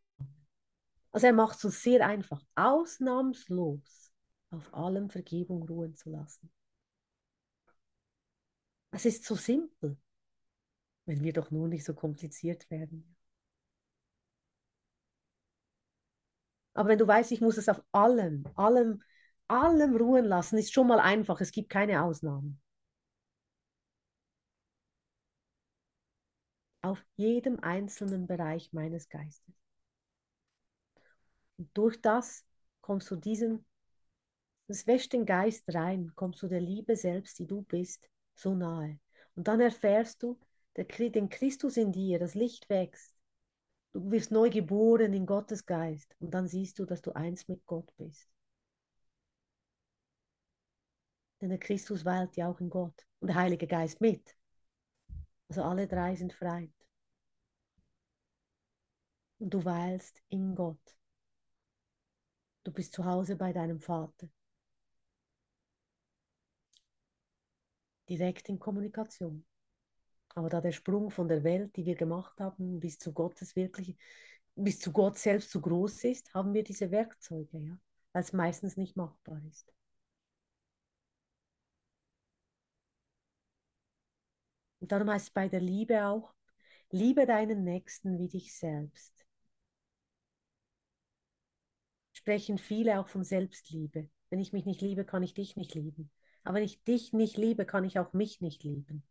Also 1.12 1.28
er 1.28 1.34
macht 1.34 1.58
es 1.58 1.66
uns 1.66 1.84
sehr 1.84 2.06
einfach, 2.06 2.42
ausnahmslos 2.56 4.12
auf 4.50 4.74
allem 4.74 5.10
Vergebung 5.10 5.64
ruhen 5.64 5.96
zu 5.96 6.10
lassen. 6.10 6.52
Es 8.92 9.06
ist 9.06 9.24
so 9.24 9.36
simpel, 9.36 9.98
wenn 11.06 11.24
wir 11.24 11.34
doch 11.34 11.52
nur 11.52 11.68
nicht 11.68 11.86
so 11.86 11.94
kompliziert 11.94 12.70
werden. 12.70 13.16
Aber 16.74 16.90
wenn 16.90 17.00
du 17.00 17.08
weißt, 17.08 17.32
ich 17.32 17.42
muss 17.42 17.58
es 17.58 17.70
auf 17.70 17.82
allem, 17.92 18.46
allem 18.56 19.02
allem 19.52 19.96
ruhen 19.98 20.26
lassen 20.26 20.58
ist 20.58 20.74
schon 20.74 20.88
mal 20.88 21.00
einfach. 21.00 21.42
Es 21.42 21.52
gibt 21.52 21.70
keine 21.70 22.04
Ausnahmen. 22.04 22.60
Auf 26.82 27.04
jedem 27.16 27.60
einzelnen 27.60 28.28
Bereich 28.28 28.74
meines 28.74 29.08
Geistes. 29.10 29.56
Und 31.58 31.70
durch 31.74 32.02
das 32.02 32.44
kommst 32.82 33.12
du 33.12 33.16
diesem, 33.16 33.66
das 34.68 34.88
wäscht 34.88 35.14
den 35.14 35.26
Geist 35.26 35.64
rein, 35.74 36.12
kommst 36.16 36.42
du 36.42 36.48
der 36.48 36.62
Liebe 36.62 36.96
selbst, 36.96 37.38
die 37.40 37.46
du 37.46 37.62
bist, 37.62 38.10
so 38.36 38.56
nahe. 38.56 39.00
Und 39.36 39.48
dann 39.48 39.62
erfährst 39.62 40.24
du 40.24 40.40
der, 40.76 40.86
den 40.86 41.30
Christus 41.30 41.78
in 41.78 41.92
dir, 41.92 42.20
das 42.20 42.34
Licht 42.34 42.70
wächst. 42.70 43.16
Du 43.94 44.10
wirst 44.10 44.32
neu 44.32 44.50
geboren 44.50 45.14
in 45.14 45.26
Gottes 45.26 45.66
Geist. 45.66 46.16
Und 46.20 46.34
dann 46.34 46.48
siehst 46.48 46.80
du, 46.80 46.86
dass 46.86 47.02
du 47.02 47.12
eins 47.12 47.48
mit 47.48 47.66
Gott 47.66 47.94
bist. 47.98 48.30
Denn 51.42 51.50
der 51.50 51.60
Christus 51.60 52.06
weilt 52.06 52.38
ja 52.38 52.50
auch 52.50 52.60
in 52.60 52.70
Gott 52.70 53.06
und 53.20 53.28
der 53.28 53.36
Heilige 53.36 53.68
Geist 53.68 54.00
mit. 54.00 54.36
Also 55.52 55.64
alle 55.64 55.86
drei 55.86 56.16
sind 56.16 56.32
frei. 56.32 56.72
Und 59.38 59.54
du 59.54 59.66
weilst 59.66 60.24
in 60.30 60.56
Gott. 60.56 60.96
Du 62.64 62.72
bist 62.72 62.94
zu 62.94 63.04
Hause 63.04 63.36
bei 63.36 63.52
deinem 63.52 63.82
Vater. 63.82 64.30
Direkt 68.08 68.48
in 68.48 68.60
Kommunikation. 68.60 69.46
Aber 70.36 70.48
da 70.48 70.62
der 70.62 70.72
Sprung 70.72 71.12
von 71.12 71.28
der 71.28 71.44
Welt, 71.44 71.76
die 71.76 71.86
wir 71.86 71.96
gemacht 71.96 72.40
haben, 72.40 72.80
bis 72.80 72.98
zu 72.98 73.12
Gottes 73.12 73.54
wirklich, 73.58 73.98
bis 74.56 74.80
zu 74.80 74.94
Gott 74.94 75.18
selbst 75.18 75.52
zu 75.52 75.60
groß 75.60 76.06
ist, 76.06 76.34
haben 76.34 76.54
wir 76.54 76.64
diese 76.64 76.92
Werkzeuge, 76.92 77.58
ja, 77.58 77.78
weil 78.14 78.24
es 78.24 78.32
meistens 78.32 78.78
nicht 78.78 78.96
machbar 78.96 79.42
ist. 79.50 79.70
Und 84.82 84.92
darum 84.92 85.10
heißt 85.10 85.28
es 85.28 85.34
bei 85.34 85.48
der 85.48 85.62
Liebe 85.62 86.06
auch, 86.08 86.34
liebe 86.90 87.26
deinen 87.26 87.64
Nächsten 87.64 88.18
wie 88.18 88.28
dich 88.28 88.54
selbst. 88.54 89.26
Sprechen 92.14 92.58
viele 92.58 93.00
auch 93.00 93.08
von 93.08 93.24
Selbstliebe. 93.24 94.10
Wenn 94.30 94.40
ich 94.40 94.54
mich 94.54 94.66
nicht 94.66 94.82
liebe, 94.82 95.06
kann 95.06 95.24
ich 95.24 95.34
dich 95.34 95.56
nicht 95.56 95.76
lieben. 95.76 96.12
Aber 96.44 96.56
wenn 96.56 96.64
ich 96.64 96.84
dich 96.84 97.14
nicht 97.14 97.38
liebe, 97.38 97.66
kann 97.66 97.86
ich 97.86 98.00
auch 98.00 98.12
mich 98.14 98.42
nicht 98.42 98.64
lieben. 98.64 99.04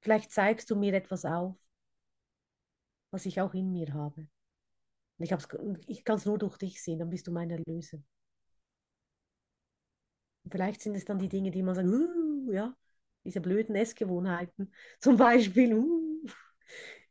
Vielleicht 0.00 0.30
zeigst 0.30 0.70
du 0.70 0.76
mir 0.76 0.92
etwas 0.92 1.24
auf, 1.24 1.56
was 3.10 3.24
ich 3.24 3.40
auch 3.40 3.54
in 3.54 3.72
mir 3.72 3.94
habe. 3.94 4.28
Und 5.16 5.24
ich, 5.24 5.88
ich 5.88 6.04
kann 6.04 6.16
es 6.18 6.26
nur 6.26 6.38
durch 6.38 6.58
dich 6.58 6.82
sehen, 6.82 6.98
dann 6.98 7.08
bist 7.08 7.26
du 7.26 7.32
mein 7.32 7.50
Erlöser. 7.50 8.02
Vielleicht 10.50 10.82
sind 10.82 10.94
es 10.94 11.06
dann 11.06 11.18
die 11.18 11.28
Dinge, 11.28 11.50
die 11.50 11.62
man 11.62 11.74
sagt, 11.74 11.88
uh, 11.88 12.52
ja, 12.52 12.76
diese 13.24 13.40
blöden 13.40 13.74
Essgewohnheiten, 13.76 14.72
zum 15.00 15.16
Beispiel. 15.16 15.74
Uh, 15.74 16.26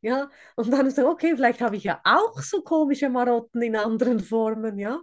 ja, 0.01 0.29
und 0.55 0.71
dann 0.71 0.91
so, 0.91 1.07
okay, 1.09 1.35
vielleicht 1.35 1.61
habe 1.61 1.77
ich 1.77 1.83
ja 1.85 2.01
auch 2.03 2.39
so 2.41 2.61
komische 2.61 3.09
Marotten 3.09 3.61
in 3.61 3.75
anderen 3.75 4.19
Formen, 4.19 4.77
ja. 4.79 4.99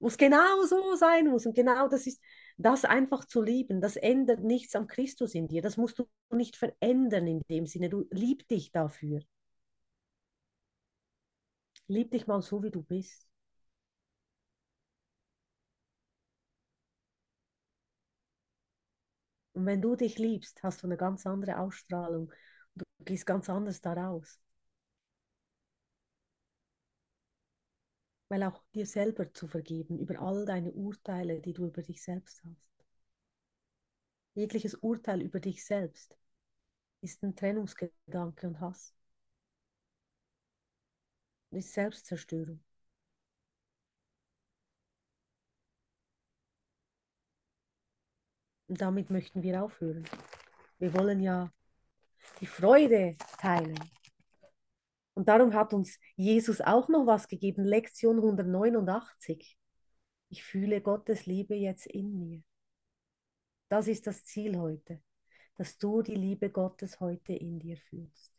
Muss 0.00 0.16
genau 0.16 0.64
so 0.64 0.94
sein 0.96 1.26
muss. 1.28 1.46
Und 1.46 1.54
genau 1.54 1.88
das 1.88 2.06
ist, 2.06 2.20
das 2.56 2.84
einfach 2.84 3.24
zu 3.24 3.42
lieben, 3.42 3.80
das 3.80 3.96
ändert 3.96 4.40
nichts 4.40 4.74
am 4.76 4.86
Christus 4.86 5.34
in 5.34 5.48
dir. 5.48 5.62
Das 5.62 5.76
musst 5.76 5.98
du 5.98 6.08
nicht 6.30 6.56
verändern 6.56 7.26
in 7.26 7.42
dem 7.50 7.66
Sinne. 7.66 7.88
Du 7.88 8.06
lieb 8.10 8.46
dich 8.48 8.70
dafür. 8.72 9.20
Lieb 11.86 12.12
dich 12.12 12.26
mal 12.26 12.40
so, 12.40 12.62
wie 12.62 12.70
du 12.70 12.82
bist. 12.82 13.27
Und 19.58 19.66
wenn 19.66 19.82
du 19.82 19.96
dich 19.96 20.18
liebst, 20.18 20.62
hast 20.62 20.84
du 20.84 20.86
eine 20.86 20.96
ganz 20.96 21.26
andere 21.26 21.58
Ausstrahlung. 21.58 22.32
Du 22.76 22.84
gehst 23.04 23.26
ganz 23.26 23.50
anders 23.50 23.80
daraus. 23.80 24.38
Weil 28.28 28.44
auch 28.44 28.62
dir 28.72 28.86
selber 28.86 29.34
zu 29.34 29.48
vergeben 29.48 29.98
über 29.98 30.20
all 30.20 30.46
deine 30.46 30.70
Urteile, 30.70 31.40
die 31.40 31.54
du 31.54 31.66
über 31.66 31.82
dich 31.82 32.00
selbst 32.04 32.40
hast. 32.44 32.68
Jegliches 34.34 34.74
Urteil 34.74 35.22
über 35.22 35.40
dich 35.40 35.64
selbst 35.64 36.16
ist 37.00 37.24
ein 37.24 37.34
Trennungsgedanke 37.34 38.46
und 38.46 38.60
Hass. 38.60 38.94
Ist 41.50 41.72
Selbstzerstörung. 41.72 42.60
Damit 48.68 49.10
möchten 49.10 49.42
wir 49.42 49.62
aufhören. 49.62 50.04
Wir 50.78 50.92
wollen 50.94 51.20
ja 51.20 51.50
die 52.40 52.46
Freude 52.46 53.16
teilen. 53.38 53.78
Und 55.14 55.26
darum 55.26 55.54
hat 55.54 55.74
uns 55.74 55.98
Jesus 56.16 56.60
auch 56.60 56.88
noch 56.88 57.06
was 57.06 57.26
gegeben, 57.26 57.64
Lektion 57.64 58.18
189. 58.18 59.58
Ich 60.28 60.44
fühle 60.44 60.80
Gottes 60.80 61.26
Liebe 61.26 61.54
jetzt 61.54 61.86
in 61.86 62.18
mir. 62.18 62.42
Das 63.68 63.88
ist 63.88 64.06
das 64.06 64.24
Ziel 64.24 64.58
heute, 64.58 65.02
dass 65.56 65.78
du 65.78 66.02
die 66.02 66.14
Liebe 66.14 66.50
Gottes 66.50 67.00
heute 67.00 67.32
in 67.32 67.58
dir 67.58 67.76
fühlst. 67.76 68.37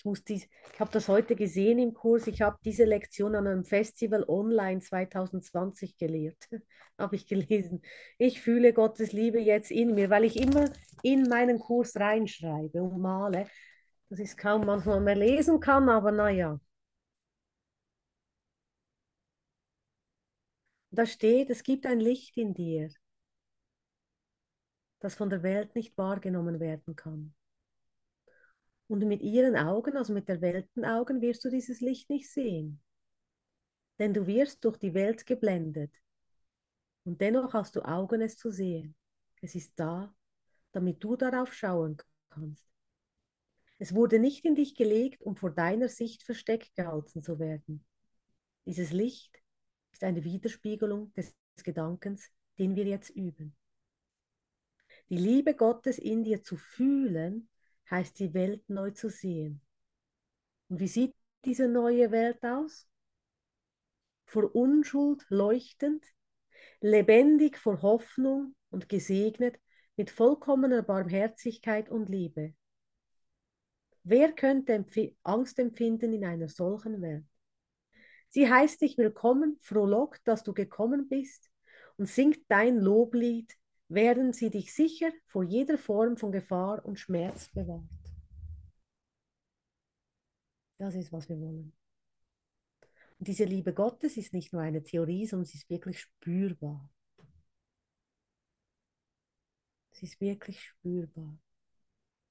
Ich, 0.00 0.06
muss 0.06 0.24
dies, 0.24 0.48
ich 0.72 0.80
habe 0.80 0.90
das 0.92 1.08
heute 1.08 1.36
gesehen 1.36 1.78
im 1.78 1.92
Kurs. 1.92 2.26
Ich 2.26 2.40
habe 2.40 2.56
diese 2.64 2.84
Lektion 2.84 3.34
an 3.34 3.46
einem 3.46 3.66
Festival 3.66 4.24
online 4.26 4.80
2020 4.80 5.98
gelehrt. 5.98 6.48
habe 6.98 7.16
ich 7.16 7.26
gelesen. 7.26 7.82
Ich 8.16 8.40
fühle 8.40 8.72
Gottes 8.72 9.12
Liebe 9.12 9.38
jetzt 9.38 9.70
in 9.70 9.94
mir, 9.94 10.08
weil 10.08 10.24
ich 10.24 10.40
immer 10.40 10.72
in 11.02 11.24
meinen 11.24 11.58
Kurs 11.58 11.96
reinschreibe 11.96 12.82
und 12.82 12.98
male. 12.98 13.46
Das 14.08 14.20
ist 14.20 14.38
kaum 14.38 14.64
manchmal 14.64 15.00
mehr 15.02 15.16
lesen 15.16 15.60
kann, 15.60 15.90
aber 15.90 16.12
naja. 16.12 16.58
Da 20.92 21.04
steht, 21.04 21.50
es 21.50 21.62
gibt 21.62 21.84
ein 21.84 22.00
Licht 22.00 22.38
in 22.38 22.54
dir, 22.54 22.88
das 25.00 25.14
von 25.14 25.28
der 25.28 25.42
Welt 25.42 25.74
nicht 25.74 25.98
wahrgenommen 25.98 26.58
werden 26.58 26.96
kann. 26.96 27.34
Und 28.90 29.06
mit 29.06 29.22
ihren 29.22 29.54
Augen, 29.54 29.96
also 29.96 30.12
mit 30.12 30.28
der 30.28 30.40
Weltenaugen, 30.40 31.20
wirst 31.20 31.44
du 31.44 31.48
dieses 31.48 31.80
Licht 31.80 32.10
nicht 32.10 32.28
sehen. 32.28 32.82
Denn 34.00 34.12
du 34.12 34.26
wirst 34.26 34.64
durch 34.64 34.78
die 34.78 34.94
Welt 34.94 35.26
geblendet. 35.26 35.94
Und 37.04 37.20
dennoch 37.20 37.54
hast 37.54 37.76
du 37.76 37.82
Augen, 37.82 38.20
es 38.20 38.36
zu 38.36 38.50
sehen. 38.50 38.96
Es 39.42 39.54
ist 39.54 39.74
da, 39.76 40.12
damit 40.72 41.04
du 41.04 41.14
darauf 41.14 41.54
schauen 41.54 41.98
kannst. 42.30 42.66
Es 43.78 43.94
wurde 43.94 44.18
nicht 44.18 44.44
in 44.44 44.56
dich 44.56 44.74
gelegt, 44.74 45.22
um 45.22 45.36
vor 45.36 45.52
deiner 45.52 45.88
Sicht 45.88 46.24
versteckt 46.24 46.74
gehalten 46.74 47.22
zu 47.22 47.38
werden. 47.38 47.84
Dieses 48.66 48.90
Licht 48.90 49.40
ist 49.92 50.02
eine 50.02 50.24
Widerspiegelung 50.24 51.14
des 51.14 51.32
Gedankens, 51.62 52.28
den 52.58 52.74
wir 52.74 52.86
jetzt 52.86 53.10
üben. 53.10 53.56
Die 55.10 55.16
Liebe 55.16 55.54
Gottes 55.54 55.96
in 55.96 56.24
dir 56.24 56.42
zu 56.42 56.56
fühlen, 56.56 57.48
heißt 57.90 58.18
die 58.18 58.34
Welt 58.34 58.68
neu 58.68 58.90
zu 58.90 59.08
sehen. 59.08 59.60
Und 60.68 60.80
wie 60.80 60.88
sieht 60.88 61.14
diese 61.44 61.68
neue 61.68 62.10
Welt 62.10 62.44
aus? 62.44 62.86
Vor 64.24 64.54
Unschuld 64.54 65.24
leuchtend, 65.28 66.04
lebendig 66.80 67.58
vor 67.58 67.82
Hoffnung 67.82 68.54
und 68.70 68.88
gesegnet 68.88 69.58
mit 69.96 70.10
vollkommener 70.10 70.82
Barmherzigkeit 70.82 71.90
und 71.90 72.08
Liebe. 72.08 72.54
Wer 74.02 74.32
könnte 74.32 74.84
Angst 75.24 75.58
empfinden 75.58 76.12
in 76.12 76.24
einer 76.24 76.48
solchen 76.48 77.02
Welt? 77.02 77.26
Sie 78.30 78.48
heißt 78.48 78.80
dich 78.80 78.96
willkommen, 78.96 79.58
frohlockt, 79.60 80.26
dass 80.26 80.44
du 80.44 80.54
gekommen 80.54 81.08
bist 81.08 81.50
und 81.96 82.06
singt 82.06 82.38
dein 82.48 82.78
Loblied 82.78 83.56
werden 83.90 84.32
sie 84.32 84.50
dich 84.50 84.72
sicher 84.72 85.10
vor 85.26 85.42
jeder 85.42 85.76
Form 85.76 86.16
von 86.16 86.30
Gefahr 86.32 86.84
und 86.84 86.98
Schmerz 86.98 87.48
bewahrt. 87.52 87.82
Das 90.78 90.94
ist, 90.94 91.12
was 91.12 91.28
wir 91.28 91.38
wollen. 91.38 91.72
Und 93.18 93.28
diese 93.28 93.44
Liebe 93.44 93.74
Gottes 93.74 94.16
ist 94.16 94.32
nicht 94.32 94.52
nur 94.52 94.62
eine 94.62 94.82
Theorie, 94.82 95.26
sondern 95.26 95.44
sie 95.44 95.58
ist 95.58 95.68
wirklich 95.68 96.00
spürbar. 96.00 96.88
Sie 99.90 100.06
ist 100.06 100.20
wirklich 100.20 100.62
spürbar. 100.62 101.36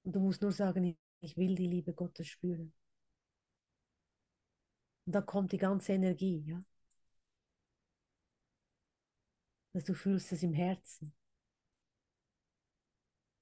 Und 0.03 0.15
du 0.15 0.19
musst 0.19 0.41
nur 0.41 0.51
sagen, 0.51 0.97
ich 1.19 1.37
will 1.37 1.53
die 1.55 1.67
Liebe 1.67 1.93
Gottes 1.93 2.27
spüren. 2.27 2.73
Und 5.05 5.13
da 5.13 5.21
kommt 5.21 5.51
die 5.51 5.57
ganze 5.57 5.93
Energie, 5.93 6.43
ja. 6.47 6.63
Dass 9.73 9.83
du 9.83 9.93
fühlst 9.93 10.31
es 10.31 10.41
im 10.41 10.53
Herzen. 10.53 11.13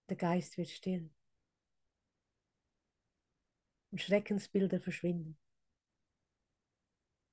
Der 0.10 0.18
Geist 0.18 0.58
wird 0.58 0.70
still. 0.70 1.10
und 3.92 4.02
Schreckensbilder 4.02 4.80
verschwinden. 4.80 5.38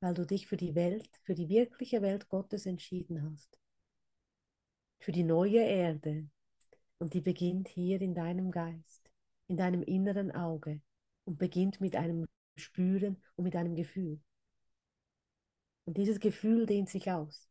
Weil 0.00 0.14
du 0.14 0.26
dich 0.26 0.46
für 0.46 0.56
die 0.56 0.74
Welt, 0.74 1.08
für 1.22 1.34
die 1.34 1.48
wirkliche 1.48 2.02
Welt 2.02 2.28
Gottes 2.28 2.66
entschieden 2.66 3.22
hast. 3.22 3.58
Für 4.98 5.12
die 5.12 5.24
neue 5.24 5.60
Erde. 5.60 6.28
Und 6.98 7.14
die 7.14 7.20
beginnt 7.20 7.68
hier 7.68 8.00
in 8.00 8.14
deinem 8.14 8.50
Geist, 8.50 9.10
in 9.46 9.56
deinem 9.56 9.82
inneren 9.82 10.30
Auge 10.30 10.80
und 11.24 11.38
beginnt 11.38 11.80
mit 11.80 11.96
einem 11.96 12.26
Spüren 12.56 13.22
und 13.36 13.44
mit 13.44 13.56
einem 13.56 13.74
Gefühl. 13.74 14.20
Und 15.86 15.98
dieses 15.98 16.20
Gefühl 16.20 16.66
dehnt 16.66 16.88
sich 16.88 17.10
aus. 17.10 17.48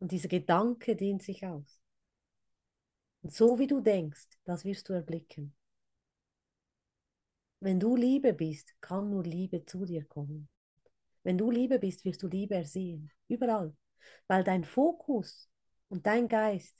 Und 0.00 0.12
dieser 0.12 0.28
Gedanke 0.28 0.96
dehnt 0.96 1.22
sich 1.22 1.46
aus. 1.46 1.81
Und 3.22 3.32
so 3.32 3.58
wie 3.58 3.66
du 3.66 3.80
denkst, 3.80 4.28
das 4.44 4.64
wirst 4.64 4.88
du 4.88 4.92
erblicken. 4.92 5.54
Wenn 7.60 7.78
du 7.78 7.94
Liebe 7.94 8.32
bist, 8.32 8.74
kann 8.80 9.10
nur 9.10 9.22
Liebe 9.22 9.64
zu 9.64 9.84
dir 9.84 10.04
kommen. 10.04 10.48
Wenn 11.22 11.38
du 11.38 11.50
Liebe 11.50 11.78
bist, 11.78 12.04
wirst 12.04 12.22
du 12.22 12.26
Liebe 12.26 12.56
ersehen. 12.56 13.10
Überall. 13.28 13.72
Weil 14.26 14.42
dein 14.42 14.64
Fokus 14.64 15.48
und 15.88 16.06
dein 16.06 16.26
Geist 16.26 16.76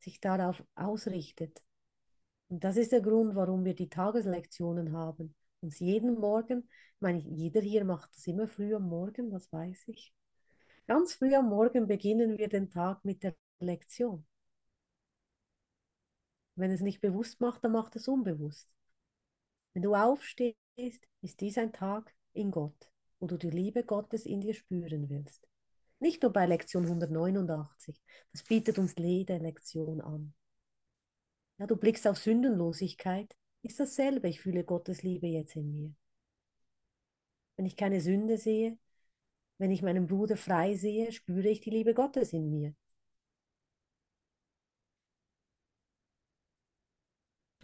sich 0.00 0.20
darauf 0.20 0.62
ausrichtet. 0.74 1.62
Und 2.48 2.64
das 2.64 2.76
ist 2.76 2.90
der 2.92 3.00
Grund, 3.00 3.36
warum 3.36 3.64
wir 3.64 3.74
die 3.74 3.88
Tageslektionen 3.88 4.92
haben. 4.92 5.34
Uns 5.60 5.78
jeden 5.78 6.18
Morgen, 6.18 6.68
ich 6.96 7.00
meine, 7.00 7.20
jeder 7.20 7.60
hier 7.60 7.84
macht 7.84 8.10
das 8.14 8.26
immer 8.26 8.48
früh 8.48 8.74
am 8.74 8.88
Morgen, 8.88 9.30
das 9.30 9.50
weiß 9.52 9.88
ich. 9.88 10.12
Ganz 10.86 11.14
früh 11.14 11.34
am 11.34 11.48
Morgen 11.48 11.86
beginnen 11.86 12.36
wir 12.36 12.48
den 12.48 12.70
Tag 12.70 13.04
mit 13.04 13.22
der 13.22 13.34
Lektion. 13.60 14.26
Wenn 16.56 16.70
es 16.70 16.80
nicht 16.80 17.00
bewusst 17.00 17.40
macht, 17.40 17.64
dann 17.64 17.72
macht 17.72 17.96
es 17.96 18.08
unbewusst. 18.08 18.68
Wenn 19.72 19.82
du 19.82 19.94
aufstehst, 19.94 20.58
ist 21.20 21.40
dies 21.40 21.58
ein 21.58 21.72
Tag 21.72 22.14
in 22.32 22.50
Gott, 22.50 22.90
wo 23.18 23.26
du 23.26 23.36
die 23.36 23.50
Liebe 23.50 23.84
Gottes 23.84 24.26
in 24.26 24.40
dir 24.40 24.54
spüren 24.54 25.08
willst. 25.08 25.46
Nicht 25.98 26.22
nur 26.22 26.32
bei 26.32 26.46
Lektion 26.46 26.84
189, 26.84 28.00
das 28.32 28.42
bietet 28.42 28.78
uns 28.78 28.94
jede 28.96 29.38
Lektion 29.38 30.00
an. 30.00 30.34
Ja, 31.58 31.66
du 31.66 31.76
blickst 31.76 32.06
auf 32.06 32.18
Sündenlosigkeit, 32.18 33.34
ist 33.62 33.80
dasselbe, 33.80 34.28
ich 34.28 34.40
fühle 34.40 34.64
Gottes 34.64 35.02
Liebe 35.02 35.26
jetzt 35.26 35.56
in 35.56 35.72
mir. 35.72 35.94
Wenn 37.56 37.66
ich 37.66 37.76
keine 37.76 38.00
Sünde 38.00 38.38
sehe, 38.38 38.76
wenn 39.58 39.70
ich 39.70 39.82
meinen 39.82 40.06
Bruder 40.06 40.36
frei 40.36 40.74
sehe, 40.74 41.12
spüre 41.12 41.48
ich 41.48 41.60
die 41.60 41.70
Liebe 41.70 41.94
Gottes 41.94 42.32
in 42.32 42.50
mir. 42.50 42.74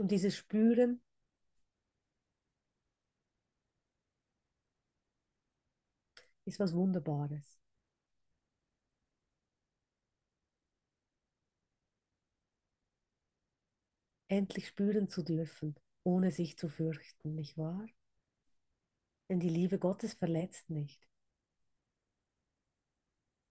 Und 0.00 0.12
dieses 0.12 0.34
Spüren 0.34 1.02
ist 6.46 6.58
was 6.58 6.72
Wunderbares. 6.74 7.60
Endlich 14.28 14.68
spüren 14.68 15.10
zu 15.10 15.22
dürfen, 15.22 15.74
ohne 16.02 16.30
sich 16.30 16.56
zu 16.56 16.70
fürchten, 16.70 17.34
nicht 17.34 17.58
wahr? 17.58 17.86
Denn 19.28 19.38
die 19.38 19.50
Liebe 19.50 19.78
Gottes 19.78 20.14
verletzt 20.14 20.70
nicht. 20.70 21.06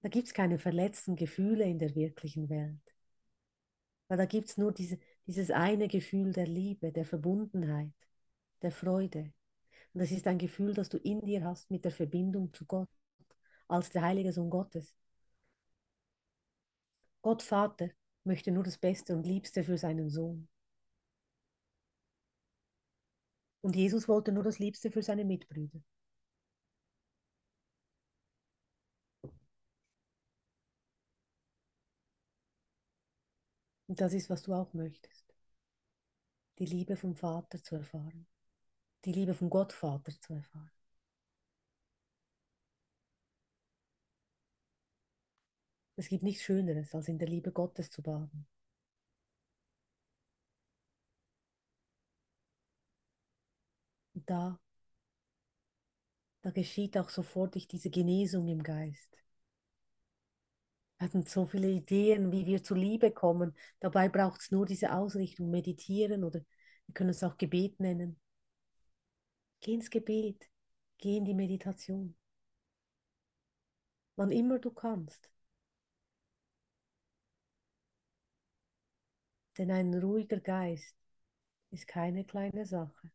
Da 0.01 0.09
gibt 0.09 0.25
es 0.25 0.33
keine 0.33 0.57
verletzten 0.57 1.15
Gefühle 1.15 1.65
in 1.65 1.77
der 1.77 1.93
wirklichen 1.93 2.49
Welt. 2.49 2.81
Weil 4.09 4.17
da 4.17 4.25
gibt 4.25 4.49
es 4.49 4.57
nur 4.57 4.71
diese, 4.73 4.97
dieses 5.29 5.51
eine 5.51 5.87
Gefühl 5.87 6.33
der 6.33 6.47
Liebe, 6.47 6.91
der 6.91 7.05
Verbundenheit, 7.05 7.93
der 8.63 8.71
Freude. 8.71 9.31
Und 9.93 10.01
das 10.01 10.09
ist 10.09 10.25
ein 10.25 10.39
Gefühl, 10.39 10.73
das 10.73 10.89
du 10.89 10.97
in 10.97 11.21
dir 11.21 11.43
hast 11.43 11.69
mit 11.69 11.85
der 11.85 11.91
Verbindung 11.91 12.51
zu 12.51 12.65
Gott, 12.65 12.89
als 13.67 13.91
der 13.91 14.01
heilige 14.01 14.33
Sohn 14.33 14.49
Gottes. 14.49 14.95
Gott 17.21 17.43
Vater 17.43 17.91
möchte 18.23 18.49
nur 18.49 18.63
das 18.63 18.79
Beste 18.79 19.15
und 19.15 19.27
Liebste 19.27 19.63
für 19.63 19.77
seinen 19.77 20.09
Sohn. 20.09 20.47
Und 23.61 23.75
Jesus 23.75 24.07
wollte 24.07 24.31
nur 24.31 24.43
das 24.43 24.57
Liebste 24.57 24.89
für 24.89 25.03
seine 25.03 25.25
Mitbrüder. 25.25 25.79
Und 33.89 33.99
das 34.01 34.13
ist, 34.13 34.29
was 34.29 34.43
du 34.43 34.53
auch 34.53 34.71
möchtest. 34.73 35.25
Die 36.59 36.67
Liebe 36.67 36.95
vom 36.95 37.15
Vater 37.15 37.63
zu 37.63 37.75
erfahren. 37.75 38.27
Die 39.03 39.11
Liebe 39.11 39.33
vom 39.33 39.49
Gottvater 39.49 40.11
zu 40.21 40.33
erfahren. 40.33 40.71
Es 45.95 46.07
gibt 46.07 46.21
nichts 46.21 46.43
Schöneres, 46.43 46.93
als 46.93 47.07
in 47.07 47.17
der 47.17 47.27
Liebe 47.27 47.51
Gottes 47.51 47.89
zu 47.89 48.03
baden. 48.03 48.45
Und 54.13 54.29
da, 54.29 54.59
da 56.41 56.51
geschieht 56.51 56.95
auch 56.95 57.09
sofort 57.09 57.55
diese 57.71 57.89
Genesung 57.89 58.49
im 58.49 58.61
Geist. 58.61 59.17
Wir 60.99 61.05
hatten 61.05 61.25
so 61.25 61.45
viele 61.45 61.69
Ideen, 61.69 62.31
wie 62.31 62.45
wir 62.45 62.61
zur 62.63 62.77
Liebe 62.77 63.11
kommen. 63.11 63.55
Dabei 63.79 64.09
braucht 64.09 64.41
es 64.41 64.51
nur 64.51 64.65
diese 64.65 64.93
Ausrichtung, 64.93 65.49
meditieren 65.49 66.23
oder 66.25 66.41
wir 66.87 66.93
können 66.93 67.11
es 67.11 67.23
auch 67.23 67.37
Gebet 67.37 67.79
nennen. 67.79 68.19
Geh 69.61 69.73
ins 69.75 69.89
Gebet, 69.89 70.49
geh 70.97 71.15
in 71.17 71.23
die 71.25 71.33
Meditation. 71.33 72.15
Wann 74.17 74.31
immer 74.31 74.59
du 74.59 74.71
kannst. 74.71 75.29
Denn 79.57 79.71
ein 79.71 79.93
ruhiger 79.93 80.39
Geist 80.39 80.95
ist 81.71 81.87
keine 81.87 82.25
kleine 82.25 82.65
Sache. 82.65 83.11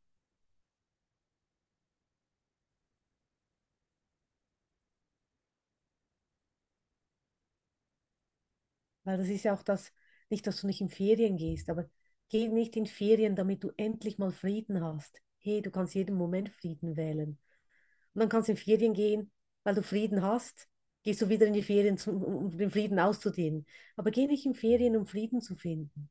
Weil 9.05 9.19
das 9.19 9.29
ist 9.29 9.45
ja 9.45 9.55
auch 9.55 9.63
das, 9.63 9.93
nicht, 10.31 10.47
dass 10.47 10.61
du 10.61 10.67
nicht 10.67 10.81
in 10.81 10.89
Ferien 10.89 11.37
gehst, 11.37 11.71
aber 11.71 11.89
geh 12.29 12.49
nicht 12.49 12.77
in 12.77 12.87
Ferien, 12.87 13.37
damit 13.37 13.63
du 13.63 13.71
endlich 13.77 14.19
mal 14.19 14.33
Frieden 14.33 14.83
hast. 14.83 15.21
Hey, 15.39 15.63
du 15.63 15.71
kannst 15.71 15.95
jeden 15.95 16.17
Moment 16.17 16.49
Frieden 16.49 16.97
wählen. 16.97 17.39
Und 18.15 18.21
dann 18.21 18.29
kannst 18.29 18.49
du 18.49 18.53
in 18.53 18.59
Ferien 18.59 18.95
gehen, 18.95 19.31
weil 19.63 19.75
du 19.75 19.83
Frieden 19.83 20.23
hast, 20.23 20.69
gehst 21.03 21.21
du 21.21 21.29
wieder 21.29 21.47
in 21.47 21.53
die 21.53 21.63
Ferien, 21.63 21.99
um 22.07 22.57
den 22.57 22.71
Frieden 22.71 22.99
auszudehnen. 22.99 23.67
Aber 23.97 24.11
geh 24.11 24.27
nicht 24.27 24.47
in 24.47 24.55
Ferien, 24.55 24.97
um 24.97 25.07
Frieden 25.07 25.41
zu 25.41 25.55
finden. 25.55 26.09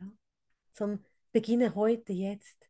Ja? 0.00 0.10
Sondern 0.72 1.04
beginne 1.32 1.74
heute, 1.74 2.12
jetzt. 2.12 2.68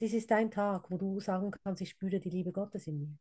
Dies 0.00 0.14
ist 0.14 0.30
dein 0.30 0.50
Tag, 0.50 0.90
wo 0.90 0.98
du 0.98 1.20
sagen 1.20 1.50
kannst, 1.64 1.82
ich 1.82 1.90
spüre 1.90 2.20
die 2.20 2.30
Liebe 2.30 2.52
Gottes 2.52 2.86
in 2.86 2.98
mir. 2.98 3.18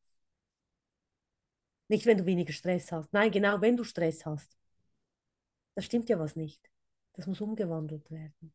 Nicht, 1.87 2.05
wenn 2.05 2.17
du 2.17 2.25
weniger 2.25 2.53
Stress 2.53 2.91
hast. 2.91 3.11
Nein, 3.11 3.31
genau, 3.31 3.59
wenn 3.61 3.77
du 3.77 3.83
Stress 3.83 4.25
hast. 4.25 4.57
Stimmt 5.81 6.07
ja 6.09 6.17
was 6.19 6.35
nicht. 6.35 6.69
Das 7.13 7.27
muss 7.27 7.41
umgewandelt 7.41 8.09
werden. 8.09 8.53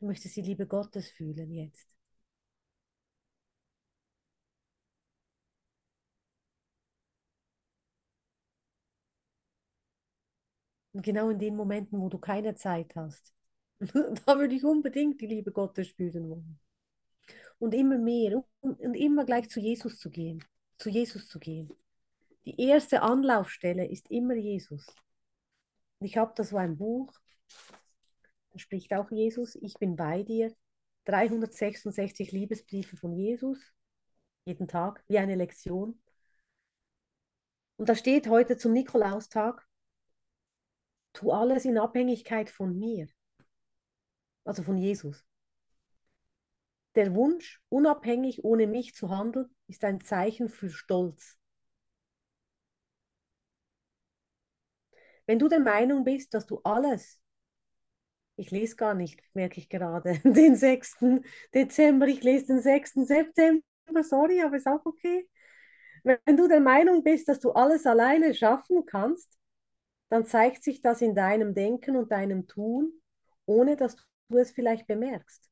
Du 0.00 0.06
möchtest 0.06 0.34
die 0.36 0.42
Liebe 0.42 0.66
Gottes 0.66 1.08
fühlen 1.08 1.52
jetzt. 1.52 1.88
Und 10.92 11.02
genau 11.02 11.30
in 11.30 11.38
den 11.38 11.54
Momenten, 11.56 12.00
wo 12.00 12.08
du 12.08 12.18
keine 12.18 12.54
Zeit 12.54 12.94
hast, 12.96 13.32
da 13.80 14.38
würde 14.38 14.54
ich 14.54 14.64
unbedingt 14.64 15.20
die 15.20 15.26
Liebe 15.26 15.52
Gottes 15.52 15.88
spüren 15.88 16.28
wollen. 16.28 16.58
Und 17.58 17.74
immer 17.74 17.98
mehr 17.98 18.44
und 18.60 18.94
immer 18.94 19.24
gleich 19.24 19.48
zu 19.48 19.60
Jesus 19.60 19.98
zu 19.98 20.10
gehen, 20.10 20.44
zu 20.76 20.90
Jesus 20.90 21.28
zu 21.28 21.38
gehen. 21.38 21.70
Die 22.48 22.58
erste 22.62 23.02
Anlaufstelle 23.02 23.86
ist 23.86 24.10
immer 24.10 24.32
Jesus. 24.32 24.86
ich 26.00 26.16
habe 26.16 26.32
da 26.34 26.42
so 26.42 26.56
ein 26.56 26.78
Buch, 26.78 27.12
da 28.52 28.58
spricht 28.58 28.94
auch 28.94 29.10
Jesus, 29.10 29.54
ich 29.56 29.74
bin 29.74 29.96
bei 29.96 30.22
dir. 30.22 30.56
366 31.04 32.32
Liebesbriefe 32.32 32.96
von 32.96 33.12
Jesus, 33.12 33.74
jeden 34.46 34.66
Tag, 34.66 35.04
wie 35.08 35.18
eine 35.18 35.34
Lektion. 35.34 36.00
Und 37.76 37.90
da 37.90 37.94
steht 37.94 38.28
heute 38.28 38.56
zum 38.56 38.72
Nikolaustag, 38.72 39.68
tu 41.12 41.32
alles 41.32 41.66
in 41.66 41.76
Abhängigkeit 41.76 42.48
von 42.48 42.78
mir, 42.78 43.08
also 44.44 44.62
von 44.62 44.78
Jesus. 44.78 45.22
Der 46.94 47.14
Wunsch, 47.14 47.62
unabhängig 47.68 48.42
ohne 48.42 48.66
mich 48.66 48.94
zu 48.94 49.10
handeln, 49.10 49.54
ist 49.66 49.84
ein 49.84 50.00
Zeichen 50.00 50.48
für 50.48 50.70
Stolz. 50.70 51.37
Wenn 55.28 55.38
du 55.38 55.46
der 55.46 55.60
Meinung 55.60 56.02
bist, 56.02 56.34
dass 56.34 56.46
du 56.46 56.60
alles 56.64 57.20
Ich 58.36 58.52
lese 58.52 58.76
gar 58.76 58.94
nicht, 58.94 59.20
merke 59.34 59.58
ich 59.60 59.68
gerade, 59.68 60.18
den 60.24 60.54
6. 60.54 61.22
Dezember. 61.54 62.06
Ich 62.06 62.22
lese 62.22 62.46
den 62.46 62.62
6. 62.62 63.04
September. 63.04 63.62
Sorry, 64.02 64.40
aber 64.42 64.56
ist 64.56 64.68
auch 64.68 64.84
okay. 64.86 65.28
Wenn 66.04 66.36
du 66.36 66.46
der 66.46 66.60
Meinung 66.60 67.02
bist, 67.02 67.28
dass 67.28 67.40
du 67.40 67.50
alles 67.52 67.84
alleine 67.84 68.34
schaffen 68.34 68.86
kannst, 68.86 69.36
dann 70.08 70.24
zeigt 70.24 70.62
sich 70.62 70.82
das 70.82 71.02
in 71.02 71.14
deinem 71.16 71.54
Denken 71.54 71.96
und 71.96 72.12
deinem 72.12 72.46
Tun, 72.46 72.92
ohne 73.46 73.76
dass 73.76 73.96
du 74.30 74.38
es 74.38 74.52
vielleicht 74.52 74.86
bemerkst. 74.86 75.50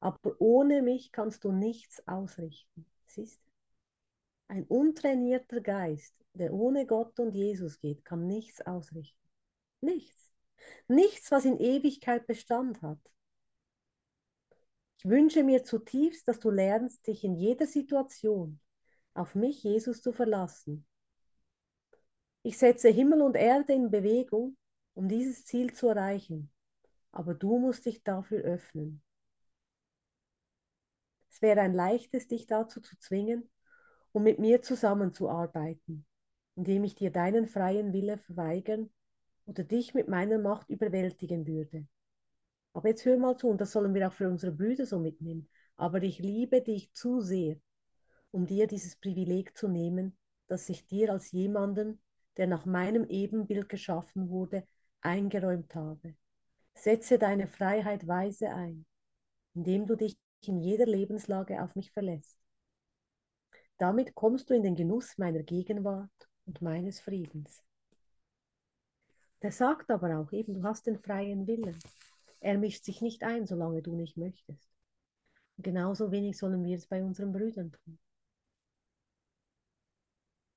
Aber 0.00 0.40
ohne 0.40 0.82
mich 0.82 1.12
kannst 1.12 1.44
du 1.44 1.52
nichts 1.52 2.06
ausrichten. 2.08 2.86
Siehst 3.06 3.40
du? 3.46 3.51
Ein 4.48 4.64
untrainierter 4.64 5.60
Geist, 5.60 6.14
der 6.34 6.52
ohne 6.52 6.86
Gott 6.86 7.18
und 7.20 7.34
Jesus 7.34 7.78
geht, 7.80 8.04
kann 8.04 8.26
nichts 8.26 8.60
ausrichten. 8.60 9.18
Nichts. 9.80 10.30
Nichts, 10.88 11.30
was 11.30 11.44
in 11.44 11.58
Ewigkeit 11.58 12.26
Bestand 12.26 12.82
hat. 12.82 13.00
Ich 14.98 15.04
wünsche 15.08 15.42
mir 15.42 15.64
zutiefst, 15.64 16.28
dass 16.28 16.38
du 16.38 16.50
lernst, 16.50 17.06
dich 17.06 17.24
in 17.24 17.34
jeder 17.34 17.66
Situation 17.66 18.60
auf 19.14 19.34
mich, 19.34 19.62
Jesus, 19.62 20.00
zu 20.00 20.12
verlassen. 20.12 20.86
Ich 22.44 22.58
setze 22.58 22.88
Himmel 22.88 23.22
und 23.22 23.36
Erde 23.36 23.72
in 23.72 23.90
Bewegung, 23.90 24.56
um 24.94 25.08
dieses 25.08 25.44
Ziel 25.44 25.72
zu 25.72 25.88
erreichen, 25.88 26.52
aber 27.10 27.34
du 27.34 27.58
musst 27.58 27.86
dich 27.86 28.02
dafür 28.02 28.42
öffnen. 28.42 29.02
Es 31.30 31.42
wäre 31.42 31.60
ein 31.60 31.74
leichtes, 31.74 32.28
dich 32.28 32.46
dazu 32.46 32.80
zu 32.80 32.98
zwingen, 32.98 33.50
um 34.12 34.22
mit 34.22 34.38
mir 34.38 34.62
zusammenzuarbeiten, 34.62 36.04
indem 36.54 36.84
ich 36.84 36.94
dir 36.94 37.10
deinen 37.10 37.46
freien 37.46 37.92
Wille 37.92 38.18
verweigern 38.18 38.90
oder 39.46 39.64
dich 39.64 39.94
mit 39.94 40.08
meiner 40.08 40.38
Macht 40.38 40.68
überwältigen 40.68 41.46
würde. 41.46 41.86
Aber 42.74 42.88
jetzt 42.88 43.04
hör 43.04 43.18
mal 43.18 43.36
zu, 43.36 43.48
und 43.48 43.60
das 43.60 43.72
sollen 43.72 43.94
wir 43.94 44.08
auch 44.08 44.12
für 44.12 44.28
unsere 44.28 44.52
Brüder 44.52 44.86
so 44.86 44.98
mitnehmen. 44.98 45.48
Aber 45.76 46.02
ich 46.02 46.18
liebe 46.18 46.62
dich 46.62 46.92
zu 46.92 47.20
sehr, 47.20 47.56
um 48.30 48.46
dir 48.46 48.66
dieses 48.66 48.96
Privileg 48.96 49.56
zu 49.56 49.68
nehmen, 49.68 50.16
dass 50.46 50.68
ich 50.68 50.86
dir 50.86 51.12
als 51.12 51.32
jemanden, 51.32 52.00
der 52.36 52.46
nach 52.46 52.64
meinem 52.64 53.04
Ebenbild 53.04 53.68
geschaffen 53.68 54.30
wurde, 54.30 54.66
eingeräumt 55.00 55.74
habe. 55.74 56.14
Setze 56.74 57.18
deine 57.18 57.46
Freiheit 57.46 58.06
weise 58.06 58.50
ein, 58.50 58.86
indem 59.54 59.86
du 59.86 59.96
dich 59.96 60.16
in 60.46 60.58
jeder 60.58 60.86
Lebenslage 60.86 61.62
auf 61.62 61.76
mich 61.76 61.92
verlässt. 61.92 62.41
Damit 63.78 64.14
kommst 64.14 64.50
du 64.50 64.54
in 64.54 64.62
den 64.62 64.76
Genuss 64.76 65.18
meiner 65.18 65.42
Gegenwart 65.42 66.28
und 66.46 66.62
meines 66.62 67.00
Friedens. 67.00 67.64
Der 69.42 69.52
sagt 69.52 69.90
aber 69.90 70.18
auch 70.18 70.32
eben, 70.32 70.54
du 70.54 70.62
hast 70.62 70.86
den 70.86 70.98
freien 70.98 71.46
Willen. 71.46 71.78
Er 72.40 72.58
mischt 72.58 72.84
sich 72.84 73.00
nicht 73.02 73.22
ein, 73.24 73.46
solange 73.46 73.82
du 73.82 73.94
nicht 73.94 74.16
möchtest. 74.16 74.68
Und 75.56 75.64
genauso 75.64 76.10
wenig 76.12 76.38
sollen 76.38 76.64
wir 76.64 76.76
es 76.76 76.86
bei 76.86 77.02
unseren 77.02 77.32
Brüdern 77.32 77.72
tun. 77.72 77.98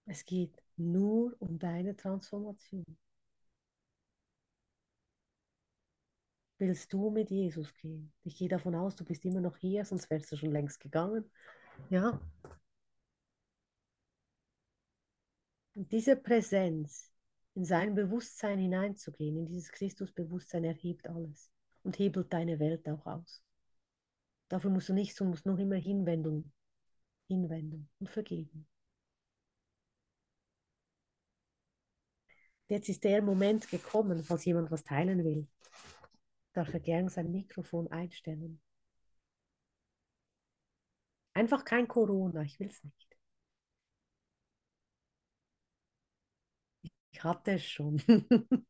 Es 0.06 0.24
geht 0.24 0.62
nur 0.78 1.36
um 1.40 1.58
deine 1.58 1.96
Transformation. 1.96 2.86
Willst 6.58 6.94
du 6.94 7.10
mit 7.10 7.32
Jesus 7.32 7.74
gehen? 7.76 8.14
Ich 8.24 8.38
gehe 8.38 8.48
davon 8.48 8.76
aus, 8.76 8.96
du 8.96 9.04
bist 9.04 9.26
immer 9.26 9.42
noch 9.42 9.58
hier, 9.58 9.84
sonst 9.84 10.10
wärst 10.10 10.32
du 10.32 10.38
schon 10.38 10.52
längst 10.52 10.80
gegangen. 10.80 11.30
Ja. 11.90 12.20
Und 15.76 15.92
diese 15.92 16.16
Präsenz, 16.16 17.12
in 17.54 17.66
sein 17.66 17.96
Bewusstsein 17.96 18.60
hineinzugehen, 18.60 19.38
in 19.38 19.46
dieses 19.46 19.72
Christusbewusstsein, 19.72 20.64
erhebt 20.64 21.08
alles 21.08 21.52
und 21.84 22.00
hebelt 22.00 22.32
deine 22.32 22.60
Welt 22.60 22.88
auch 22.90 23.06
aus. 23.06 23.44
Dafür 24.48 24.70
musst 24.72 24.90
du 24.90 24.94
nichts 24.94 25.20
und 25.20 25.30
musst 25.30 25.46
noch 25.46 25.58
immer 25.58 25.76
Hinwendung, 25.76 26.52
Hinwendung 27.28 27.90
und 28.00 28.10
vergeben. 28.10 28.68
Jetzt 32.68 32.90
ist 32.90 33.04
der 33.04 33.22
Moment 33.22 33.70
gekommen, 33.70 34.24
falls 34.24 34.46
jemand 34.46 34.72
was 34.72 34.84
teilen 34.84 35.24
will, 35.24 35.48
darf 36.54 36.74
er 36.74 36.80
gern 36.80 37.10
sein 37.10 37.32
Mikrofon 37.32 37.88
einstellen. 37.92 38.62
Einfach 41.34 41.66
kein 41.66 41.88
Corona, 41.88 42.44
ich 42.44 42.60
will 42.60 42.70
es 42.70 42.84
nicht. 42.84 43.15
Ich 47.16 47.24
hatte 47.24 47.52
es 47.54 47.64
schon. 47.66 48.02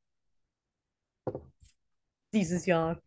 Dieses 2.33 2.67
Jahr. 2.67 3.01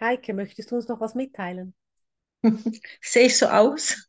Heike, 0.00 0.34
möchtest 0.34 0.70
du 0.70 0.76
uns 0.76 0.86
noch 0.86 1.00
was 1.00 1.16
mitteilen? 1.16 1.74
Sehe 3.02 3.26
ich 3.26 3.38
so 3.38 3.46
aus? 3.46 4.08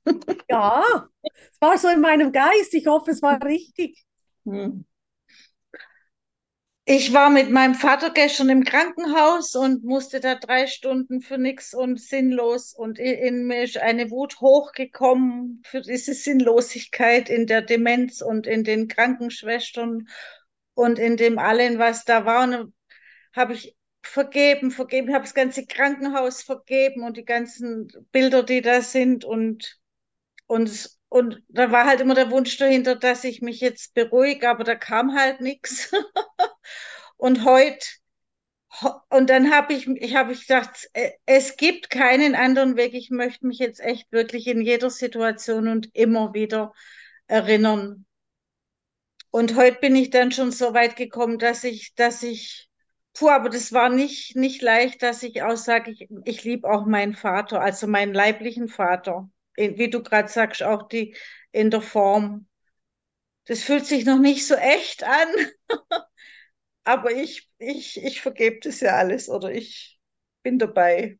Ja, 0.49 1.07
es 1.51 1.61
war 1.61 1.77
so 1.77 1.87
in 1.89 2.01
meinem 2.01 2.31
Geist. 2.31 2.73
Ich 2.73 2.87
hoffe, 2.87 3.11
es 3.11 3.21
war 3.21 3.41
richtig. 3.43 4.05
Hm. 4.45 4.85
Ich 6.87 7.13
war 7.13 7.31
mit 7.31 7.49
meinem 7.49 7.73
Vater 7.73 8.11
gestern 8.11 8.49
im 8.49 8.63
Krankenhaus 8.63 9.55
und 9.55 9.83
musste 9.83 10.19
da 10.19 10.35
drei 10.35 10.67
Stunden 10.67 11.19
für 11.21 11.39
nichts 11.39 11.73
und 11.73 11.99
sinnlos. 11.99 12.73
Und 12.73 12.99
in 12.99 13.47
mir 13.47 13.63
ist 13.63 13.79
eine 13.79 14.11
Wut 14.11 14.39
hochgekommen 14.39 15.63
für 15.65 15.81
diese 15.81 16.13
Sinnlosigkeit 16.13 17.27
in 17.29 17.47
der 17.47 17.63
Demenz 17.63 18.21
und 18.21 18.45
in 18.45 18.63
den 18.63 18.87
Krankenschwestern 18.87 20.07
und 20.75 20.99
in 20.99 21.17
dem 21.17 21.39
allen, 21.39 21.79
was 21.79 22.05
da 22.05 22.23
war. 22.25 22.43
Und 22.43 22.73
habe 23.35 23.53
ich 23.53 23.75
vergeben, 24.03 24.69
vergeben, 24.69 25.11
habe 25.11 25.23
das 25.23 25.33
ganze 25.33 25.65
Krankenhaus 25.65 26.43
vergeben 26.43 27.01
und 27.03 27.17
die 27.17 27.25
ganzen 27.25 27.87
Bilder, 28.11 28.43
die 28.43 28.61
da 28.61 28.81
sind 28.81 29.25
und 29.25 29.79
und 30.45 30.91
und 31.09 31.41
da 31.47 31.71
war 31.71 31.85
halt 31.85 32.01
immer 32.01 32.13
der 32.13 32.29
Wunsch 32.29 32.57
dahinter, 32.57 32.95
dass 32.95 33.23
ich 33.23 33.41
mich 33.41 33.61
jetzt 33.61 33.93
beruhige, 33.93 34.49
aber 34.49 34.63
da 34.63 34.75
kam 34.75 35.15
halt 35.15 35.41
nichts. 35.41 35.91
und 37.17 37.45
heute 37.45 37.85
und 39.09 39.29
dann 39.29 39.51
habe 39.51 39.73
ich, 39.73 39.87
ich 39.87 40.15
habe 40.15 40.33
ich 40.33 40.47
gedacht, 40.47 40.89
äh, 40.93 41.11
es 41.25 41.55
gibt 41.57 41.89
keinen 41.89 42.35
anderen 42.35 42.75
Weg. 42.75 42.93
Ich 42.93 43.09
möchte 43.09 43.47
mich 43.47 43.59
jetzt 43.59 43.79
echt 43.79 44.11
wirklich 44.11 44.47
in 44.47 44.61
jeder 44.61 44.89
Situation 44.89 45.67
und 45.67 45.89
immer 45.95 46.33
wieder 46.33 46.73
erinnern. 47.27 48.05
Und 49.31 49.55
heute 49.55 49.79
bin 49.79 49.95
ich 49.95 50.09
dann 50.09 50.31
schon 50.31 50.51
so 50.51 50.73
weit 50.73 50.95
gekommen, 50.95 51.37
dass 51.39 51.63
ich, 51.63 51.93
dass 51.95 52.23
ich 52.23 52.69
Puh, 53.13 53.29
aber 53.29 53.49
das 53.49 53.71
war 53.71 53.87
nicht, 53.89 54.35
nicht 54.35 54.61
leicht, 54.61 55.01
dass 55.01 55.23
ich 55.23 55.41
auch 55.41 55.55
sage, 55.55 55.89
ich, 55.91 56.09
ich 56.25 56.43
liebe 56.43 56.69
auch 56.69 56.85
meinen 56.85 57.13
Vater, 57.15 57.61
also 57.61 57.87
meinen 57.87 58.13
leiblichen 58.13 58.67
Vater. 58.67 59.29
Wie 59.55 59.89
du 59.89 60.03
gerade 60.03 60.27
sagst, 60.27 60.63
auch 60.63 60.89
die 60.89 61.15
in 61.53 61.69
der 61.71 61.81
Form. 61.81 62.47
Das 63.45 63.61
fühlt 63.63 63.85
sich 63.85 64.05
noch 64.05 64.19
nicht 64.19 64.45
so 64.47 64.55
echt 64.55 65.03
an, 65.03 65.27
aber 66.85 67.11
ich, 67.11 67.49
ich, 67.59 68.03
ich 68.03 68.21
vergebe 68.21 68.59
das 68.61 68.79
ja 68.81 68.95
alles 68.97 69.29
oder 69.29 69.51
ich 69.51 69.99
bin 70.43 70.59
dabei. 70.59 71.19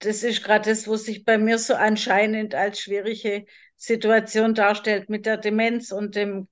Das 0.00 0.22
ist 0.24 0.42
gerade 0.44 0.70
das, 0.70 0.86
wo 0.88 0.96
sich 0.96 1.24
bei 1.24 1.38
mir 1.38 1.58
so 1.58 1.74
anscheinend 1.74 2.54
als 2.54 2.80
schwierige 2.80 3.46
Situation 3.76 4.54
darstellt 4.54 5.08
mit 5.10 5.24
der 5.26 5.36
Demenz 5.36 5.92
und 5.92 6.14
dem 6.16 6.48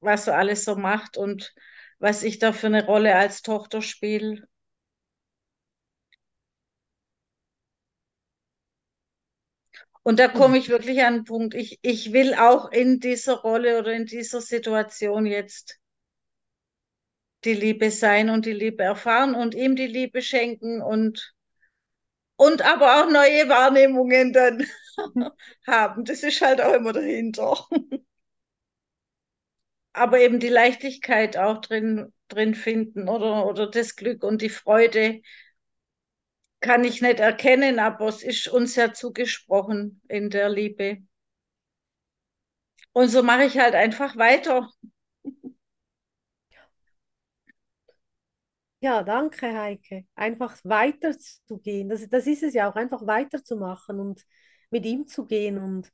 was 0.00 0.26
er 0.28 0.38
alles 0.38 0.64
so 0.64 0.76
macht 0.76 1.16
und 1.18 1.54
was 1.98 2.22
ich 2.22 2.38
da 2.38 2.52
für 2.54 2.68
eine 2.68 2.86
Rolle 2.86 3.14
als 3.16 3.42
Tochter 3.42 3.82
spiele. 3.82 4.48
Und 10.06 10.20
da 10.20 10.28
komme 10.28 10.56
ich 10.56 10.68
wirklich 10.68 11.02
an 11.02 11.14
den 11.14 11.24
Punkt. 11.24 11.52
Ich, 11.54 11.80
ich 11.82 12.12
will 12.12 12.34
auch 12.36 12.70
in 12.70 13.00
dieser 13.00 13.40
Rolle 13.40 13.80
oder 13.80 13.92
in 13.92 14.06
dieser 14.06 14.40
Situation 14.40 15.26
jetzt 15.26 15.80
die 17.44 17.54
Liebe 17.54 17.90
sein 17.90 18.30
und 18.30 18.46
die 18.46 18.52
Liebe 18.52 18.84
erfahren 18.84 19.34
und 19.34 19.56
ihm 19.56 19.74
die 19.74 19.88
Liebe 19.88 20.22
schenken 20.22 20.80
und, 20.80 21.34
und 22.36 22.62
aber 22.64 23.02
auch 23.02 23.10
neue 23.10 23.48
Wahrnehmungen 23.48 24.32
dann 24.32 24.64
haben. 25.66 26.04
Das 26.04 26.22
ist 26.22 26.40
halt 26.40 26.60
auch 26.60 26.74
immer 26.74 26.92
dahinter 26.92 27.66
aber 29.92 30.20
eben 30.20 30.38
die 30.38 30.48
Leichtigkeit 30.50 31.36
auch 31.36 31.60
drin, 31.60 32.12
drin 32.28 32.54
finden 32.54 33.08
oder, 33.08 33.44
oder 33.44 33.68
das 33.68 33.96
Glück 33.96 34.22
und 34.22 34.40
die 34.40 34.50
Freude 34.50 35.20
kann 36.66 36.84
ich 36.84 37.00
nicht 37.02 37.20
erkennen, 37.20 37.78
aber 37.78 38.08
es 38.08 38.22
ist 38.22 38.48
uns 38.48 38.76
ja 38.76 38.92
zugesprochen 38.92 40.02
in 40.08 40.30
der 40.30 40.48
Liebe. 40.50 40.98
Und 42.92 43.10
so 43.10 43.22
mache 43.22 43.44
ich 43.44 43.58
halt 43.58 43.74
einfach 43.76 44.16
weiter. 44.16 44.68
Ja, 48.80 49.02
danke, 49.02 49.46
Heike. 49.58 50.04
Einfach 50.14 50.56
weiterzugehen. 50.64 51.88
Das, 51.88 52.08
das 52.08 52.26
ist 52.26 52.42
es 52.42 52.54
ja 52.54 52.70
auch, 52.70 52.76
einfach 52.76 53.06
weiterzumachen 53.06 53.98
und 54.00 54.22
mit 54.70 54.84
ihm 54.84 55.06
zu 55.06 55.26
gehen. 55.26 55.58
Und 55.58 55.90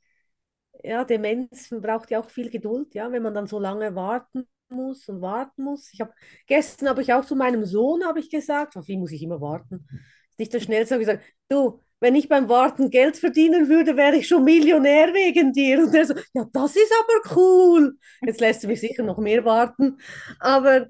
ja, 0.83 1.05
Demenz 1.05 1.71
braucht 1.71 2.11
ja 2.11 2.21
auch 2.21 2.31
viel 2.31 2.51
Geduld, 2.51 2.95
ja, 2.95 3.13
wenn 3.13 3.23
man 3.23 3.35
dann 3.35 3.47
so 3.47 3.59
lange 3.61 3.95
warten 3.95 4.49
muss 4.71 5.09
und 5.09 5.23
warten 5.23 5.65
muss. 5.65 5.93
Ich 5.93 6.01
habe 6.01 6.15
gestern 6.47 6.89
habe 6.89 7.03
ich 7.03 7.13
auch 7.13 7.25
zu 7.25 7.37
meinem 7.37 7.65
Sohn 7.65 8.05
habe 8.05 8.21
ich 8.21 8.31
gesagt, 8.31 8.77
auf 8.77 8.89
ihn 8.89 9.01
muss 9.01 9.13
ich 9.13 9.23
immer 9.23 9.41
warten. 9.41 9.87
Nicht 10.51 10.63
schnellste, 10.63 10.95
habe 10.95 11.03
ich 11.03 11.09
gesagt, 11.09 11.25
du, 11.49 11.81
wenn 12.01 12.17
ich 12.17 12.29
beim 12.29 12.49
Warten 12.49 12.91
Geld 12.91 13.17
verdienen 13.17 13.69
würde, 13.69 13.97
wäre 13.97 14.17
ich 14.17 14.27
schon 14.27 14.43
Millionär 14.45 15.15
wegen 15.15 15.53
dir. 15.53 15.79
Und 15.79 15.95
er 15.95 16.07
so, 16.07 16.15
ja, 16.35 16.47
das 16.53 16.75
ist 16.75 16.93
aber 17.01 17.37
cool. 17.37 17.97
Jetzt 18.27 18.41
lässt 18.41 18.65
du 18.65 18.69
mich 18.69 18.81
sicher 18.81 19.05
noch 19.05 19.19
mehr 19.19 19.45
warten. 19.45 19.99
Aber 20.41 20.89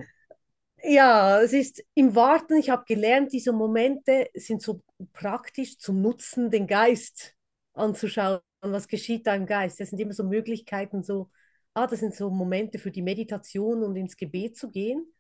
ja, 0.83 1.41
es 1.43 1.53
ist 1.53 1.85
im 1.95 2.15
Warten, 2.15 2.57
ich 2.57 2.71
habe 2.71 2.85
gelernt, 2.87 3.33
diese 3.33 3.53
Momente 3.53 4.29
sind 4.35 4.63
so 4.63 4.83
praktisch 5.13 5.79
zum 5.79 6.01
Nutzen, 6.01 6.51
den 6.51 6.67
Geist 6.67 7.35
anzuschauen. 7.75 8.41
Was 8.63 8.89
geschieht 8.89 9.27
da 9.27 9.35
im 9.35 9.47
Geist? 9.47 9.81
Das 9.81 9.91
sind 9.91 10.01
immer 10.01 10.15
so 10.15 10.25
Möglichkeiten, 10.25 11.03
so, 11.03 11.31
ah, 11.75 11.87
das 11.87 12.01
sind 12.01 12.15
so 12.15 12.31
Momente 12.31 12.79
für 12.79 12.91
die 12.91 13.03
Meditation 13.03 13.83
und 13.83 13.97
ins 13.97 14.17
Gebet 14.17 14.57
zu 14.57 14.71
gehen 14.71 15.13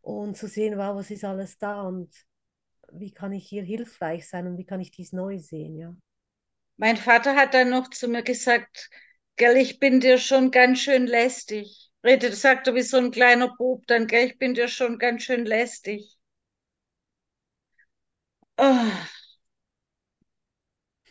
und 0.00 0.36
zu 0.36 0.48
sehen, 0.48 0.78
wow, 0.78 0.96
was 0.96 1.10
ist 1.10 1.24
alles 1.24 1.58
da 1.58 1.82
und 1.82 2.10
wie 2.98 3.12
kann 3.12 3.32
ich 3.32 3.48
hier 3.48 3.62
hilfreich 3.62 4.28
sein 4.28 4.46
und 4.46 4.58
wie 4.58 4.64
kann 4.64 4.80
ich 4.80 4.90
dies 4.90 5.12
neu 5.12 5.38
sehen, 5.38 5.76
ja. 5.76 5.94
Mein 6.76 6.96
Vater 6.96 7.36
hat 7.36 7.54
dann 7.54 7.70
noch 7.70 7.90
zu 7.90 8.08
mir 8.08 8.22
gesagt, 8.22 8.90
gell, 9.36 9.56
ich 9.56 9.80
bin 9.80 10.00
dir 10.00 10.18
schon 10.18 10.50
ganz 10.50 10.80
schön 10.80 11.06
lästig. 11.06 11.90
Redet, 12.04 12.34
sagt 12.36 12.66
er 12.68 12.74
wie 12.74 12.82
so 12.82 12.98
ein 12.98 13.10
kleiner 13.10 13.54
Bub, 13.56 13.86
dann, 13.86 14.06
gell, 14.06 14.26
ich 14.28 14.38
bin 14.38 14.54
dir 14.54 14.68
schon 14.68 14.98
ganz 14.98 15.22
schön 15.24 15.46
lästig. 15.46 16.16
Oh. 18.58 18.90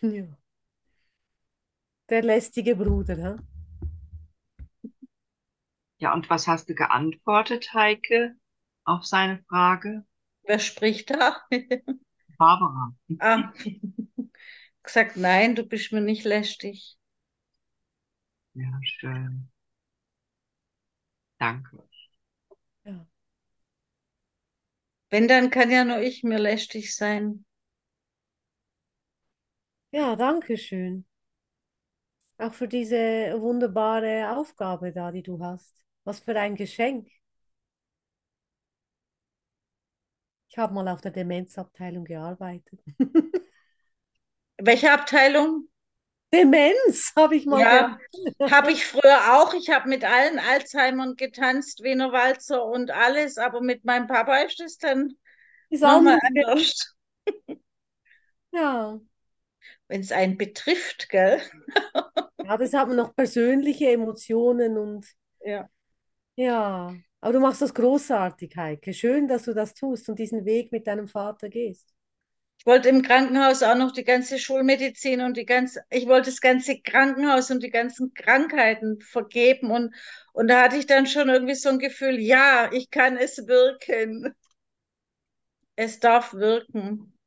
Ja. 0.02 0.38
Der 2.10 2.22
lästige 2.24 2.78
Bruder, 2.78 3.22
ha? 3.22 3.38
Ja, 5.98 6.14
und 6.14 6.30
was 6.30 6.48
hast 6.48 6.70
du 6.70 6.76
geantwortet, 6.76 7.74
Heike, 7.74 8.36
auf 8.84 9.06
seine 9.06 9.40
Frage? 9.50 10.06
Wer 10.46 10.60
spricht 10.60 11.10
da? 11.10 11.38
Barbara. 12.38 12.96
ah. 13.20 13.54
gesagt, 14.84 15.18
nein, 15.18 15.56
du 15.56 15.64
bist 15.64 15.92
mir 15.92 16.02
nicht 16.02 16.24
lästig. 16.26 16.98
Ja, 18.54 18.80
schön. 18.84 19.50
Danke. 21.40 21.84
Ja. 22.86 23.06
Wenn, 25.10 25.28
dann 25.28 25.50
kann 25.50 25.72
ja 25.72 25.84
nur 25.86 26.02
ich 26.02 26.24
mir 26.24 26.40
lästig 26.40 26.96
sein. 26.96 27.46
Ja, 29.92 30.16
danke 30.16 30.58
schön. 30.58 31.06
Auch 32.38 32.54
für 32.54 32.68
diese 32.68 32.98
wunderbare 33.40 34.36
Aufgabe 34.38 34.92
da, 34.92 35.12
die 35.12 35.24
du 35.24 35.40
hast. 35.44 35.84
Was 36.04 36.20
für 36.20 36.38
ein 36.40 36.56
Geschenk. 36.56 37.08
Ich 40.54 40.60
habe 40.60 40.72
mal 40.76 40.88
auf 40.88 41.02
der 41.02 41.10
Demenzabteilung 41.10 42.06
gearbeitet. 42.06 42.80
Welche 44.60 44.92
Abteilung? 44.92 45.68
Demenz 46.34 47.14
habe 47.16 47.36
ich 47.38 47.46
mal 47.46 47.66
Ja, 47.66 47.98
habe 48.50 48.72
ich 48.72 48.86
früher 48.86 49.34
auch. 49.42 49.54
Ich 49.54 49.70
habe 49.70 49.88
mit 49.90 50.04
allen 50.04 50.40
Alzheimern 50.40 51.16
getanzt, 51.16 51.84
Wiener 51.84 52.12
Walzer 52.12 52.66
und 52.66 52.92
alles, 52.92 53.38
aber 53.38 53.62
mit 53.62 53.86
meinem 53.86 54.08
Papa 54.08 54.38
ist 54.40 54.60
es 54.60 54.78
dann 54.78 55.14
Ist 55.70 55.84
nochmal 55.84 56.18
anders, 56.18 56.22
gell? 56.34 56.46
anders. 56.46 56.96
Ja. 58.52 59.00
Wenn 59.88 60.02
es 60.02 60.12
einen 60.12 60.38
betrifft, 60.38 61.08
gell? 61.10 61.42
Ja, 62.42 62.58
das 62.58 62.74
hat 62.74 62.88
man 62.88 62.98
noch 62.98 63.16
persönliche 63.16 63.90
Emotionen 63.92 64.78
und 64.78 65.06
Ja. 65.46 65.70
ja. 66.36 66.94
Aber 67.24 67.32
du 67.32 67.40
machst 67.40 67.62
das 67.62 67.74
großartig, 67.74 68.58
Heike. 68.58 68.94
Schön, 68.94 69.30
dass 69.30 69.44
du 69.44 69.54
das 69.54 69.74
tust 69.74 70.10
und 70.10 70.20
diesen 70.20 70.44
Weg 70.44 70.74
mit 70.74 70.88
deinem 70.88 71.08
Vater 71.08 71.48
gehst. 71.48 71.88
Ich 72.60 72.66
wollte 72.66 72.90
im 72.90 73.02
Krankenhaus 73.02 73.64
auch 73.64 73.78
noch 73.78 73.94
die 73.94 74.04
ganze 74.04 74.38
Schulmedizin 74.38 75.22
und 75.22 75.38
die 75.38 75.46
ganze, 75.46 75.86
ich 75.90 76.06
wollte 76.06 76.32
das 76.32 76.42
ganze 76.42 76.82
Krankenhaus 76.82 77.50
und 77.50 77.64
die 77.64 77.70
ganzen 77.70 78.14
Krankheiten 78.14 79.00
vergeben 79.00 79.72
und, 79.72 79.96
und 80.34 80.50
da 80.50 80.64
hatte 80.64 80.76
ich 80.76 80.86
dann 80.86 81.08
schon 81.08 81.30
irgendwie 81.30 81.56
so 81.56 81.70
ein 81.70 81.80
Gefühl, 81.80 82.20
ja, 82.20 82.70
ich 82.74 82.90
kann 82.90 83.16
es 83.16 83.38
wirken. 83.48 84.36
Es 85.78 86.02
darf 86.02 86.34
wirken, 86.34 87.18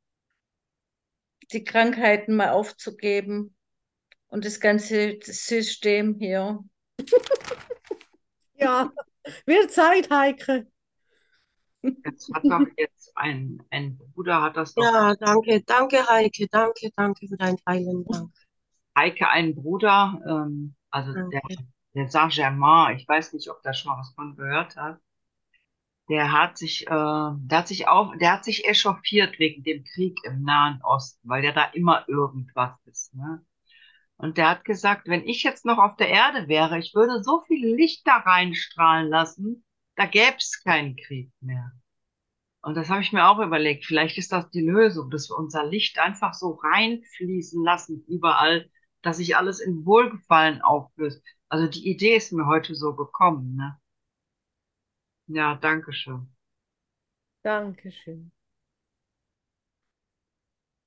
die 1.51 1.63
Krankheiten 1.63 2.35
mal 2.35 2.51
aufzugeben 2.51 3.55
und 4.27 4.45
das 4.45 4.59
ganze 4.59 5.17
System 5.23 6.17
hier. 6.19 6.63
Ja, 8.59 8.91
wird 9.45 9.71
Zeit, 9.71 10.09
Heike. 10.09 10.67
Jetzt 11.81 12.33
hat 12.33 12.43
doch 12.43 12.65
jetzt 12.77 13.11
ein, 13.15 13.61
ein 13.69 13.97
Bruder, 13.97 14.41
hat 14.41 14.57
das 14.57 14.73
doch 14.73 14.83
Ja, 14.83 15.15
danke, 15.15 15.61
danke, 15.63 16.07
Heike, 16.07 16.47
danke, 16.51 16.89
danke 16.95 17.27
für 17.27 17.37
dein 17.37 17.57
Teilen. 17.57 18.05
Danke. 18.05 18.33
Heike 18.97 19.29
einen 19.29 19.55
Bruder, 19.55 20.19
ähm, 20.27 20.75
also 20.89 21.13
der, 21.13 21.41
Danke. 21.41 21.67
der 21.93 22.09
Saint-Germain, 22.09 22.97
ich 22.97 23.07
weiß 23.07 23.33
nicht, 23.33 23.49
ob 23.49 23.61
da 23.61 23.73
schon 23.73 23.91
mal 23.91 23.99
was 23.99 24.13
von 24.15 24.35
gehört 24.35 24.75
hat. 24.75 24.99
Der 26.09 26.31
hat 26.31 26.57
sich, 26.57 26.87
äh, 26.87 26.89
der 26.89 27.57
hat 27.59 27.67
sich 27.67 27.87
auch, 27.87 28.15
der 28.15 28.33
hat 28.33 28.45
sich 28.45 28.65
echauffiert 28.65 29.39
wegen 29.39 29.63
dem 29.63 29.83
Krieg 29.83 30.17
im 30.23 30.41
Nahen 30.41 30.79
Osten, 30.83 31.27
weil 31.29 31.43
ja 31.43 31.51
da 31.51 31.65
immer 31.65 32.07
irgendwas 32.07 32.71
ist, 32.85 33.13
ne? 33.13 33.45
Und 34.17 34.37
der 34.37 34.49
hat 34.49 34.65
gesagt, 34.65 35.07
wenn 35.07 35.27
ich 35.27 35.43
jetzt 35.43 35.65
noch 35.65 35.77
auf 35.77 35.95
der 35.95 36.09
Erde 36.09 36.47
wäre, 36.47 36.79
ich 36.79 36.95
würde 36.95 37.23
so 37.23 37.41
viel 37.47 37.75
Licht 37.75 38.05
da 38.07 38.17
reinstrahlen 38.17 39.09
lassen, 39.09 39.63
da 39.95 40.05
gäbe 40.05 40.37
es 40.37 40.63
keinen 40.63 40.95
Krieg 40.95 41.31
mehr. 41.39 41.71
Und 42.61 42.75
das 42.75 42.89
habe 42.89 43.01
ich 43.01 43.13
mir 43.13 43.27
auch 43.27 43.39
überlegt. 43.39 43.85
Vielleicht 43.85 44.17
ist 44.17 44.31
das 44.31 44.49
die 44.49 44.65
Lösung, 44.65 45.09
dass 45.11 45.29
wir 45.29 45.37
unser 45.37 45.65
Licht 45.65 45.99
einfach 45.99 46.33
so 46.33 46.51
reinfließen 46.51 47.63
lassen 47.63 48.03
überall, 48.07 48.69
dass 49.03 49.17
sich 49.17 49.37
alles 49.37 49.59
in 49.59 49.85
Wohlgefallen 49.85 50.61
auflöst. 50.61 51.23
Also 51.49 51.67
die 51.67 51.87
Idee 51.89 52.15
ist 52.17 52.33
mir 52.33 52.47
heute 52.47 52.75
so 52.75 52.95
gekommen, 52.95 53.55
ne? 53.55 53.79
Ja, 55.27 55.55
danke 55.55 55.93
schön. 55.93 56.27
Dankeschön. 57.43 58.31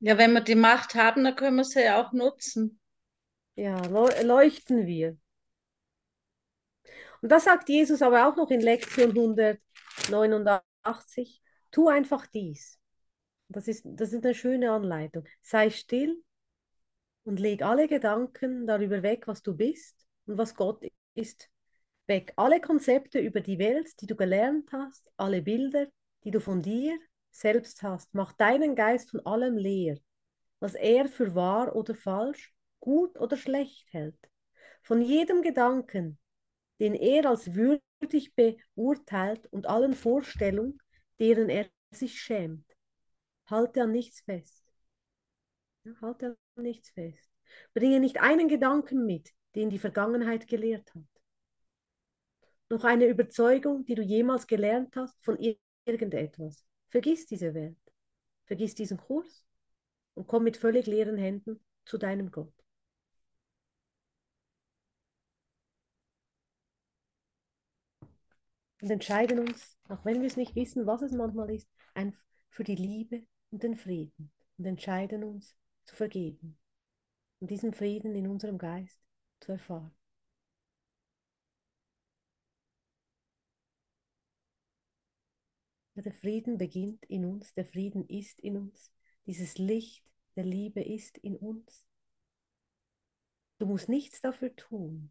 Ja, 0.00 0.18
wenn 0.18 0.32
wir 0.32 0.40
die 0.40 0.54
Macht 0.54 0.94
haben, 0.94 1.24
dann 1.24 1.36
können 1.36 1.56
wir 1.56 1.64
sie 1.64 1.84
ja 1.84 2.02
auch 2.02 2.12
nutzen. 2.12 2.79
Ja, 3.64 3.76
leu- 3.86 4.22
leuchten 4.24 4.86
wir. 4.86 5.16
Und 7.22 7.30
das 7.30 7.44
sagt 7.44 7.68
Jesus 7.68 8.02
aber 8.02 8.28
auch 8.28 8.36
noch 8.36 8.50
in 8.50 8.60
Lektion 8.60 9.12
189. 10.08 11.42
Tu 11.70 11.88
einfach 11.88 12.26
dies. 12.26 12.78
Das 13.48 13.68
ist, 13.68 13.84
das 13.86 14.12
ist 14.12 14.24
eine 14.24 14.34
schöne 14.34 14.72
Anleitung. 14.72 15.24
Sei 15.42 15.70
still 15.70 16.22
und 17.24 17.40
leg 17.40 17.62
alle 17.62 17.88
Gedanken 17.88 18.66
darüber 18.66 19.02
weg, 19.02 19.26
was 19.26 19.42
du 19.42 19.56
bist 19.56 20.06
und 20.26 20.38
was 20.38 20.54
Gott 20.54 20.84
ist, 21.14 21.48
weg. 22.06 22.32
Alle 22.36 22.60
Konzepte 22.60 23.18
über 23.20 23.40
die 23.40 23.58
Welt, 23.58 24.00
die 24.00 24.06
du 24.06 24.16
gelernt 24.16 24.70
hast, 24.72 25.10
alle 25.16 25.42
Bilder, 25.42 25.86
die 26.24 26.30
du 26.30 26.40
von 26.40 26.62
dir 26.62 26.98
selbst 27.30 27.82
hast. 27.82 28.14
Mach 28.14 28.32
deinen 28.32 28.74
Geist 28.74 29.10
von 29.10 29.24
allem 29.26 29.56
leer, 29.56 29.98
was 30.60 30.74
er 30.74 31.08
für 31.08 31.34
wahr 31.34 31.76
oder 31.76 31.94
falsch, 31.94 32.54
gut 32.80 33.18
oder 33.18 33.36
schlecht 33.36 33.92
hält. 33.92 34.18
Von 34.82 35.02
jedem 35.02 35.42
Gedanken, 35.42 36.18
den 36.80 36.94
er 36.94 37.26
als 37.28 37.54
würdig 37.54 38.34
beurteilt 38.34 39.46
und 39.52 39.66
allen 39.66 39.94
Vorstellungen, 39.94 40.80
deren 41.18 41.48
er 41.48 41.68
sich 41.90 42.20
schämt. 42.20 42.64
Halte 43.46 43.82
an 43.82 43.92
nichts 43.92 44.22
fest. 44.22 44.64
Halte 46.00 46.36
an 46.56 46.62
nichts 46.62 46.90
fest. 46.90 47.30
Bringe 47.74 48.00
nicht 48.00 48.20
einen 48.20 48.48
Gedanken 48.48 49.06
mit, 49.06 49.30
den 49.54 49.70
die 49.70 49.78
Vergangenheit 49.78 50.46
gelehrt 50.46 50.94
hat. 50.94 51.04
Noch 52.68 52.84
eine 52.84 53.06
Überzeugung, 53.06 53.84
die 53.84 53.96
du 53.96 54.02
jemals 54.02 54.46
gelernt 54.46 54.94
hast 54.96 55.20
von 55.24 55.36
ir- 55.36 55.58
irgendetwas. 55.84 56.64
Vergiss 56.88 57.26
diese 57.26 57.52
Welt. 57.54 57.76
Vergiss 58.46 58.74
diesen 58.74 58.98
Kurs 58.98 59.44
und 60.14 60.26
komm 60.26 60.44
mit 60.44 60.56
völlig 60.56 60.86
leeren 60.86 61.18
Händen 61.18 61.60
zu 61.84 61.98
deinem 61.98 62.30
Gott. 62.30 62.54
Und 68.80 68.90
entscheiden 68.90 69.38
uns, 69.40 69.76
auch 69.88 70.04
wenn 70.04 70.20
wir 70.20 70.26
es 70.26 70.36
nicht 70.36 70.54
wissen, 70.54 70.86
was 70.86 71.02
es 71.02 71.12
manchmal 71.12 71.50
ist, 71.50 71.68
ein, 71.94 72.16
für 72.48 72.64
die 72.64 72.76
Liebe 72.76 73.26
und 73.50 73.62
den 73.62 73.76
Frieden. 73.76 74.32
Und 74.56 74.66
entscheiden 74.66 75.24
uns 75.24 75.56
zu 75.84 75.96
vergeben 75.96 76.58
und 77.40 77.50
diesen 77.50 77.72
Frieden 77.72 78.14
in 78.14 78.28
unserem 78.28 78.58
Geist 78.58 79.00
zu 79.40 79.52
erfahren. 79.52 79.94
Der 85.96 86.12
Frieden 86.12 86.56
beginnt 86.56 87.04
in 87.06 87.26
uns, 87.26 87.52
der 87.52 87.66
Frieden 87.66 88.06
ist 88.08 88.40
in 88.40 88.56
uns. 88.56 88.90
Dieses 89.26 89.58
Licht 89.58 90.02
der 90.34 90.44
Liebe 90.44 90.82
ist 90.82 91.18
in 91.18 91.36
uns. 91.36 91.86
Du 93.58 93.66
musst 93.66 93.90
nichts 93.90 94.22
dafür 94.22 94.54
tun. 94.56 95.10